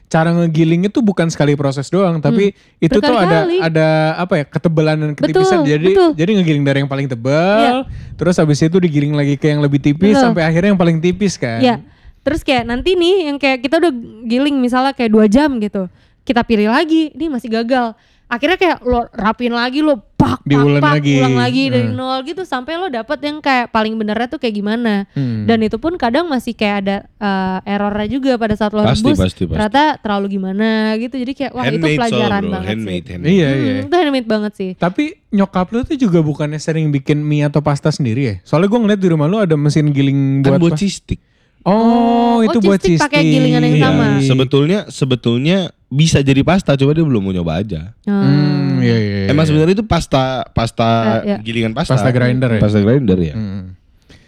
[0.06, 3.58] Cara ngegiling itu bukan sekali proses doang, tapi itu tuh ada Hmm.
[3.60, 5.60] Ada apa ya ketebalan dan ketipisan.
[5.60, 6.10] Betul, jadi betul.
[6.14, 7.84] jadi ngegiling dari yang paling tebal,
[8.14, 10.24] terus habis itu digiling lagi ke yang lebih tipis Betul.
[10.24, 11.58] sampai akhirnya yang paling tipis kan.
[11.60, 11.82] Ya.
[12.22, 15.90] Terus kayak nanti nih yang kayak kita udah giling misalnya kayak dua jam gitu.
[16.26, 17.94] Kita pilih lagi, ini masih gagal.
[18.26, 21.22] Akhirnya kayak lo rapin lagi lo pak pak Diulang pak lagi.
[21.22, 21.94] ulang lagi dari Hmm.
[21.94, 25.06] nol gitu sampai lo dapet yang kayak paling benernya tuh kayak gimana.
[25.14, 25.46] Hmm.
[25.46, 29.22] Dan itu pun kadang masih kayak ada eh, errornya juga pada saat lo Pasti, rebus.
[29.22, 29.54] pasti, pasti.
[29.54, 31.14] Ternyata terlalu gimana gitu.
[31.16, 32.50] Jadi kayak wah itu Handmade pelajaran soal, bro.
[32.52, 33.12] banget Handmade, sih.
[33.14, 33.30] handmade.
[33.32, 33.74] Iya Hmm, iya.
[33.80, 34.72] itu handmade banget sih.
[34.76, 38.36] Tapi nyokap lu tuh juga bukannya sering bikin mie atau pasta sendiri ya?
[38.42, 41.22] Soalnya gue ngeliat di rumah lu ada mesin giling Kan buat, buat pas- cistik.
[41.66, 43.10] Oh, Oh, itu buat cistik cistik.
[43.10, 44.06] pakai gilingan yang Iya, sama.
[44.22, 45.58] sebetulnya sebetulnya
[45.88, 47.96] bisa jadi pasta, coba dia belum mau nyoba aja.
[48.04, 49.18] Hmm, iya iya.
[49.24, 49.28] iya.
[49.28, 50.90] Emang sebenarnya itu pasta pasta
[51.20, 51.38] Eh, iya.
[51.40, 51.96] gilingan pasta.
[51.96, 52.60] Pasta grinder ya?
[52.60, 53.34] Pasta grinder ya.
[53.34, 53.74] Hmm.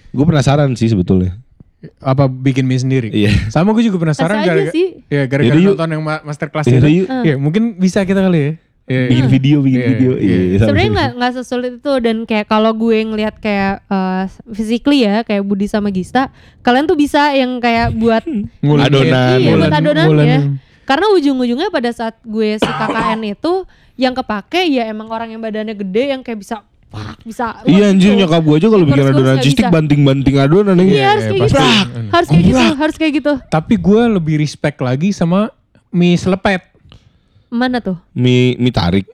[0.10, 1.38] Gue penasaran sih sebetulnya.
[2.00, 3.10] Apa bikin mie sendiri?
[3.12, 3.54] Iya.
[3.54, 4.74] Sama gue juga penasaran gara-gara
[5.06, 5.72] ya gara-gara Yaudah yuk.
[5.76, 7.06] nonton yang ma- masterclass Yaudah itu.
[7.06, 7.08] yuk.
[7.22, 8.52] Ya, mungkin bisa kita kali ya.
[8.88, 9.10] Iya, iya.
[9.12, 10.12] Bikin video, bikin Iya, video.
[10.16, 10.24] iya.
[10.24, 14.24] Iya, iya, Sebenarnya nggak nggak sesulit itu dan kayak kalau gue ngelihat kayak uh,
[14.56, 16.32] physically ya kayak Budi sama Gista,
[16.64, 18.24] kalian tuh bisa yang kayak buat
[18.64, 18.88] Ngulangin.
[19.12, 20.40] Adonan, iya buat adonan ya.
[20.88, 23.68] Karena ujung-ujungnya pada saat gue si KKN itu
[24.00, 26.64] yang kepake ya emang orang yang badannya gede yang kayak bisa
[27.28, 31.08] bisa Iya anjir nyokap gue aja kalau bikin adonan cistik banting-banting adonan Iya ya.
[31.12, 31.60] harus iya, kayak gitu.
[32.08, 33.34] Harus kayak gitu, harus kayak gitu.
[33.52, 35.52] Tapi gue lebih respect lagi sama
[35.92, 36.64] mie selepet.
[37.48, 37.96] Mana tuh?
[38.12, 39.08] Mie mie tarik.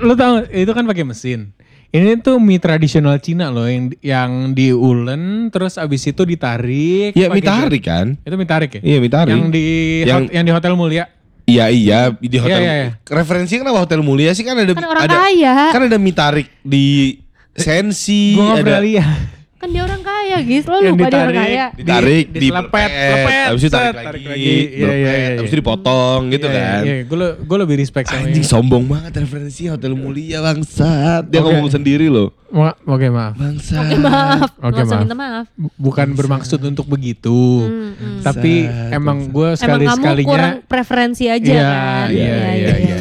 [0.00, 1.52] Lo tau itu kan pakai mesin.
[1.88, 7.12] Ini tuh mie tradisional Cina loh yang yang diulen terus abis itu ditarik.
[7.12, 8.18] Iya mie tarik kan?
[8.18, 8.80] Itu mie tarik ya?
[8.82, 9.30] Iya mie tarik.
[9.30, 9.64] Yang di
[10.02, 11.04] Yang- hot- yang di Hotel Mulia.
[11.44, 12.56] Iya iya di hotel.
[12.56, 12.90] Iya, iya, iya.
[13.04, 15.54] Referensi kenapa hotel mulia sih kan ada Kan orang ada kaya.
[15.70, 17.20] kan ada mie tarik di
[17.54, 19.18] sensi Gue nggak ada lihat.
[19.54, 20.64] Kan dia orang kaya, Gis.
[20.64, 21.66] Lo lupa dia orang kaya.
[21.72, 24.44] ditarik Di- di, diselepet, berpet, lepet, habis itu tarik set, tarik lagi.
[24.44, 25.48] Iya, iya, berpet, iya, habis iya.
[25.48, 26.80] itu dipotong gitu Iya, kan.
[26.82, 31.22] Iya, gue gue lebih respect sama Anjing sombong banget referensi hotel mulia bangsat.
[31.26, 31.46] Dia Oke.
[31.48, 32.28] ngomong sendiri loh.
[32.46, 33.34] Ma- Oke maaf.
[33.34, 33.82] Bangsat.
[33.84, 35.16] Oke maaf, Oke, usah maaf.
[35.16, 35.46] maaf.
[35.52, 37.34] Bu- Bukan bermaksud untuk begitu.
[37.64, 38.20] Hmm, hmm.
[38.20, 42.06] Tapi Bangsat, emang gue Emang sekali kamu sekalinya kurang preferensi aja Iya, kan?
[42.10, 42.96] iya, iya, iya.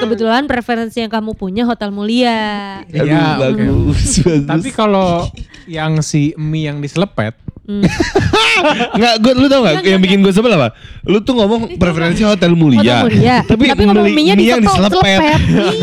[0.00, 2.80] Kebetulan preferensi yang kamu punya hotel mulia.
[2.88, 3.42] Iya, oke.
[3.44, 4.48] bagus, bagus.
[4.48, 5.28] Tapi kalau
[5.68, 7.36] yang si mie yang diselepet.
[8.96, 10.74] Enggak, gue lu tau gak yang bikin gue sebel apa?
[11.06, 13.06] Lu tuh ngomong preferensi hotel mulia.
[13.06, 13.36] Hotel mulia.
[13.50, 15.20] Tapi, Tapi ngomong mie-nya mie yang diselepet.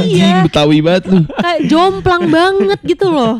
[0.03, 0.43] Iya.
[0.43, 1.23] Betawi banget lu.
[1.43, 3.39] Kayak jomplang banget gitu loh.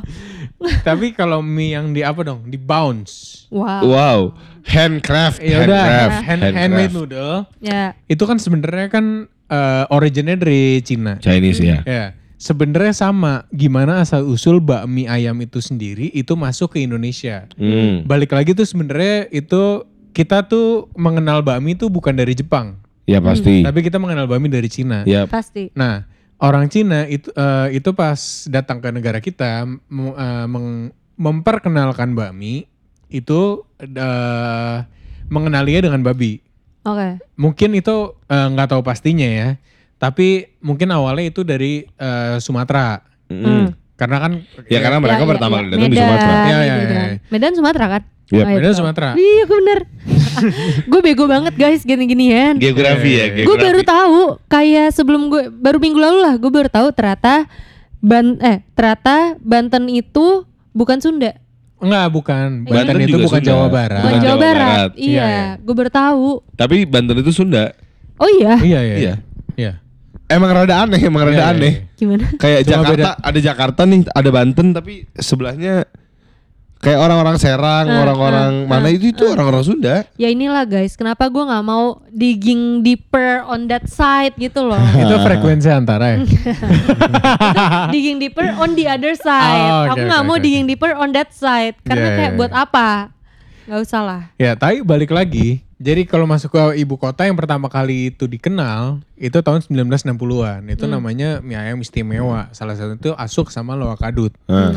[0.58, 2.50] tapi kalau mie yang di apa dong?
[2.50, 3.46] Di bounce.
[3.54, 3.84] Wow.
[3.86, 4.20] Wow.
[4.68, 5.40] Handcraft.
[5.40, 6.58] Ya udah, handcraft, hand, handcraft.
[6.60, 7.38] handmade noodle.
[7.58, 7.96] Ya.
[8.06, 9.06] Itu kan sebenarnya kan
[9.48, 11.18] eh, originnya dari Cina.
[11.18, 11.80] Chinese ya.
[11.88, 12.06] Ya,
[12.36, 13.48] sebenarnya sama.
[13.50, 17.48] Gimana asal usul bakmi ayam itu sendiri itu masuk ke Indonesia.
[17.56, 18.04] Hmm.
[18.04, 23.62] Balik lagi tuh sebenarnya itu kita tuh mengenal bakmi itu bukan dari Jepang, Ya pasti.
[23.62, 25.06] tapi kita mengenal bakmi dari Cina.
[25.06, 25.30] Ya.
[25.30, 25.70] Pasti.
[25.78, 26.10] Nah,
[26.42, 28.18] orang Cina itu eh, itu pas
[28.50, 32.66] datang ke negara kita eh, meng- memperkenalkan bakmi
[33.08, 34.78] itu eh,
[35.28, 36.40] mengenalinya dengan babi.
[36.88, 37.20] Oke.
[37.36, 39.50] Mungkin itu eh, nggak tahu pastinya ya.
[39.98, 43.02] Tapi mungkin awalnya itu dari eh, Sumatera.
[43.28, 43.74] Mm.
[43.98, 44.32] Karena kan
[44.70, 45.60] Ya karena mereka Ya, ya, pertama ya.
[45.60, 46.34] kali datang di Sumatera.
[46.38, 47.02] Iya, iya, gitu iya.
[47.02, 47.10] kan.
[47.34, 48.02] Medan Sumatera kan?
[48.28, 48.74] Iya, Oh, iya, Medan.
[48.76, 49.10] Sumatera.
[49.18, 49.80] Iya, gue bener.
[50.92, 52.62] gue bego banget guys gini-ginian.
[52.62, 53.26] Geografi ya.
[53.42, 57.50] Gue baru tahu kayak sebelum gue baru minggu lalu lah gue baru tahu ternyata
[57.98, 60.46] ban eh ternyata Banten itu
[60.78, 61.34] bukan Sunda,
[61.78, 62.48] Enggak, bukan.
[62.64, 63.48] Banten Banten itu bukan Sunda.
[63.48, 64.02] Jawa Barat.
[64.02, 64.68] bukan Jawa, Jawa Barat.
[64.68, 64.92] Barat.
[64.94, 65.46] Iya, Iya, iya.
[65.58, 66.28] gue baru tahu.
[66.54, 67.64] Tapi Banten itu Sunda.
[68.18, 68.96] Oh iya, Iya, iya.
[68.98, 69.14] Iya.
[69.54, 69.72] Iya.
[70.28, 71.74] Emang rada aneh, emang rada Iya, iya, aneh.
[71.78, 71.96] iya.
[71.96, 72.26] gimana?
[72.36, 75.86] Kayak Cuma Jakarta, ada Jakarta nih, ada Banten tapi sebelahnya
[76.78, 79.96] kayak orang-orang Serang, Ah, orang-orang ah, mana ah, itu itu orang-orang Sunda.
[80.16, 84.78] Ya inilah guys, kenapa gue nggak mau digging deeper on that side gitu loh.
[84.98, 86.18] Itu frekuensi antara ya.
[87.90, 89.62] digging deeper on the other side.
[89.64, 90.44] Oh, oke, Aku nggak oke, mau oke.
[90.44, 93.12] digging deeper on that side karena Iya, kayak buat apa?
[93.68, 94.22] Gak usah lah.
[94.36, 95.60] Ya, tapi balik lagi.
[95.78, 100.66] Jadi kalau masuk ke ibu kota yang pertama kali itu dikenal itu tahun 1960-an.
[100.66, 100.98] Itu Hmm.
[100.98, 102.50] namanya mie ayam istimewa.
[102.50, 104.34] Salah satu itu asuk sama loa kadut.
[104.48, 104.74] Ah.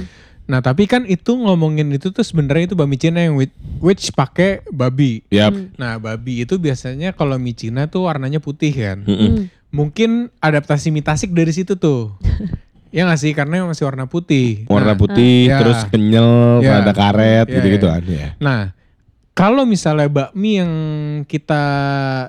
[0.47, 4.64] Nah, tapi kan itu ngomongin itu tuh sebenarnya itu bakmi Cina yang which, which pakai
[4.68, 5.22] babi.
[5.30, 5.55] Yap.
[5.55, 5.70] Hmm.
[5.74, 9.05] Nah, babi itu biasanya kalau mie Cina tuh warnanya putih kan.
[9.07, 9.30] Mm-mm.
[9.30, 9.45] Hmm.
[9.70, 12.18] mungkin adaptasi mie tasik dari situ tuh.
[12.91, 13.30] ya gak sih?
[13.30, 14.66] Karena masih warna putih.
[14.66, 15.62] Warna Nah, putih, Ya.
[15.62, 16.82] terus kenyal, Ya.
[16.82, 17.93] ada karet, Ya, gitu-gitu ya.
[17.95, 18.28] kan ya.
[18.43, 18.61] Nah,
[19.30, 20.72] kalau misalnya bakmi yang
[21.24, 21.64] kita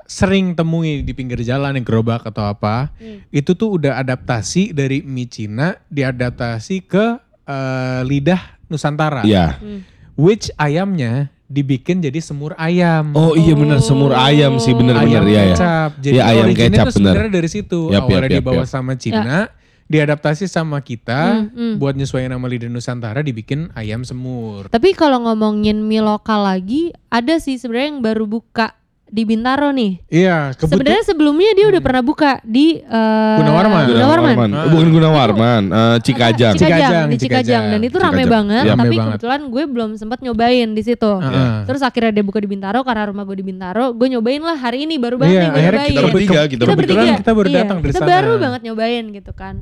[0.06, 3.26] sering temui di pinggir jalan yang gerobak atau apa, Hmm.
[3.34, 7.18] itu tuh udah adaptasi dari mie Cina diadaptasi ke
[7.52, 9.22] eh, lidah Nusantara.
[9.22, 9.60] Iya.
[9.60, 9.84] Hmm.
[10.16, 13.12] Which ayamnya dibikin jadi semur ayam.
[13.12, 15.44] Oh iya bener semur ayam sih bener-bener ayam ya ya.
[15.52, 15.92] kecap.
[16.00, 17.80] Jadi Iya, ayam kecap, tuh sebenarnya dari situ.
[17.92, 18.72] Yap, Awalnya yap, yap, dibawa yap.
[18.72, 19.38] sama Cina,
[19.86, 21.74] diadaptasi sama kita Hmm, hmm.
[21.76, 24.72] buat nyesuaiin nama lidah Nusantara dibikin ayam semur.
[24.72, 28.72] Tapi kalau ngomongin mie lokal lagi, ada sih sebenarnya yang baru buka
[29.12, 30.00] di Bintaro nih.
[30.08, 33.84] Iya, Sebenarnya sebelumnya dia udah pernah buka di eh, Gunawarman.
[33.92, 34.50] Gunawarman.
[34.50, 34.66] Ah.
[34.66, 36.56] Bukan Gunawarman, eh, Cikajang.
[36.56, 37.44] Cikajang, Cikajang, di Cikajang.
[37.44, 37.64] Cikajang.
[37.68, 38.32] dan itu rame Cikajang.
[38.32, 38.64] banget.
[38.64, 39.08] Iya, rame tapi banget.
[39.12, 41.12] kebetulan gue belum sempat nyobain di situ.
[41.20, 41.52] Heeh.
[41.68, 44.88] Terus akhirnya dia buka di Bintaro karena rumah gue di Bintaro, gue nyobain lah hari
[44.88, 45.92] ini baru banget Iya, nih gue akhirnya nyobain.
[45.92, 47.20] kita bertiga, kita Kebetulan bertiga.
[47.20, 48.10] kita baru Iya, datang dari kita sana.
[48.10, 49.56] baru banget nyobain gitu kan.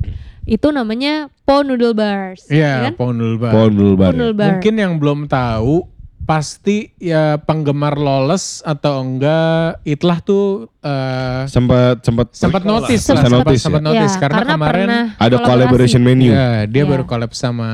[0.46, 2.46] Itu namanya Po Noodle Bars.
[2.46, 2.92] Iya, kan?
[2.94, 3.50] Pondul Bar.
[3.50, 4.12] Pondul Po bar.
[4.14, 4.48] Noodle Bar.
[4.54, 5.84] Mungkin yang belum tahu
[6.20, 13.60] pasti ya penggemar loles atau enggak itlah tuh eh, Sempat sempat sempat notice Sempat notice
[13.60, 13.88] sempat ya?
[13.90, 16.30] notice Ya, karena, kemarin pernah Ada collaboration menu.
[16.30, 16.90] ya dia Iya.
[16.90, 17.68] baru collab sama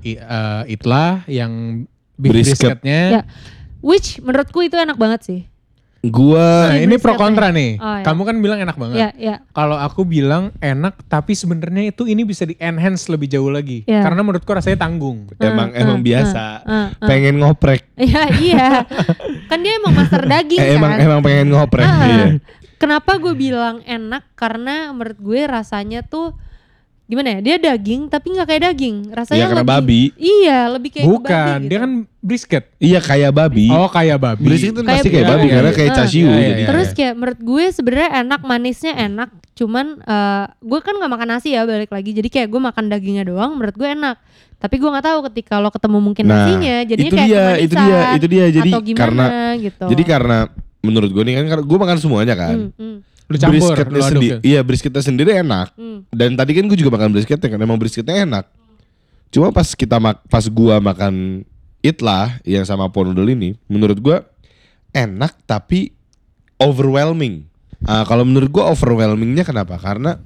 [0.00, 0.18] eh,
[0.70, 1.82] Itlah yang
[2.14, 2.80] beef Brisket.
[2.80, 3.00] brisketnya.
[3.10, 3.22] Ya.
[3.82, 5.40] Which menurutku itu enak banget sih.
[6.08, 7.76] Gua Nah, ini pro kontra nih.
[7.76, 8.04] Oh, ya.
[8.04, 8.96] Kamu kan bilang enak banget.
[8.96, 9.36] Ya, ya.
[9.50, 13.82] Kalau aku bilang enak, tapi sebenarnya itu ini bisa di enhance lebih jauh lagi.
[13.84, 14.02] Iya.
[14.02, 15.28] Karena menurutku rasanya tanggung.
[15.36, 16.44] emang Eh, emang eh, biasa.
[16.60, 16.86] eh, eh.
[17.02, 17.80] Pengen ngoprek.
[17.96, 18.68] Iya, iya.
[19.46, 21.00] kan dia emang master daging Eh, emang kan.
[21.00, 21.86] emang pengen ngoprek.
[21.86, 22.04] Ah.
[22.04, 22.26] Iya.
[22.76, 24.36] Kenapa gue bilang enak?
[24.36, 26.36] Karena menurut gue rasanya tuh
[27.06, 27.40] gimana ya?
[27.40, 28.96] Dia daging tapi nggak kayak daging.
[29.14, 30.02] Rasanya Iya, karena lebih, babi.
[30.18, 31.70] Iya, lebih kayak Bukan, babi gitu.
[31.70, 32.64] dia kan brisket.
[32.82, 33.66] Iya kayak babi.
[33.70, 34.44] Oh, kayak babi.
[34.44, 35.38] Berisik itu pasti kayak babi.
[35.38, 36.04] babi Iya, karena iya, kayak iya.
[36.06, 36.66] Iya, iya, iya.
[36.68, 39.28] Terus kayak menurut gue sebenarnya enak, manisnya enak.
[39.54, 42.10] Cuman eh, gue kan nggak makan nasi ya balik lagi.
[42.10, 43.54] Jadi kayak gue makan dagingnya doang.
[43.54, 44.16] Menurut gue enak.
[44.56, 47.74] Tapi gue nggak tahu ketika lo ketemu mungkin Nah, nasinya, jadinya itu kayak dia, itu
[47.76, 48.44] dia, itu dia.
[48.48, 49.26] Jadi atau gimana karena
[49.60, 49.86] gitu.
[49.92, 50.38] jadi karena
[50.80, 52.56] menurut gue nih kan karena gue makan semuanya kan.
[52.56, 52.96] Hmm, hmm,
[53.26, 54.38] Lu campur, brisketnya lu sendiri, ya?
[54.40, 55.74] iya brisketnya sendiri enak.
[55.74, 56.10] hmm.
[56.10, 58.46] Dan tadi kan gue juga makan brisketnya kan emang brisketnya enak.
[59.28, 61.42] Cuma pas kita mak pas gua makan
[61.82, 64.22] itlah yang sama ponudel ini, menurut gua
[64.92, 65.90] enak tapi
[66.56, 67.44] overwhelming.
[67.82, 69.76] Ah, kalau menurut gua overwhelmingnya kenapa?
[69.76, 70.22] Karena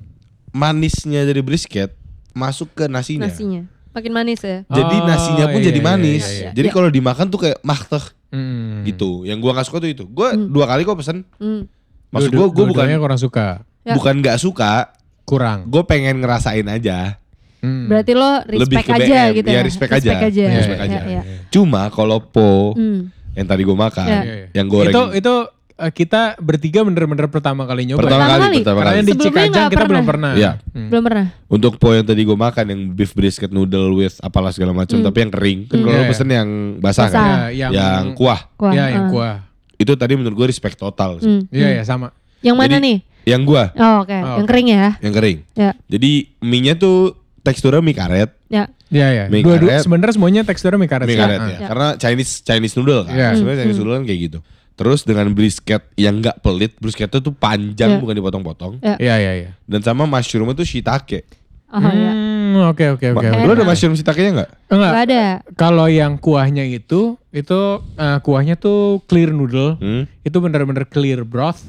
[0.50, 1.96] manisnya dari brisket
[2.32, 3.26] masuk ke nasinya.
[3.26, 4.62] Nasinya makin manis ya.
[4.70, 6.22] Jadi Oh, nasinya pun iya, jadi iya, manis.
[6.22, 6.50] iya, iya.
[6.54, 6.74] Jadi Iya.
[6.76, 8.86] kalau dimakan tuh kayak mahteh Hmm.
[8.86, 9.26] gitu.
[9.26, 10.04] Yang gua gak suka tuh itu.
[10.06, 10.46] Gua Hmm.
[10.46, 11.26] dua kali kok pesen.
[11.42, 11.66] Hmm.
[12.10, 13.46] Maksud gua gua bukan kurang suka.
[13.80, 13.94] Ya.
[13.94, 14.92] bukan nggak suka.
[15.22, 15.66] Kurang.
[15.66, 17.16] Gue pengen ngerasain aja.
[17.60, 17.86] Hmm.
[17.86, 19.36] Berarti lo Lebih respect ke aja BM.
[19.36, 19.62] gitu Ya, ya.
[19.62, 20.10] respect aja.
[20.18, 20.26] aja.
[20.42, 21.00] Iya, Respect iya, aja.
[21.06, 21.22] iya.
[21.48, 23.08] Cuma kalau po Hmm.
[23.32, 24.20] yang tadi gue makan, Ya.
[24.20, 24.46] Iya, iya.
[24.52, 25.34] yang goreng Itu itu
[25.76, 28.00] eh, kita bertiga bener-bener pertama kali nyoba.
[28.00, 28.56] pertama Pertama kali, kali?
[28.58, 28.98] pertama Karena kali.
[28.98, 30.04] yang di Cikajang kita belum pernah.
[30.04, 30.32] pernah.
[30.34, 30.52] Iya.
[30.68, 30.88] Hmm.
[30.88, 31.26] Belum pernah.
[31.46, 35.06] Untuk po yang tadi gue makan yang beef brisket noodle with apalah segala macam, Hmm.
[35.06, 35.58] tapi yang kering.
[35.62, 35.84] Kan Hmm.
[35.84, 36.10] kalau lo iya.
[36.10, 37.12] pesen yang basah, Basah.
[37.14, 37.36] kan?
[37.48, 38.40] Ya, yang, yang kuah.
[38.56, 38.72] Kuah.
[38.72, 39.10] Ya, yang ah.
[39.10, 39.36] kuah.
[39.80, 41.26] Itu tadi menurut gue respect total sih.
[41.26, 41.42] Hmm.
[41.48, 41.76] Iya, hmm.
[41.80, 42.12] ya sama.
[42.40, 42.98] Yang mana Jadi- nih?
[43.20, 44.16] Yang gua, Oh, oke.
[44.16, 44.86] Oh, Yang kering ya.
[44.98, 45.38] yang kering.
[45.52, 45.70] Ya.
[45.86, 46.10] Jadi
[46.40, 48.64] mie-nya tuh teksturnya mie karet, Ya.
[48.90, 49.24] Iya, ya.
[49.28, 49.84] Mie Dua, dua, karet.
[49.84, 51.04] sebenarnya semuanya teksturnya mie karet.
[51.04, 51.48] mie karet Ah.
[51.48, 51.58] ya.
[51.68, 53.12] Karena Chinese Chinese noodle kan.
[53.12, 53.28] Iya.
[53.34, 53.84] Sebenarnya Chinese Hmm.
[53.84, 54.38] noodle kan kayak gitu.
[54.72, 57.98] Terus dengan brisket yang nggak pelit, brisketnya tuh panjang Ya.
[58.00, 58.72] bukan dipotong-potong.
[58.80, 59.50] Iya, iya, iya.
[59.62, 61.28] Dan sama mushroomnya tuh shiitake.
[61.70, 62.12] Oh ya.
[62.52, 63.26] Hmm, oke oke oke.
[63.40, 64.50] Lo ada mushroom shiitake-nya nggak?
[64.68, 64.90] Enggak.
[64.90, 65.24] Gak ada.
[65.54, 67.60] Kalau yang kuahnya itu, itu
[67.94, 69.76] eh, kuahnya tuh clear noodle.
[69.76, 70.10] Hmm?
[70.20, 71.62] Itu bener-bener clear broth.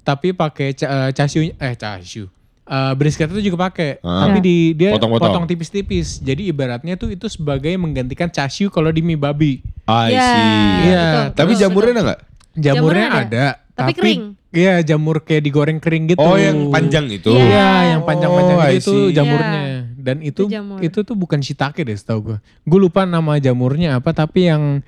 [0.00, 2.30] Tapi pakai ca- eh, chashu eh chashu.
[2.62, 4.24] Eh, brisket itu juga pakai, Ah.
[4.24, 5.24] tapi di dia Potong-potong.
[5.24, 6.20] potong tipis-tipis.
[6.20, 9.64] Jadi ibaratnya tuh itu sebagai menggantikan chashu kalau di mie babi.
[9.84, 10.52] I Ya, see.
[10.84, 11.96] Iya, betul, Tapi betul, jamurnya betul.
[11.96, 12.20] ada nggak?
[12.54, 13.46] Jamurnya Jamurnya ada, ada.
[13.74, 14.22] Tapi kering.
[14.48, 16.20] Iya, jamur kayak digoreng kering gitu.
[16.20, 17.28] Oh yang panjang itu.
[17.30, 17.40] Iya.
[17.42, 19.12] Iya, yang panjang-panjang Oh, I itu see.
[19.12, 19.64] jamurnya.
[20.08, 20.16] Iya.
[20.16, 20.78] Dan itu Itu jamur.
[20.80, 22.38] itu tuh bukan shiitake deh setahu gue.
[22.64, 24.80] Gue lupa nama jamurnya apa tapi yang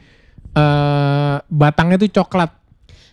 [0.57, 2.51] eh batangnya tuh coklat.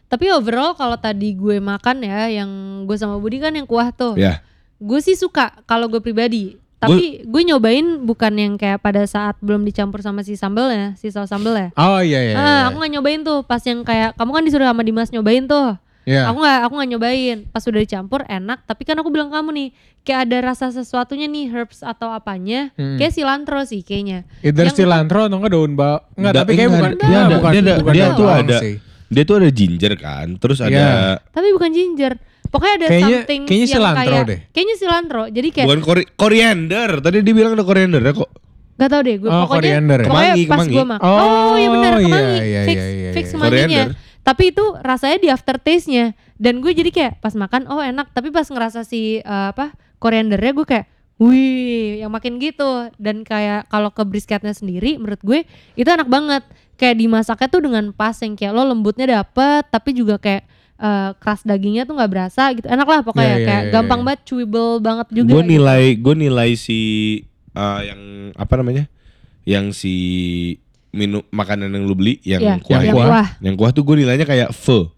[0.07, 2.49] Tapi overall kalau tadi gue makan ya, yang
[2.87, 4.15] gue sama Budi kan yang kuah tuh.
[4.15, 4.39] Ya.
[4.79, 6.55] Gue sih suka kalau gue pribadi.
[6.77, 11.27] Tapi gue nyobain bukan yang kayak pada saat belum dicampur sama si sambelnya, si saus
[11.33, 11.69] sambel ya.
[11.73, 12.35] Oh iya iya.
[12.37, 12.61] ah, iya.
[12.69, 15.73] aku nggak nyobain tuh pas yang kayak kamu kan disuruh sama Dimas nyobain tuh.
[16.07, 16.31] Iya.
[16.31, 17.37] Aku nggak aku nggak nyobain.
[17.51, 19.67] Pas udah dicampur enak, tapi kan aku bilang kamu nih,
[20.01, 22.71] kayak ada rasa sesuatunya nih herbs atau apanya.
[22.73, 22.95] Hmm.
[22.95, 24.23] Kayak cilantro sih kayaknya.
[24.39, 25.99] Either yang- cilantro atau enggak daun bawang.
[26.15, 28.15] Enggak, Da- tapi kayak enggak, bukan dia enggak, ada- bukan, dia ada- bukan dia daun
[28.15, 28.75] tuh ada- sih.
[29.07, 30.27] Dia tuh ada ginger kan.
[30.35, 30.91] Terus ada Iya.
[31.27, 32.13] Tapi bukan ginger.
[32.47, 34.39] Pokoknya ada Kayaknya- something kayaknya yang cilantro kayak, deh.
[34.49, 35.23] Kayaknya cilantro.
[35.27, 36.89] Jadi kayak bukan kori- koriander.
[37.03, 38.31] Tadi dia bilang ada koriander ya kok.
[38.77, 40.05] Gak tau deh gue Oh, pokoknya koriander ya?
[40.05, 40.75] pokoknya Kemangi, pas kemangi.
[40.77, 43.33] gue makan Oh, oh, iya benar iya, kemangi iya, fix iya, iya, fix iya.
[43.33, 43.89] kemanginya Koriander.
[44.27, 48.27] Tapi itu rasanya di aftertaste nya dan gue jadi kayak pas makan oh enak tapi
[48.35, 49.71] pas ngerasa si eh, apa
[50.03, 55.47] koriandernya gue kayak wih yang makin gitu dan kayak kalau ke brisketnya sendiri menurut gue
[55.79, 56.43] itu enak banget
[56.75, 60.43] kayak dimasaknya tuh dengan pas yang kayak lo lembutnya dapet tapi juga kayak
[60.75, 63.99] eh, keras dagingnya tuh nggak berasa gitu enak lah pokoknya Iya, iya, kayak iya, gampang
[64.03, 64.05] iya.
[64.11, 65.51] banget chewable banget juga Gue gitu.
[65.55, 66.79] nilai gue nilai si
[67.57, 68.01] uh, yang
[68.37, 68.85] apa namanya?
[69.47, 69.95] Yang si
[70.97, 72.97] minum makanan yang lu beli yang Iya, kuah yang itu.
[72.99, 73.27] kuah.
[73.39, 74.89] Yang kuah tuh gue nilainya kayak pho.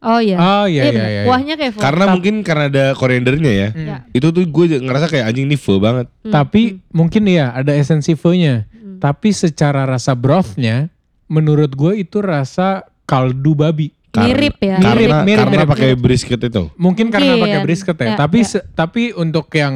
[0.00, 1.06] oh iya Oh iya iya bener.
[1.06, 1.22] iya.
[1.22, 2.12] kuahnya kayak Karena full.
[2.12, 3.68] mungkin karena ada koriandernya ya.
[3.70, 3.86] Hmm.
[3.86, 3.96] Ya.
[4.10, 6.08] Itu tuh gue ngerasa kayak anjing ini pho banget.
[6.20, 8.64] Hmm, Tapi mungkin ya ada esensi pho-nya.
[8.66, 8.98] hmm.
[8.98, 10.88] Tapi secara rasa brothnya,
[11.26, 13.92] menurut gue itu rasa kaldu babi.
[14.08, 15.68] Karena- mirip ya Karena Mirip, mirip, karena mirip.
[15.68, 16.62] pakai brisket itu.
[16.76, 17.44] Mungkin karena Mungkin.
[17.44, 18.06] pakai brisket ya.
[18.06, 18.60] Ya, tapi ya.
[18.70, 19.74] tapi untuk yang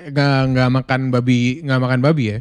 [0.00, 2.38] nggak nggak makan babi nggak makan babi ya.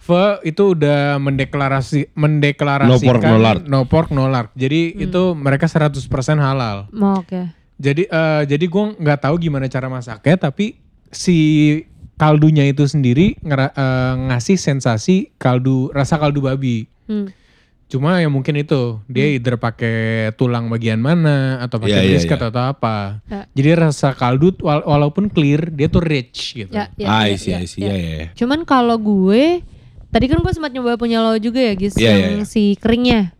[0.00, 3.62] Pho itu udah mendeklarasi mendeklarasikan No pork, no lard.
[3.62, 4.48] no pork, no lard.
[4.54, 5.04] Jadi Hmm.
[5.04, 6.00] itu mereka 100%
[6.38, 6.88] halal.
[6.90, 10.76] Oh, oke Jadi eh, jadi gue nggak tahu gimana cara masaknya, tapi
[11.10, 11.36] si
[12.14, 16.84] kaldunya itu sendiri ngera- eh, ngasih sensasi kaldu rasa kaldu babi.
[17.04, 17.32] Hmm.
[17.86, 19.96] Cuma ya mungkin itu dia either pakai
[20.34, 22.48] tulang bagian mana atau pakai Iya, iya, brisket iya.
[22.48, 22.96] atau apa.
[23.26, 23.40] Ya.
[23.50, 26.70] Jadi rasa kaldu wala- walaupun clear dia tuh rich gitu.
[26.70, 27.90] ya, ya, ah, ya, isi, ya, isi, ya.
[27.90, 28.28] ya, ya, ya.
[28.34, 29.64] Cuman kalau gue
[30.10, 32.44] tadi kan gue sempat nyoba punya lo juga ya guys Iya, yang iya, iya.
[32.44, 33.34] si keringnya.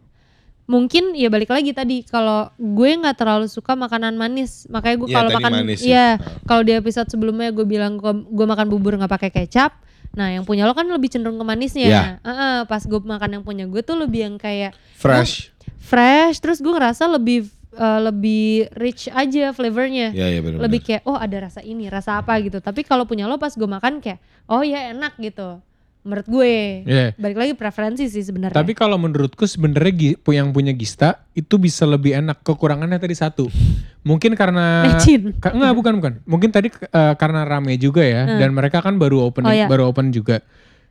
[0.64, 5.16] Mungkin ya balik lagi tadi kalau gue nggak terlalu suka makanan manis makanya gue Iya,
[5.16, 6.38] kalau makan manis ya Ah.
[6.46, 9.74] kalau di episode sebelumnya gue bilang gue, gue makan bubur nggak pakai kecap.
[10.10, 11.86] Nah yang punya lo kan lebih cenderung ke manisnya.
[11.86, 12.02] Iya.
[12.22, 15.50] Heeh, pas gue makan yang punya gue tuh lebih yang kayak Fresh.
[15.76, 20.14] fresh terus gue ngerasa lebih eh, lebih rich aja flavornya.
[20.14, 20.62] Ya, ya benar.
[20.62, 23.66] lebih kayak oh ada rasa ini rasa apa gitu tapi kalau punya lo pas gue
[23.66, 25.58] makan kayak oh ya enak gitu
[26.00, 27.06] menurut gue Iya.
[27.14, 29.92] balik lagi preferensi sih sebenarnya Tapi kalau menurutku sebenarnya
[30.24, 32.40] yang punya Gista itu bisa lebih enak.
[32.40, 33.52] Kekurangannya tadi satu.
[34.00, 35.36] Mungkin karena Mecin.
[35.36, 36.12] Ka- enggak bukan bukan.
[36.24, 39.52] Mungkin tadi eh, karena rame juga ya dan mereka kan baru open Hmm.
[39.52, 39.66] Oh, iya.
[39.66, 40.40] baru open juga.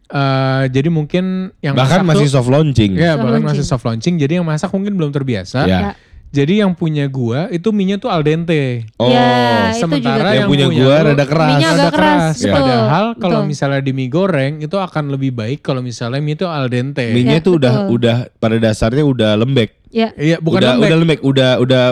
[0.06, 2.92] Eh, jadi mungkin yang Bahkan masak masih tuh, soft launching.
[2.94, 3.50] ya Soft bahkan launching.
[3.52, 4.16] masih soft launching.
[4.16, 5.66] Jadi yang masak mungkin belum terbiasa.
[5.66, 5.80] Ya.
[5.80, 5.92] Ya.
[6.30, 8.86] Jadi yang punya gua itu minyak tuh al dente.
[8.96, 10.30] Oh, Ya, itu Sementara juga.
[10.30, 11.50] yang, yang punya gua lu- rada keras.
[11.52, 12.36] Minyak agak keras, keras.
[12.38, 16.46] betul, Padahal kalau misalnya di mie goreng itu akan lebih baik kalau misalnya mie itu
[16.46, 17.02] al dente.
[17.10, 17.94] Minyak Ya, tuh udah betul.
[17.96, 19.70] udah pada dasarnya udah lembek.
[19.90, 20.86] ya Iya, bukan udah lembek.
[20.86, 21.84] udah lembek, udah udah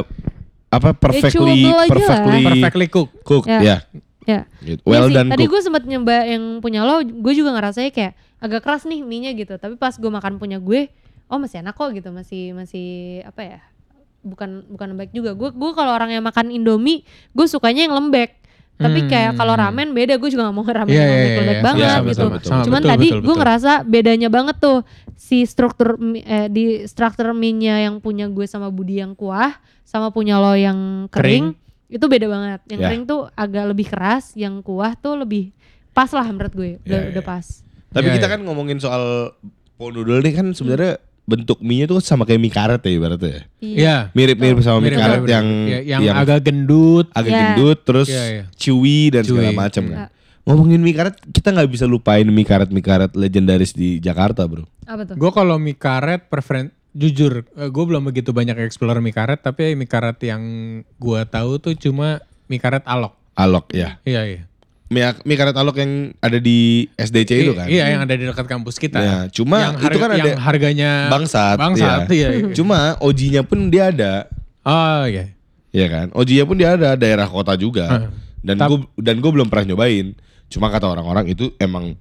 [0.69, 1.87] apa perfectly aja lah.
[1.87, 3.15] perfectly perfectly cooked.
[3.23, 3.59] cooked Ya.
[3.59, 3.77] ya.
[4.23, 4.79] ya Gitu.
[4.79, 8.13] Iya Well sih, done tadi gue sempat nyoba yang punya lo gue juga ngerasanya kayak
[8.37, 10.93] agak keras nih mie gitu tapi pas gue makan punya gue
[11.25, 12.87] oh masih enak kok gitu masih masih
[13.23, 13.59] apa ya
[14.27, 17.01] bukan bukan lembek juga gue gue kalau orang yang makan indomie
[17.31, 18.35] gue sukanya yang lembek
[18.77, 19.63] tapi kayak kalau Hmm.
[19.65, 21.65] ramen beda gue juga gak mau ramen Iya, yang iya, lembek iya, lembek iya.
[21.65, 24.77] banget Iya, gitu betul, betul, Sama, cuman betul, tadi gue ngerasa bedanya banget tuh
[25.17, 30.37] si struktur eh, di struktur mie-nya yang punya gue sama Budi yang kuah sama punya
[30.37, 31.57] lo yang kering,
[31.87, 32.87] itu beda banget yang Ya.
[32.91, 35.55] kering tuh agak lebih keras yang kuah tuh lebih
[35.89, 37.25] pas lah menurut gue udah, Ya, udah ya.
[37.25, 37.45] pas
[37.87, 38.33] Tapi Iya, kita iya.
[38.35, 39.33] kan ngomongin soal
[39.73, 43.41] po noodle nih kan sebenarnya bentuk mie-nya tuh sama kayak mie karet ya ibaratnya ya.
[43.59, 43.95] Iya.
[44.15, 45.47] Mirip-mirip sama mie Mirip, karet mirip, yang.
[45.67, 47.11] Ya, yang, agak gendut.
[47.11, 47.39] agak Iya.
[47.43, 48.43] gendut terus Iya, iya.
[48.55, 49.59] chewy dan segala Chewy.
[49.59, 49.91] macam Iya.
[49.91, 50.07] kan.
[50.47, 54.63] Ngomongin mie karet, kita nggak bisa lupain mie karet mie karet legendaris di Jakarta, Bro.
[54.87, 59.37] apa tuh Gue kalau mie karet preferen jujur gue belum begitu banyak explore mie karet
[59.37, 60.41] tapi mie karet yang
[60.81, 63.11] gue tahu tuh cuma mie karet alok.
[63.35, 63.99] Alok ya.
[64.01, 64.41] Iya iya.
[64.87, 67.67] Mie, mie karet alok yang ada di SDC itu I- kan.
[67.67, 68.99] Iya yang ada di dekat kampus kita.
[69.03, 71.59] Ya, cuma yang itu kan ada yang harganya bangsat.
[71.59, 72.07] bangsat.
[72.07, 72.15] ya.
[72.15, 72.53] Iya, iya.
[72.55, 74.31] Cuma ojinya pun dia ada.
[74.63, 75.35] Oh iya.
[75.75, 76.07] Iya kan?
[76.15, 78.07] Ojinya pun dia ada daerah kota juga.
[78.39, 80.15] Dan gue dan gue belum pernah nyobain.
[80.47, 81.99] Cuma kata orang-orang itu emang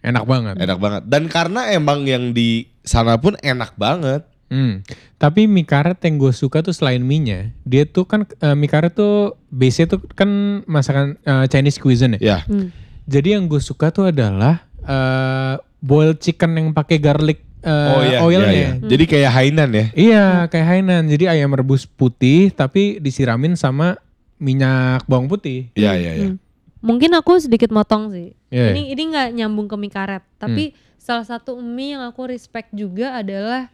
[0.00, 0.54] Enak banget.
[0.56, 1.02] enak banget.
[1.04, 4.24] Dan karena emang yang di sana pun enak banget.
[4.50, 4.82] Hmm.
[5.14, 8.90] Tapi mie karet yang gue suka tuh selain mie-nya, dia tuh kan eh, mie karet
[8.90, 12.20] tuh base tuh kan masakan eh, Chinese cuisine ya.
[12.20, 12.38] Ya.
[12.50, 12.74] Hmm.
[13.06, 18.18] Jadi yang gue suka tuh adalah eh boiled chicken yang pakai garlic eh, oh iya.
[18.26, 18.50] oilnya.
[18.50, 18.88] iya, iya.
[18.90, 19.86] Jadi kayak Hainan ya.
[19.94, 21.02] Iya, kayak Hainan.
[21.06, 23.96] Jadi ayam rebus putih tapi disiramin sama
[24.42, 25.70] minyak bawang putih.
[25.78, 26.28] Iya iya iya.
[26.34, 26.38] Hmm.
[26.80, 28.34] Mungkin aku sedikit motong sih.
[28.50, 28.74] Iya.
[28.74, 33.14] Ini ini nggak nyambung ke mie karet, tapi salah satu mie yang aku respect juga
[33.20, 33.68] adalah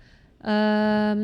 [0.47, 1.21] em,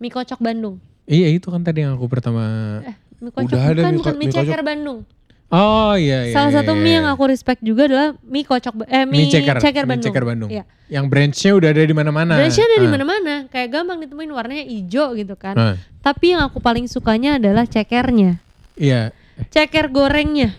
[0.00, 0.80] mie kocok Bandung.
[1.04, 2.44] Iya, itu kan tadi yang aku pertama.
[2.84, 5.00] Eh, mie kocok Udah ada bukan mie bukan mie mie ceker Bandung.
[5.48, 6.34] Oh iya iya.
[6.36, 6.96] salah iya, satu iya, mie iya.
[7.00, 10.06] yang aku respect juga adalah mie kocok eh mie, mie ceker, mie Bandung.
[10.12, 10.50] ceker Bandung.
[10.52, 10.64] Iya.
[10.88, 12.32] Yang branchnya udah ada di mana-mana.
[12.36, 12.92] Branchnya ada di Ah.
[12.92, 15.56] mana-mana, kayak gampang ditemuin warnanya hijau gitu kan.
[15.56, 18.40] Ah, Tapi yang aku paling sukanya adalah cekernya.
[18.76, 19.12] Iya,
[19.52, 20.56] Ceker gorengnya.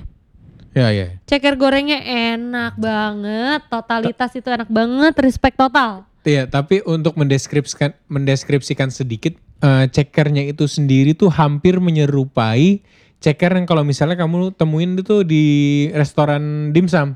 [0.78, 1.08] iya iya.
[1.26, 2.00] Ceker gorengnya
[2.34, 6.06] enak banget, totalitas itu enak banget, respect total.
[6.28, 12.84] Iya, tapi untuk mendeskripsikan mendeskripsikan sedikit eh, cekernya itu sendiri tuh hampir menyerupai
[13.20, 15.46] ceker yang kalau misalnya kamu temuin itu di
[15.92, 17.16] restoran dimsum.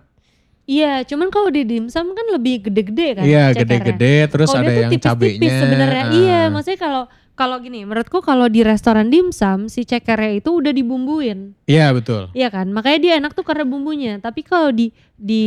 [0.63, 3.23] Iya, cuman kalau di dimsum kan lebih gede-gede kan.
[3.27, 5.59] Iya, gede-gede terus Kalau ada yang tipis-tipis cabenya.
[5.59, 6.03] sebenarnya.
[6.07, 6.13] ah.
[6.15, 11.57] Iya, maksudnya kalau kalau gini, menurutku kalau di restoran dimsum si cekernya itu udah dibumbuin.
[11.67, 12.31] Iya, betul.
[12.31, 12.71] Iya kan?
[12.71, 14.23] Makanya dia enak tuh karena bumbunya.
[14.23, 15.43] Tapi kalau di di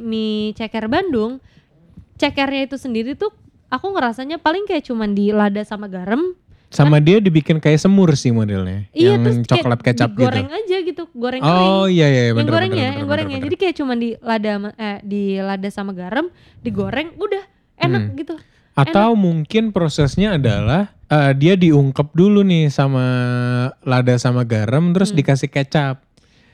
[0.00, 1.42] mie ceker Bandung,
[2.20, 3.32] cekernya itu sendiri tuh
[3.72, 6.36] aku ngerasanya paling kayak cuman di lada sama garam.
[6.70, 8.86] Sama dia dibikin kayak semur sih modelnya.
[8.94, 10.18] Iya, yang terus coklat kayak kecap gitu.
[10.22, 11.66] digoreng aja gitu, goreng kering.
[11.74, 13.38] Oh iya iya yang bener, yang bener, gorengnya.
[13.42, 16.30] bener, Jadi kayak cuman di lada eh, di lada sama garam,
[16.62, 17.42] digoreng, udah
[17.74, 18.14] enak Hmm.
[18.14, 18.34] gitu.
[18.78, 23.02] Atau mungkin prosesnya adalah eh, dia diungkep dulu nih sama
[23.82, 25.98] lada sama garam terus dikasih kecap.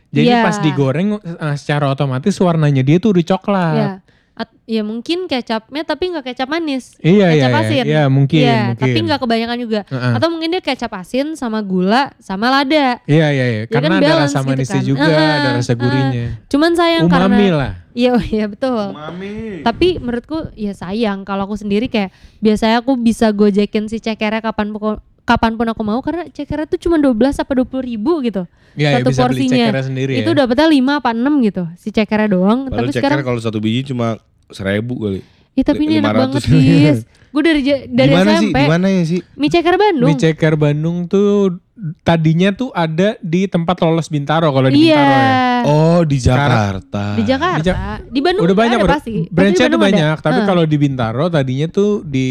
[0.08, 0.40] Jadi Hmm.
[0.40, 0.44] Iya.
[0.48, 3.76] pas digoreng eh, secara otomatis warnanya dia tuh udah coklat.
[3.76, 3.90] Ya.
[4.37, 6.93] At- ya mungkin kecapnya tapi nggak kecap manis.
[7.01, 7.84] Iya iya kecap iya, asin.
[7.89, 8.82] iya mungkin Iya, mungkin.
[8.84, 9.80] tapi nggak kebanyakan juga.
[9.89, 10.12] Heeh.
[10.12, 13.01] Atau mungkin dia kecap asin sama gula sama lada.
[13.09, 14.84] Iya iya iya, Ya karena kan ada rasa gitu manisnya kan.
[14.84, 16.26] juga, Heeh, ada rasa gurihnya.
[16.47, 17.72] Cuman sayang Umami karena lah.
[17.97, 18.93] Iya, oh iya betul.
[18.93, 19.64] Mami.
[19.64, 22.12] Tapi menurutku ya sayang kalau aku sendiri kayak
[22.45, 26.79] biasanya aku bisa gojekin si cekernya kapan pokok kapan pun aku mau karena cekernya tuh
[26.79, 28.47] cuma 12 apa 20 ribu gitu.
[28.79, 29.66] Iya, satu bisa beli porsinya.
[29.66, 30.37] cekernya sendiri Itu ya.
[30.47, 32.59] dapetnya 5 apa 6 gitu si cekernya doang.
[32.70, 34.22] Padahal tapi ceker sekarang kalau satu biji cuma
[34.55, 35.20] seribu kali.
[35.57, 36.20] Ih tapi ini enak 500.
[36.22, 36.99] banget Gis.
[37.35, 37.61] Gue dari
[37.91, 38.49] dari Gimana sih?
[38.49, 38.59] SMP.
[38.64, 39.20] Gimana ya sih?
[39.35, 40.09] Mie ceker Bandung.
[40.09, 41.59] Mie ceker Bandung tuh
[42.01, 44.97] tadinya tuh ada di tempat lolos Bintaro kalau di iya.
[44.97, 45.35] Bintaro ya.
[45.66, 47.05] Oh di Jakarta.
[47.14, 47.61] Di Jakarta.
[47.61, 49.14] Di Di, Ja- Bandung Udah banyak ada pasti.
[49.24, 49.89] Di Branchnya tuh Bandung ada.
[49.93, 50.49] banyak, tapi Heeh.
[50.49, 52.29] kalau di Bintaro tadinya tuh di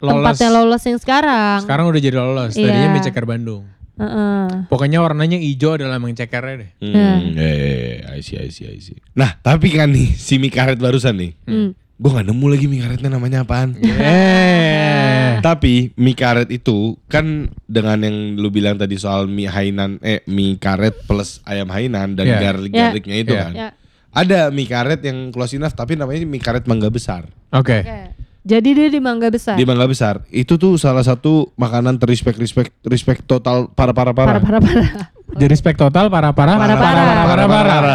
[0.00, 0.24] lolos.
[0.24, 1.58] tempatnya lolos yang sekarang.
[1.60, 2.52] Sekarang udah jadi lolos.
[2.56, 2.94] Tadinya Iya.
[2.94, 3.64] mie ceker Bandung.
[4.00, 4.64] Heeh.
[4.66, 6.70] Pokoknya warnanya hijau adalah emang cekernya deh.
[6.80, 8.96] Hmm, eh, I see, I see, I see.
[9.12, 11.32] Nah, tapi kan nih si mie karet barusan nih.
[11.44, 11.76] Hmm.
[12.00, 13.76] Gue gak nemu lagi mie karetnya namanya apaan.
[13.76, 15.36] Eh.
[15.44, 20.56] Tapi mie karet itu kan dengan yang lu bilang tadi soal mie Hainan eh mie
[20.56, 22.40] karet plus ayam Hainan dan Iya.
[22.40, 23.42] garlic-garlicnya itu Iya.
[23.44, 23.52] kan.
[23.52, 23.68] Ya.
[24.10, 27.28] Ada mie karet yang close enough tapi namanya mie karet mangga besar.
[27.52, 27.84] Oke.
[27.84, 28.00] Oke.
[28.40, 29.60] Jadi dia di Mangga Besar.
[29.60, 30.24] Di mangga besar.
[30.32, 34.40] Itu tuh salah satu makanan terrespect respect respect total para para para.
[34.40, 34.88] Parah parah parah.
[35.36, 37.12] Jadi spek total para para para para para.
[37.28, 37.46] Parah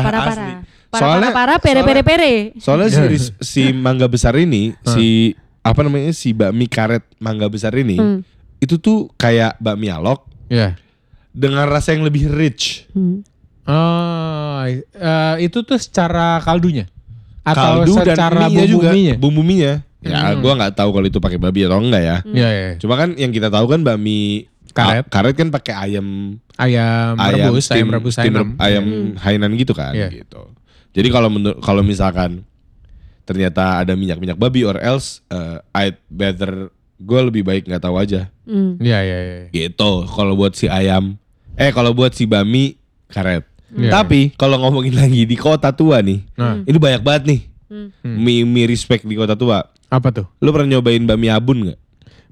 [0.06, 0.30] parah.
[0.30, 0.75] Asli.
[0.96, 2.34] Parah Soalnya- parah pere pere pere.
[2.58, 7.74] Soalnya si ris- si mangga besar ini si apa namanya si bakmi karet mangga besar
[7.74, 8.20] ini Hmm.
[8.58, 10.78] itu tuh kayak bakmi alok Ya.
[11.30, 12.86] dengan rasa yang lebih rich.
[12.92, 13.26] Hmm.
[13.66, 16.86] Oh, eh, itu tuh secara kaldunya
[17.42, 19.42] atau Kaldu dan secara mie bumbu juga, bumbu.
[20.06, 20.38] Ya, Hmm.
[20.38, 22.18] gua nggak tahu kalau itu pakai babi atau enggak ya.
[22.24, 22.70] Iya, iya.
[22.78, 25.10] Cuma kan yang kita tahu kan bakmi Karet.
[25.10, 28.48] karet kan pakai ayam Ayam, rebus, ayam steam- rebus steam ayam.
[28.60, 28.86] ayam
[29.18, 30.14] Hainan gitu kan Iya.
[30.14, 30.46] gitu.
[30.96, 32.42] Jadi kalau menur- kalau misalkan
[33.22, 38.32] ternyata ada minyak-minyak babi or else uh, I'd better gue lebih baik nggak tahu aja
[38.46, 38.78] Hmm.
[38.78, 39.40] Iya, iya, iya.
[39.50, 40.06] gitu.
[40.06, 41.18] Kalau buat si ayam
[41.52, 42.78] eh kalau buat si bami
[43.08, 43.42] karet.
[43.72, 43.90] Iya.
[43.92, 47.90] Tapi kalau ngomongin lagi di kota tua nih, Nah, ini banyak banget nih Hmm.
[48.16, 49.66] mie mie respect di kota tua.
[49.86, 50.26] apa tuh?
[50.38, 51.80] Lu pernah nyobain bami abun nggak?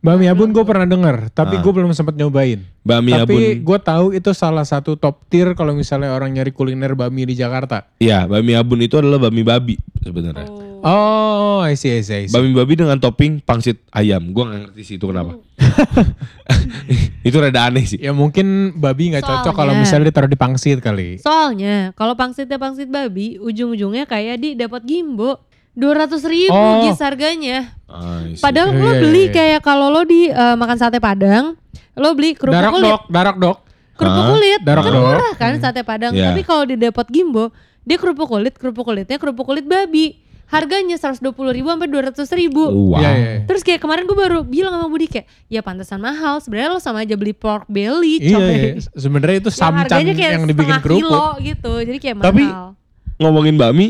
[0.04, 1.62] Bami Abun gue pernah denger, tapi Ah.
[1.64, 2.60] gue belum sempat nyobain.
[2.84, 6.92] Bami tapi abun, gue tahu itu salah satu top tier kalau misalnya orang nyari kuliner
[6.92, 7.88] bami di Jakarta.
[8.04, 10.52] ya bami abun itu adalah bami babi sebenarnya.
[10.84, 12.36] Oh, I see, I see, I see.
[12.36, 14.36] Bami babi dengan topping pangsit ayam.
[14.36, 15.40] Gua nggak ngerti sih itu kenapa.
[17.28, 18.04] itu rada aneh sih.
[18.04, 21.24] Ya mungkin babi nggak cocok kalau misalnya ditaruh di pangsit kali.
[21.24, 25.40] Soalnya kalau pangsitnya pangsit babi, ujung-ujungnya kayak di dapat gimbo.
[25.74, 26.84] 200 ribu Oh.
[26.84, 27.74] gis harganya.
[27.86, 28.22] Ah.
[28.36, 29.34] Padahal Iya, lo iya, beli iya.
[29.34, 31.58] kayak kalau lo di eh, makan sate padang,
[31.94, 32.90] lo beli kerupuk Darak kulit.
[32.90, 33.58] dok, darak dok.
[33.94, 34.30] Kerupuk Hah?
[34.32, 35.04] kulit Darak kan dok.
[35.04, 36.12] murah kan sate padang.
[36.12, 36.30] Iya.
[36.30, 37.50] Tapi kalau di depot gimbo,
[37.82, 40.18] dia kerupuk kulit, kerupuk kulitnya kerupuk kulit babi.
[40.46, 42.62] Harganya 120 ribu sampai 200 ribu.
[42.94, 43.02] Wow.
[43.02, 43.32] Iya, iya.
[43.44, 46.38] Terus kayak kemarin gue baru bilang sama Budi kayak, ya pantesan mahal.
[46.38, 48.46] Sebenarnya lo sama aja beli pork belly, Iya, coy.
[48.46, 48.72] iya.
[48.94, 51.00] sebenarnya itu Yang samcan harganya kayak yang dibikin kerupuk.
[51.02, 51.74] kilo gitu.
[51.84, 52.68] Jadi kayak Tapi- mahal.
[53.16, 53.88] Ngomongin bakmi,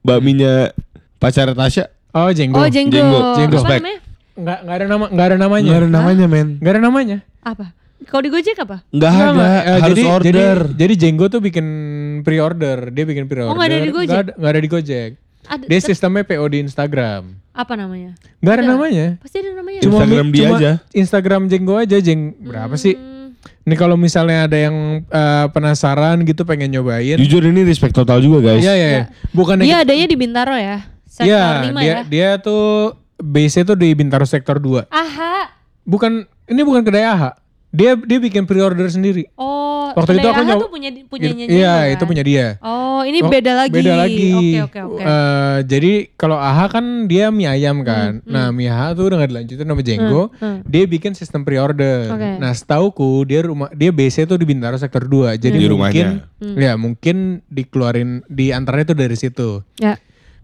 [0.00, 0.72] bakminya
[1.18, 2.56] pacar Tasya Oh, jenggo.
[2.56, 2.96] Oh jenggo.
[2.96, 3.58] Jenggo, jenggo.
[3.60, 4.00] Apa namanya?
[4.32, 5.66] Nggak, nggak ada nama, nggak ada namanya.
[5.66, 6.48] nggak ada namanya men.
[6.56, 7.18] Nggak ada namanya.
[7.42, 7.66] Apa?
[8.00, 8.76] Kalau di Gojek apa?
[8.88, 9.50] Nggak Nggak, ada, nggak.
[9.52, 10.24] Eh, harus jadi, order.
[10.24, 11.66] Jadi, jadi Jenggo tuh bikin
[12.22, 12.78] pre-order.
[12.88, 13.52] Dia bikin pre-order.
[13.52, 14.08] Oh, nggak ada di Gojek?
[14.08, 15.10] Nggak ada, nggak ada di Gojek.
[15.48, 17.22] Ada, Dia sistemnya PO di Instagram.
[17.52, 18.14] apa namanya?
[18.38, 18.70] Nggak ada Ada.
[18.70, 19.06] namanya.
[19.18, 19.80] Pasti ada namanya.
[19.82, 20.72] Cuma- Instagram dia cuma aja.
[20.92, 22.20] Instagram Jenggo aja, Jeng.
[22.40, 22.94] Berapa sih?
[22.94, 23.34] Hmm,
[23.66, 27.18] Ini kalau misalnya ada yang eh, penasaran gitu pengen nyobain.
[27.18, 28.62] Jujur ini respect total juga guys.
[28.62, 28.88] Iya, iya.
[28.88, 29.02] iya.
[29.30, 30.86] Bukan Dia adanya di Bintaro ya.
[31.18, 31.98] Sektor Iya, 5 dia ya.
[32.04, 34.86] dia tuh base-nya tuh di Bintaro sektor 2.
[34.86, 35.50] Aha.
[35.82, 36.12] Bukan
[36.46, 37.34] ini bukan kedai AHA.
[37.68, 39.28] Dia dia bikin pre-order sendiri.
[39.34, 42.08] Oh, Waktu itu kedai aku AHA tuh punya punyanya Iya, Jenggo, itu kan?
[42.08, 42.46] punya dia.
[42.62, 43.74] Oh, ini Oh, beda lagi.
[43.74, 44.30] Beda lagi.
[44.32, 45.02] Oke, oke, oke.
[45.02, 48.24] Eh, jadi kalau AHA kan dia mie ayam kan.
[48.24, 50.22] Nah, mie AHA tuh udah gak dilanjutin sama Jenggo.
[50.32, 50.58] hmm.
[50.64, 52.08] Dia bikin sistem pre-order.
[52.08, 52.30] Oke.
[52.38, 55.36] Nah, setauku dia rumah dia base tuh di Bintaro sektor 2.
[55.36, 56.06] Jadi Di mungkin
[56.38, 56.54] Hmm.
[56.54, 57.16] ya mungkin
[57.48, 59.60] dikeluarin di antaranya tuh dari situ.
[59.76, 59.98] Ya.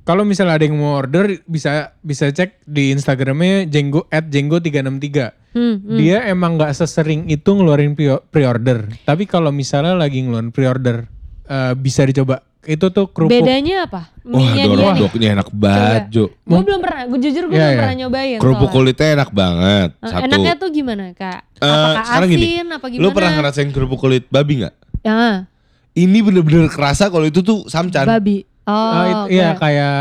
[0.05, 5.57] Kalau misalnya ada yang mau order bisa bisa cek di Instagramnya Jenggo at Jenggo 363.
[5.57, 5.97] Hmm, hmm.
[5.97, 8.85] Dia emang nggak sesering itu ngeluarin pre- pre-order.
[9.01, 11.09] Tapi kalau misalnya lagi ngeluarin pre-order
[11.45, 12.45] eh, bisa dicoba.
[12.61, 13.29] Itu tuh kerupuk.
[13.31, 14.09] Bedanya apa?
[14.25, 16.33] Wah, dorok-doroknya enak banget, Jo.
[16.43, 17.77] Gue belum pernah, gue jujur gue Iya, belum iya.
[17.77, 18.39] pernah nyobain.
[18.41, 18.77] Kerupuk soalnya.
[18.81, 19.89] kulitnya enak banget.
[19.93, 20.25] Eh, Satu.
[20.25, 21.41] Enaknya tuh gimana kak?
[21.55, 22.37] Eh, Apakah sekarang asin?
[22.41, 23.05] gini, apa gimana?
[23.05, 24.75] Lu pernah ngerasain kerupuk kulit babi nggak?
[25.01, 25.45] Ya,
[25.93, 28.09] Ini bener-bener kerasa kalau itu tuh samcan.
[28.09, 28.49] babi.
[28.65, 29.31] Oh, Ah, itu, oke.
[29.31, 29.97] Iya kayak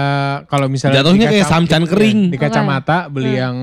[0.48, 2.20] kalau misalnya Jatuhnya kayak samcan kering.
[2.32, 3.42] Di kacamata beli Hmm.
[3.42, 3.58] yang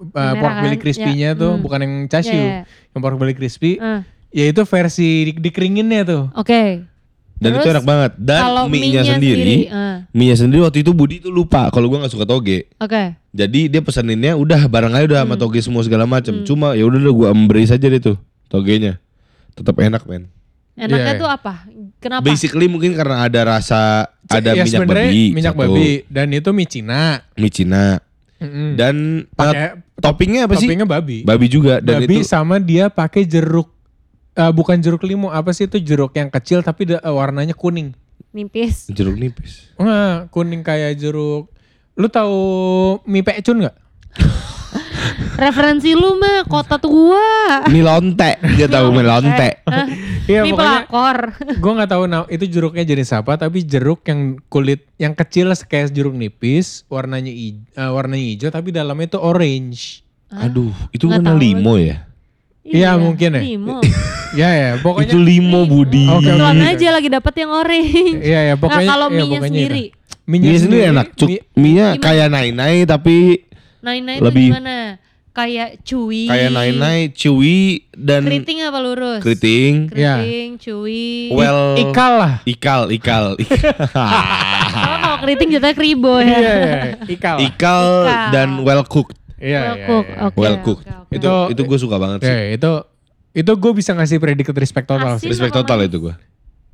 [0.00, 0.82] uh, pork belly kan?
[0.82, 1.36] crispy-nya Ya.
[1.36, 1.62] tuh Hmm.
[1.62, 2.32] bukan yang chashu.
[2.32, 2.60] Iya, iya.
[2.90, 4.00] Yang pork belly crispy Eh,
[4.32, 6.22] ya itu versi di- dikeringinnya tuh.
[6.32, 6.88] Oke.
[7.36, 8.12] Dan itu Terus, enak banget.
[8.16, 12.12] Dan mie-nya mie-nya sendiri, eh, mie-nya sendiri waktu itu Budi tuh lupa kalau gua nggak
[12.12, 12.68] suka toge.
[12.76, 13.16] Oke.
[13.30, 15.42] Jadi dia peseninnya udah barang aja udah sama Hmm.
[15.42, 16.44] toge semua segala macam.
[16.44, 18.16] Cuma ya udah udah gua embrace aja deh tuh
[18.46, 18.96] togenya.
[19.52, 20.32] Tetap enak, men.
[20.80, 21.20] Enaknya Iya.
[21.20, 21.54] tuh apa?
[21.98, 22.24] Kenapa?
[22.24, 25.62] Basically mungkin karena ada rasa ada Ya, minyak babi, minyak satu.
[25.66, 27.20] babi dan itu mie Cina.
[27.34, 28.00] mie Cina
[28.38, 28.72] Mm-mm.
[28.74, 30.64] dan uh, pakai toppingnya apa sih?
[30.64, 31.20] toppingnya babi.
[31.22, 33.68] Babi juga dan babi itu sama dia pakai jeruk
[34.32, 37.92] eh, bukan jeruk limau apa sih itu jeruk yang kecil tapi da- eh, warnanya kuning.
[38.30, 38.88] Nipis.
[38.88, 39.74] jeruk nipis.
[39.74, 41.50] Wah, kuning kayak jeruk.
[41.92, 42.38] Lu tahu
[43.04, 43.76] mie pecun nggak?
[45.34, 47.64] Referensi lu mah kota tua.
[47.66, 49.48] Mie lonte, dia tahu mie lonte.
[49.64, 49.86] Hah?
[50.24, 51.34] Iya Mie pelakor.
[51.40, 55.90] gue nggak tahu nah, itu jeruknya jenis apa tapi jeruk yang kulit yang kecil kayak
[55.90, 60.06] jeruk nipis warnanya i- eh, warnanya hijau tapi dalamnya itu orange.
[60.30, 62.06] Aduh, itu tahu limo ya?
[62.62, 63.42] Iya, mungkin ya.
[63.42, 63.78] Limo.
[64.30, 66.06] Ya ya pokoknya Itu limo Budi.
[66.06, 66.38] Oke, oke.
[66.38, 68.14] Kebetulan aja lagi dapet yang orange.
[68.22, 69.84] Iya ya pokoknya nah, kalau ya, pokoknya sendiri.
[70.30, 71.26] Mie sendiri enak, cuk.
[71.26, 73.49] mie- Mie-nya kayak nai-nai tapi
[73.80, 74.78] Nai-nai itu Lebih- gimana?
[75.30, 76.26] Kayak cuy.
[76.26, 79.22] kayak nai-nai, chewy dan Keriting apa lurus?
[79.22, 79.86] keriting.
[79.90, 80.18] Iya.
[80.18, 81.30] Keriting, cuy.
[81.30, 82.34] Well, I- ikal lah.
[82.44, 83.24] ikal, ikal,
[84.74, 86.34] Kalau kalau keriting jatuhnya kribo Iya, ya.
[86.34, 86.74] iya,
[87.06, 87.36] ikal.
[87.36, 87.46] lah.
[87.46, 88.30] ikal Ikal.
[88.30, 89.14] dan well cooked.
[89.36, 90.18] Iya, Well iya, cook, iya.
[90.20, 90.84] oke, well oke, cooked.
[90.84, 91.10] oke.
[91.10, 92.28] Itu Itu- itu gue suka banget sih.
[92.28, 92.72] Ya, itu
[93.32, 95.30] itu gue bisa ngasih predikat respect total Asin sih.
[95.30, 96.14] Respect total itu gue.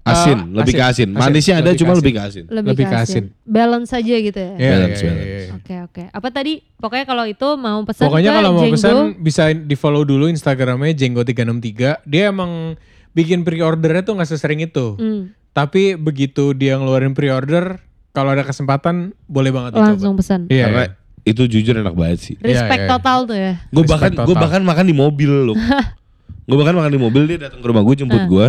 [0.06, 1.08] Asin, Ah, lebih ke asin, asin.
[1.08, 1.18] asin.
[1.18, 2.14] Manisnya ada Lebih cuma ke lebih asin.
[2.14, 2.44] ke asin.
[2.48, 3.24] Lebih, Lebih ke ke asin.
[3.26, 3.44] asin.
[3.44, 4.52] Balance aja gitu ya.
[4.52, 5.26] Iya, Balance, iya, balance.
[5.26, 5.52] iya, iya.
[5.52, 6.02] Oke oke.
[6.08, 6.52] Apa tadi?
[6.76, 10.24] Pokoknya kalau itu mau pesan Pokoknya ke kalau mau Jenggo, pesan bisa di follow dulu
[10.26, 11.74] Instagramnya Jenggo363.
[12.04, 12.78] Dia emang
[13.12, 14.94] bikin pre-ordernya tuh nggak sesering itu.
[14.94, 17.80] hmm, Tapi begitu dia ngeluarin pre-order,
[18.10, 19.90] kalau ada kesempatan boleh banget dicoba.
[19.90, 20.40] langsung pesan.
[20.46, 20.90] Iya, Karena iya.
[21.26, 22.34] itu jujur enak banget sih.
[22.38, 22.92] Respect iya, iya.
[22.92, 23.52] total tuh ya.
[23.66, 25.56] Gue bahkan gue bahkan makan di mobil loh.
[26.46, 28.28] gue bahkan makan di mobil dia datang ke rumah gue jemput Eh.
[28.28, 28.46] gue.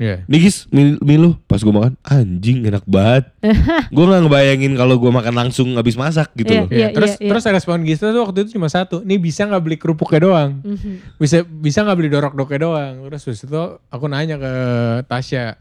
[0.00, 0.24] Iya.
[0.24, 3.28] Nih Gis, mie, mie lu pas gue makan anjing enak banget.
[3.94, 6.60] gue nggak ngebayangin kalau gue makan langsung habis masak gitu Iya.
[6.64, 6.68] loh.
[6.72, 7.28] Iya, terus iya.
[7.28, 9.04] terus respon Gista tuh waktu itu cuma satu.
[9.04, 10.50] Nih bisa nggak beli kerupuknya doang?
[10.64, 11.20] Mhm.
[11.20, 12.94] Bisa bisa nggak beli dorok-doknya doang?
[13.12, 13.60] Terus terus itu
[13.92, 14.52] aku nanya ke
[15.04, 15.60] Tasya,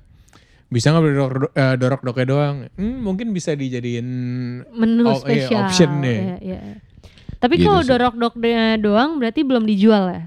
[0.71, 2.55] bisa nggak beli dorok, eh, dorok-doknya doang?
[2.79, 4.07] Hmm, mungkin bisa dijadiin
[4.71, 5.59] Menu Oh, iya, spesial.
[5.67, 6.19] option nih.
[6.23, 6.59] Iya, iya.
[7.39, 8.35] Tapi Gitu kalau dorok dok
[8.79, 10.23] doang berarti belum dijual ya?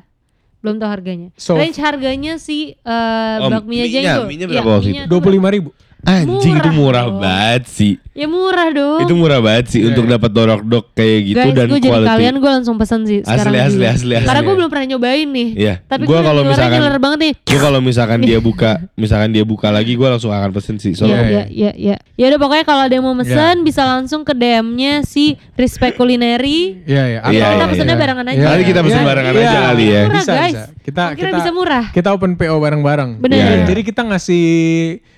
[0.62, 1.28] Belum tahu harganya.
[1.34, 4.22] So- Range harganya sih eh Oh, bakminya Jenggo.
[4.24, 5.04] mie-nya Iya, berapa waktu mie-nya itu?
[5.04, 5.70] tuh dua puluh lima ribu.
[6.02, 7.18] Anjing itu Murah murah dong.
[7.18, 7.94] banget sih.
[8.12, 9.00] Ya murah dong.
[9.00, 10.12] Itu murah banget sih Iya, untuk iya.
[10.12, 12.10] dapat dorok-dok kayak gitu Guys, dan gue jadi quality.
[12.10, 13.54] kalian gue langsung pesan sih sekarang.
[13.54, 13.86] asli, juga.
[13.88, 14.26] asli, asli.
[14.26, 15.48] Karena gue belum pernah nyobain nih.
[15.54, 15.74] Iya.
[15.80, 17.32] Tapi Gua gue kalau misalkan nyeler banget nih.
[17.40, 20.90] Gue kalau misalkan dia buka, misalkan dia buka lagi, gue langsung akan pesen sih.
[20.90, 21.96] Iya, Soalnya iya, iya, iya.
[22.12, 26.82] Ya udah pokoknya kalau ada yang mau mesen bisa langsung ke DM-nya si Respect Culinary.
[26.84, 27.20] Iya, iya.
[27.22, 28.02] Iya, kita iya, pesennya iya.
[28.02, 28.36] barengan aja.
[28.36, 29.40] Iya, Kali kita pesen iya, barengan iya.
[29.40, 30.02] aja kali ya.
[30.02, 30.52] Murah, Bisa, guys.
[30.52, 30.64] bisa.
[30.82, 31.84] Kita kita bisa murah.
[31.88, 33.10] kita open PO bareng-bareng.
[33.16, 33.38] Bener.
[33.38, 33.64] Iya, iya.
[33.64, 34.44] Jadi kita ngasih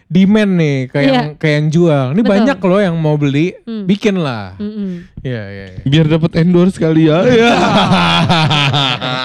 [0.06, 1.10] demand nih ke Iya.
[1.10, 2.06] yang ke yang jual.
[2.10, 2.32] Ini Betul.
[2.34, 3.84] banyak loh yang mau beli, Hmm.
[3.84, 4.54] bikin lah.
[4.58, 5.80] Iya, iya, iya.
[5.82, 7.24] biar dapat endorse kali ya.
[7.34, 7.52] Iya.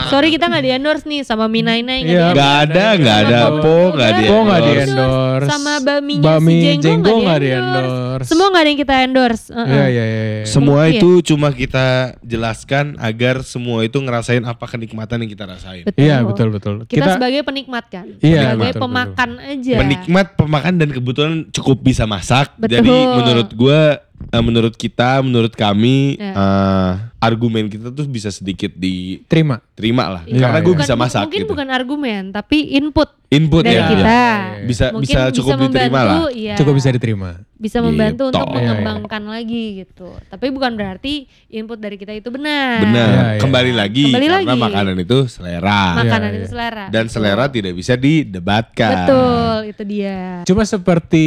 [0.10, 2.28] Sorry kita nggak di endorse nih sama Minainai nggak Iya.
[2.28, 4.90] di Gak ada, gak ada po, Bobo gak di juga Po nggak di endorse.
[4.90, 5.50] endorse.
[5.50, 7.90] Sama baminya Bami si Jenggo, nggak nggak di endorse.
[7.90, 8.28] endorse.
[8.28, 9.44] Semua nggak ada yang kita endorse.
[9.50, 9.68] Uh-uh.
[9.70, 10.44] Iya, iya, iya.
[10.46, 10.98] Semua Mungkin.
[10.98, 11.86] itu cuma kita
[12.22, 15.84] jelaskan agar semua itu ngerasain apa kenikmatan yang kita rasain.
[15.86, 16.00] Betul.
[16.00, 16.76] Iya, betul, betul.
[16.86, 18.06] Kita, sebagai penikmat kan.
[18.20, 19.76] Iya, sebagai betul, pemakan aja.
[19.78, 22.54] Penikmat, pemakan dan kebetulan cukup bisa masak.
[22.54, 22.84] Betul.
[22.84, 23.80] Jadi menurut gue,
[24.30, 26.34] eh, menurut kita, menurut kami, Ya.
[26.34, 30.06] eh, argumen kita tuh bisa sedikit diterima terima.
[30.10, 30.22] lah.
[30.24, 30.66] Iya, Karena iya.
[30.66, 31.50] gue Bukan- bisa masak Mungkin gitu.
[31.50, 33.88] bukan argumen, tapi input Input dari ya.
[33.88, 34.04] kita.
[34.04, 34.66] iya, iya.
[34.66, 36.16] Bisa Mungkin bisa cukup diterima lah.
[36.20, 36.56] membantu, iya.
[36.56, 37.30] Cukup bisa diterima.
[37.60, 38.32] Bisa membantu Gitu.
[38.32, 38.64] untuk Iya, iya.
[38.64, 40.10] mengembangkan lagi gitu.
[40.26, 41.14] Tapi bukan berarti
[41.50, 42.80] input dari kita itu benar.
[42.82, 42.96] Benar.
[43.06, 43.40] Iya, iya.
[43.40, 44.62] Kembali lagi Kembali karena lagi.
[44.64, 45.82] makanan itu selera.
[45.98, 46.50] Makanan Iya, itu iya.
[46.50, 46.86] selera.
[46.88, 47.14] Dan Betul.
[47.14, 48.92] selera tidak bisa didebatkan.
[48.98, 50.20] Betul, itu dia.
[50.44, 51.26] Cuma seperti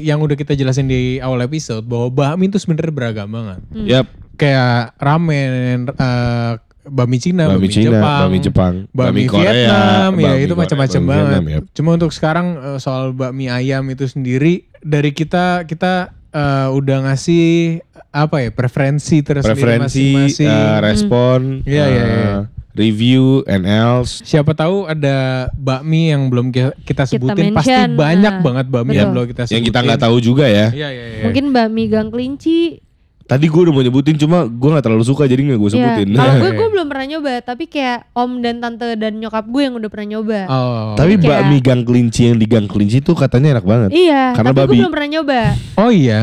[0.00, 3.58] yang udah kita jelasin di awal episode bahwa bakmi itu sebenarnya beragam banget.
[3.74, 4.06] Yap.
[4.32, 6.52] Kayak ramen, eh,
[6.86, 10.46] bakmi Cina, Bami bakmi Cina, Jepang, bami Jepang, bakmi bami Korea, Vietnam, ya bami itu
[10.48, 11.26] Korea, macam-macam bami banget.
[11.26, 11.64] Vietnam, yap.
[11.74, 15.92] Cuma untuk sekarang eh, soal bakmi ayam itu sendiri dari kita kita
[16.28, 20.48] eh, udah ngasih apa ya preferensi tersendiri Preferensi, masing-masing.
[20.48, 22.34] eh, respon, Iya, iya, eh, iya.
[22.72, 24.22] review, and else.
[24.22, 28.88] Siapa tahu ada bakmi yang belum ki- kita sebutin pasti mention, banyak nah, banget bakmi
[28.88, 28.98] betul.
[28.98, 29.54] yang belum kita sebutin.
[29.54, 30.66] Yang kita nggak tahu juga ya.
[30.70, 31.22] Iya iya iya.
[31.22, 32.80] Mungkin bakmi gang kelinci.
[33.28, 35.76] Tadi gue udah mau nyebutin cuma gue nggak terlalu suka jadi nggak gue Iya.
[35.76, 36.08] sebutin.
[36.10, 39.76] Kalau gue gue belum pernah nyoba, tapi kayak om dan tante dan nyokap gue yang
[39.76, 40.38] udah pernah nyoba.
[40.48, 40.96] Oh.
[40.96, 43.90] Tapi Kayak- bakmi gang kelinci yang di gang kelinci itu katanya enak banget.
[43.92, 44.68] Iya, Karena tapi babi.
[44.70, 45.40] gue belum pernah nyoba.
[45.76, 46.22] Oh iya.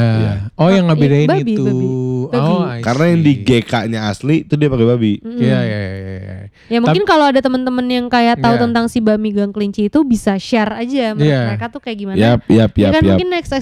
[0.56, 1.62] Oh yang ngebedain iya, babi, itu.
[1.64, 1.86] babi.
[2.28, 2.52] Babi.
[2.52, 3.34] Oh, Karena yang di.
[3.42, 5.14] GK-nya asli itu dia pakai babi.
[5.18, 5.38] Mm-mm.
[5.38, 5.96] Iya iya iya.
[6.18, 6.38] iya.
[6.66, 8.64] Ya mungkin kalau ada teman-teman yang kayak tahu Iya.
[8.64, 11.40] tentang si bakmi gang kelinci itu bisa share aja Iya.
[11.48, 12.18] mereka tuh kayak gimana.
[12.18, 13.10] Yap, yap, Ya yap, kan yap.
[13.12, 13.62] mungkin next eh,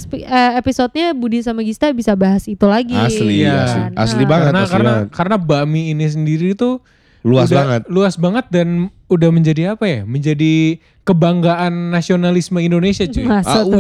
[0.55, 2.93] episode-nya Budi sama Gista bisa bahas itu lagi.
[2.93, 3.55] Asli, Iya.
[3.59, 3.91] asli, kan.
[3.97, 5.07] asli Nah, banget, karena asli karena banget.
[5.11, 6.80] karena bakmi ini sendiri tuh
[7.22, 7.82] Luas udah banget.
[7.88, 8.68] luas banget dan
[9.07, 13.80] udah menjadi apa ya menjadi kebanggaan nasionalisme Indonesia cuy Masa Ah, tuh?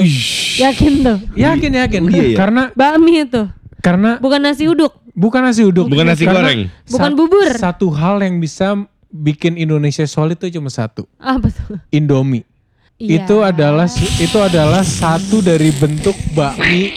[0.55, 1.17] Yakin tuh?
[1.33, 2.37] yakin yakin iya ya?
[2.37, 3.43] karena Bakmi itu
[3.83, 6.59] karena bukan nasi uduk, bukan nasi uduk Bukan nasi Karena goreng.
[6.87, 7.51] bukan bubur.
[7.51, 11.77] satu hal yang bisa bikin Indonesia solid tuh cuma satu Apa tuh?
[11.91, 12.47] Indomie
[12.95, 13.25] Iya.
[13.25, 16.93] itu adalah itu adalah satu dari bentuk bakmi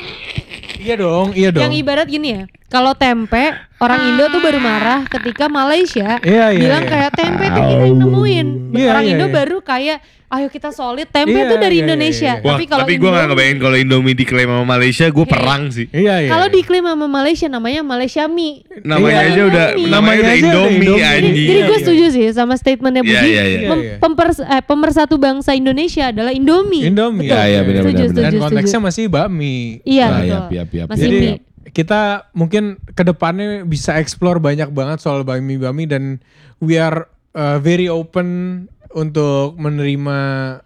[0.79, 5.07] iya dong iya dong Yang ibarat gini ya, kalau tempe orang Indo tuh baru marah
[5.07, 6.91] ketika Malaysia Iya, iya, bilang iya.
[6.91, 8.47] kayak tempe tuh kita yang nemuin.
[8.73, 9.35] Iya, orang iya, Indo iya.
[9.35, 12.33] baru kayak ayo kita solid tempe Iya, tuh dari iya, iya, Indonesia.
[12.33, 12.43] iya.
[12.43, 15.63] Wah, Tapi kalau tapi gue gak Indomie- ngebayangin kalau Indomie diklaim sama Malaysia, gue perang
[15.71, 15.87] sih.
[15.89, 16.55] iya iya Kalau iya.
[16.57, 18.55] diklaim sama Malaysia namanya Malaysia mie.
[18.83, 19.29] Namanya Iya.
[19.29, 19.87] aja udah, Indomie.
[19.89, 20.99] namanya udah Indomie Indomie.
[20.99, 23.15] Jadi, jadi gue setuju sih sama statementnya Budi.
[23.15, 23.59] iya, iya.
[23.63, 23.97] Mem- Iya, iya.
[24.03, 26.83] pempers- eh, pemersatu bangsa Indonesia adalah Indomie.
[26.83, 30.43] Indomie Iya, iya, benar, benar, dan konteksnya masih bakmi Iya betul.
[30.91, 31.46] Masih Jadi mie.
[31.77, 36.25] Kita mungkin ke depannya bisa explore banyak banget soal bakmi-bakmi dan
[36.57, 37.05] we are
[37.37, 38.65] uh, very open
[38.97, 40.19] untuk menerima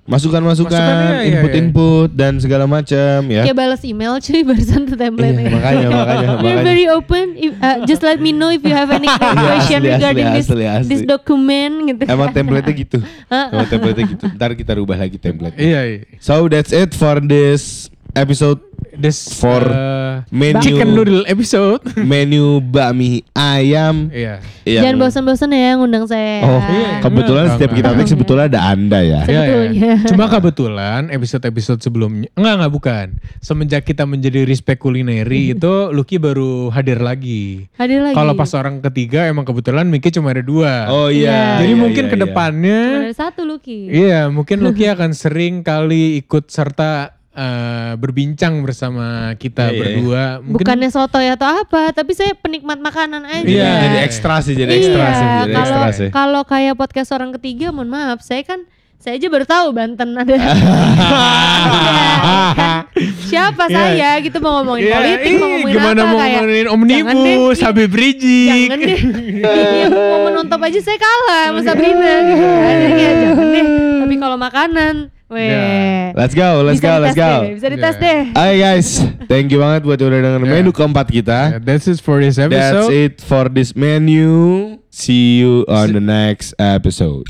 [0.07, 3.43] Masukan-masukan, Masukannya, iya, input-input dan segala macam ya.
[3.43, 6.63] Kayak balas email cuy barusan tuh template Iya, makanya, makanya, We're makanya.
[6.63, 7.27] very open.
[7.35, 10.47] If, uh, just let me know if you have any question asli, regarding asli, this
[10.47, 10.91] asli, asli.
[10.95, 12.03] this document gitu.
[12.07, 12.99] Emang template-nya gitu.
[13.27, 14.25] Emang template-nya gitu.
[14.39, 15.59] Ntar kita rubah lagi template.
[15.59, 15.99] iya, iya.
[16.23, 18.61] So that's it for this episode
[18.93, 21.81] this For uh, menu- chicken noodle episode
[22.11, 24.11] menu bakmi ayam.
[24.11, 26.43] iya yang- Jangan bosan-bosan ya ngundang saya.
[26.43, 28.01] Oh, Iya, kebetulan enggak, setiap kita enggak.
[28.01, 29.03] take sebetulnya ada Anda ya.
[29.03, 29.41] Iya, iya.
[29.41, 29.93] Sebetulnya.
[30.07, 33.07] Cuma kebetulan episode-episode sebelumnya enggak enggak bukan.
[33.41, 37.67] Semenjak kita menjadi respect kulineri itu Lucky baru hadir lagi.
[37.75, 38.15] Hadir lagi.
[38.15, 40.87] Kalau pas orang ketiga emang kebetulan Miki cuma ada dua.
[40.89, 41.31] Oh Iya.
[41.31, 41.43] iya.
[41.63, 42.27] Jadi iya, mungkin iya, ke iya.
[43.01, 43.81] ada satu Lucky.
[43.89, 49.79] Iya, mungkin Lucky akan sering kali ikut serta eh, berbincang bersama kita Iya, iya.
[49.81, 50.25] berdua.
[50.39, 53.41] Mungkin Bukannya sotoy atau apa, tapi saya penikmat makanan aja.
[53.43, 53.71] Iya.
[53.83, 56.09] Jadi ekstra sih, jadi ekstra sih, jadi kalau ekstra sih.
[56.11, 58.61] kalau kayak podcast orang ketiga, mohon maaf, saya kan
[58.97, 60.37] saya aja baru tahu Banten ada.
[60.37, 60.53] Iya,
[62.53, 62.83] kan.
[63.23, 63.75] Siapa Iya.
[63.75, 66.33] saya gitu mau ngomongin Iya, politik, ih, mau ngomongin gimana apa mau kayak.
[66.37, 68.69] ngomongin omnibus, deh, Habib Rizik.
[68.69, 68.99] Jangan deh.
[69.41, 72.45] Iya, mau menonton aja saya kalah sama Sabrina gitu.
[72.45, 72.77] kan.
[73.17, 73.65] Jangan deh.
[74.01, 74.95] Tapi kalau makanan,
[75.31, 75.47] weh.
[75.49, 76.11] Ya.
[76.13, 77.31] Let's go, let's bisa go, let's go.
[77.47, 78.03] deh, bisa dites Ya.
[78.03, 78.21] deh.
[78.35, 78.89] Hai guys,
[79.31, 80.53] thank you banget buat udah dengan Yeah.
[80.59, 81.39] menu keempat kita.
[81.57, 82.91] Yeah, that's it for this That's episode.
[82.91, 84.77] it for this menu.
[84.91, 87.23] See you on the next episode.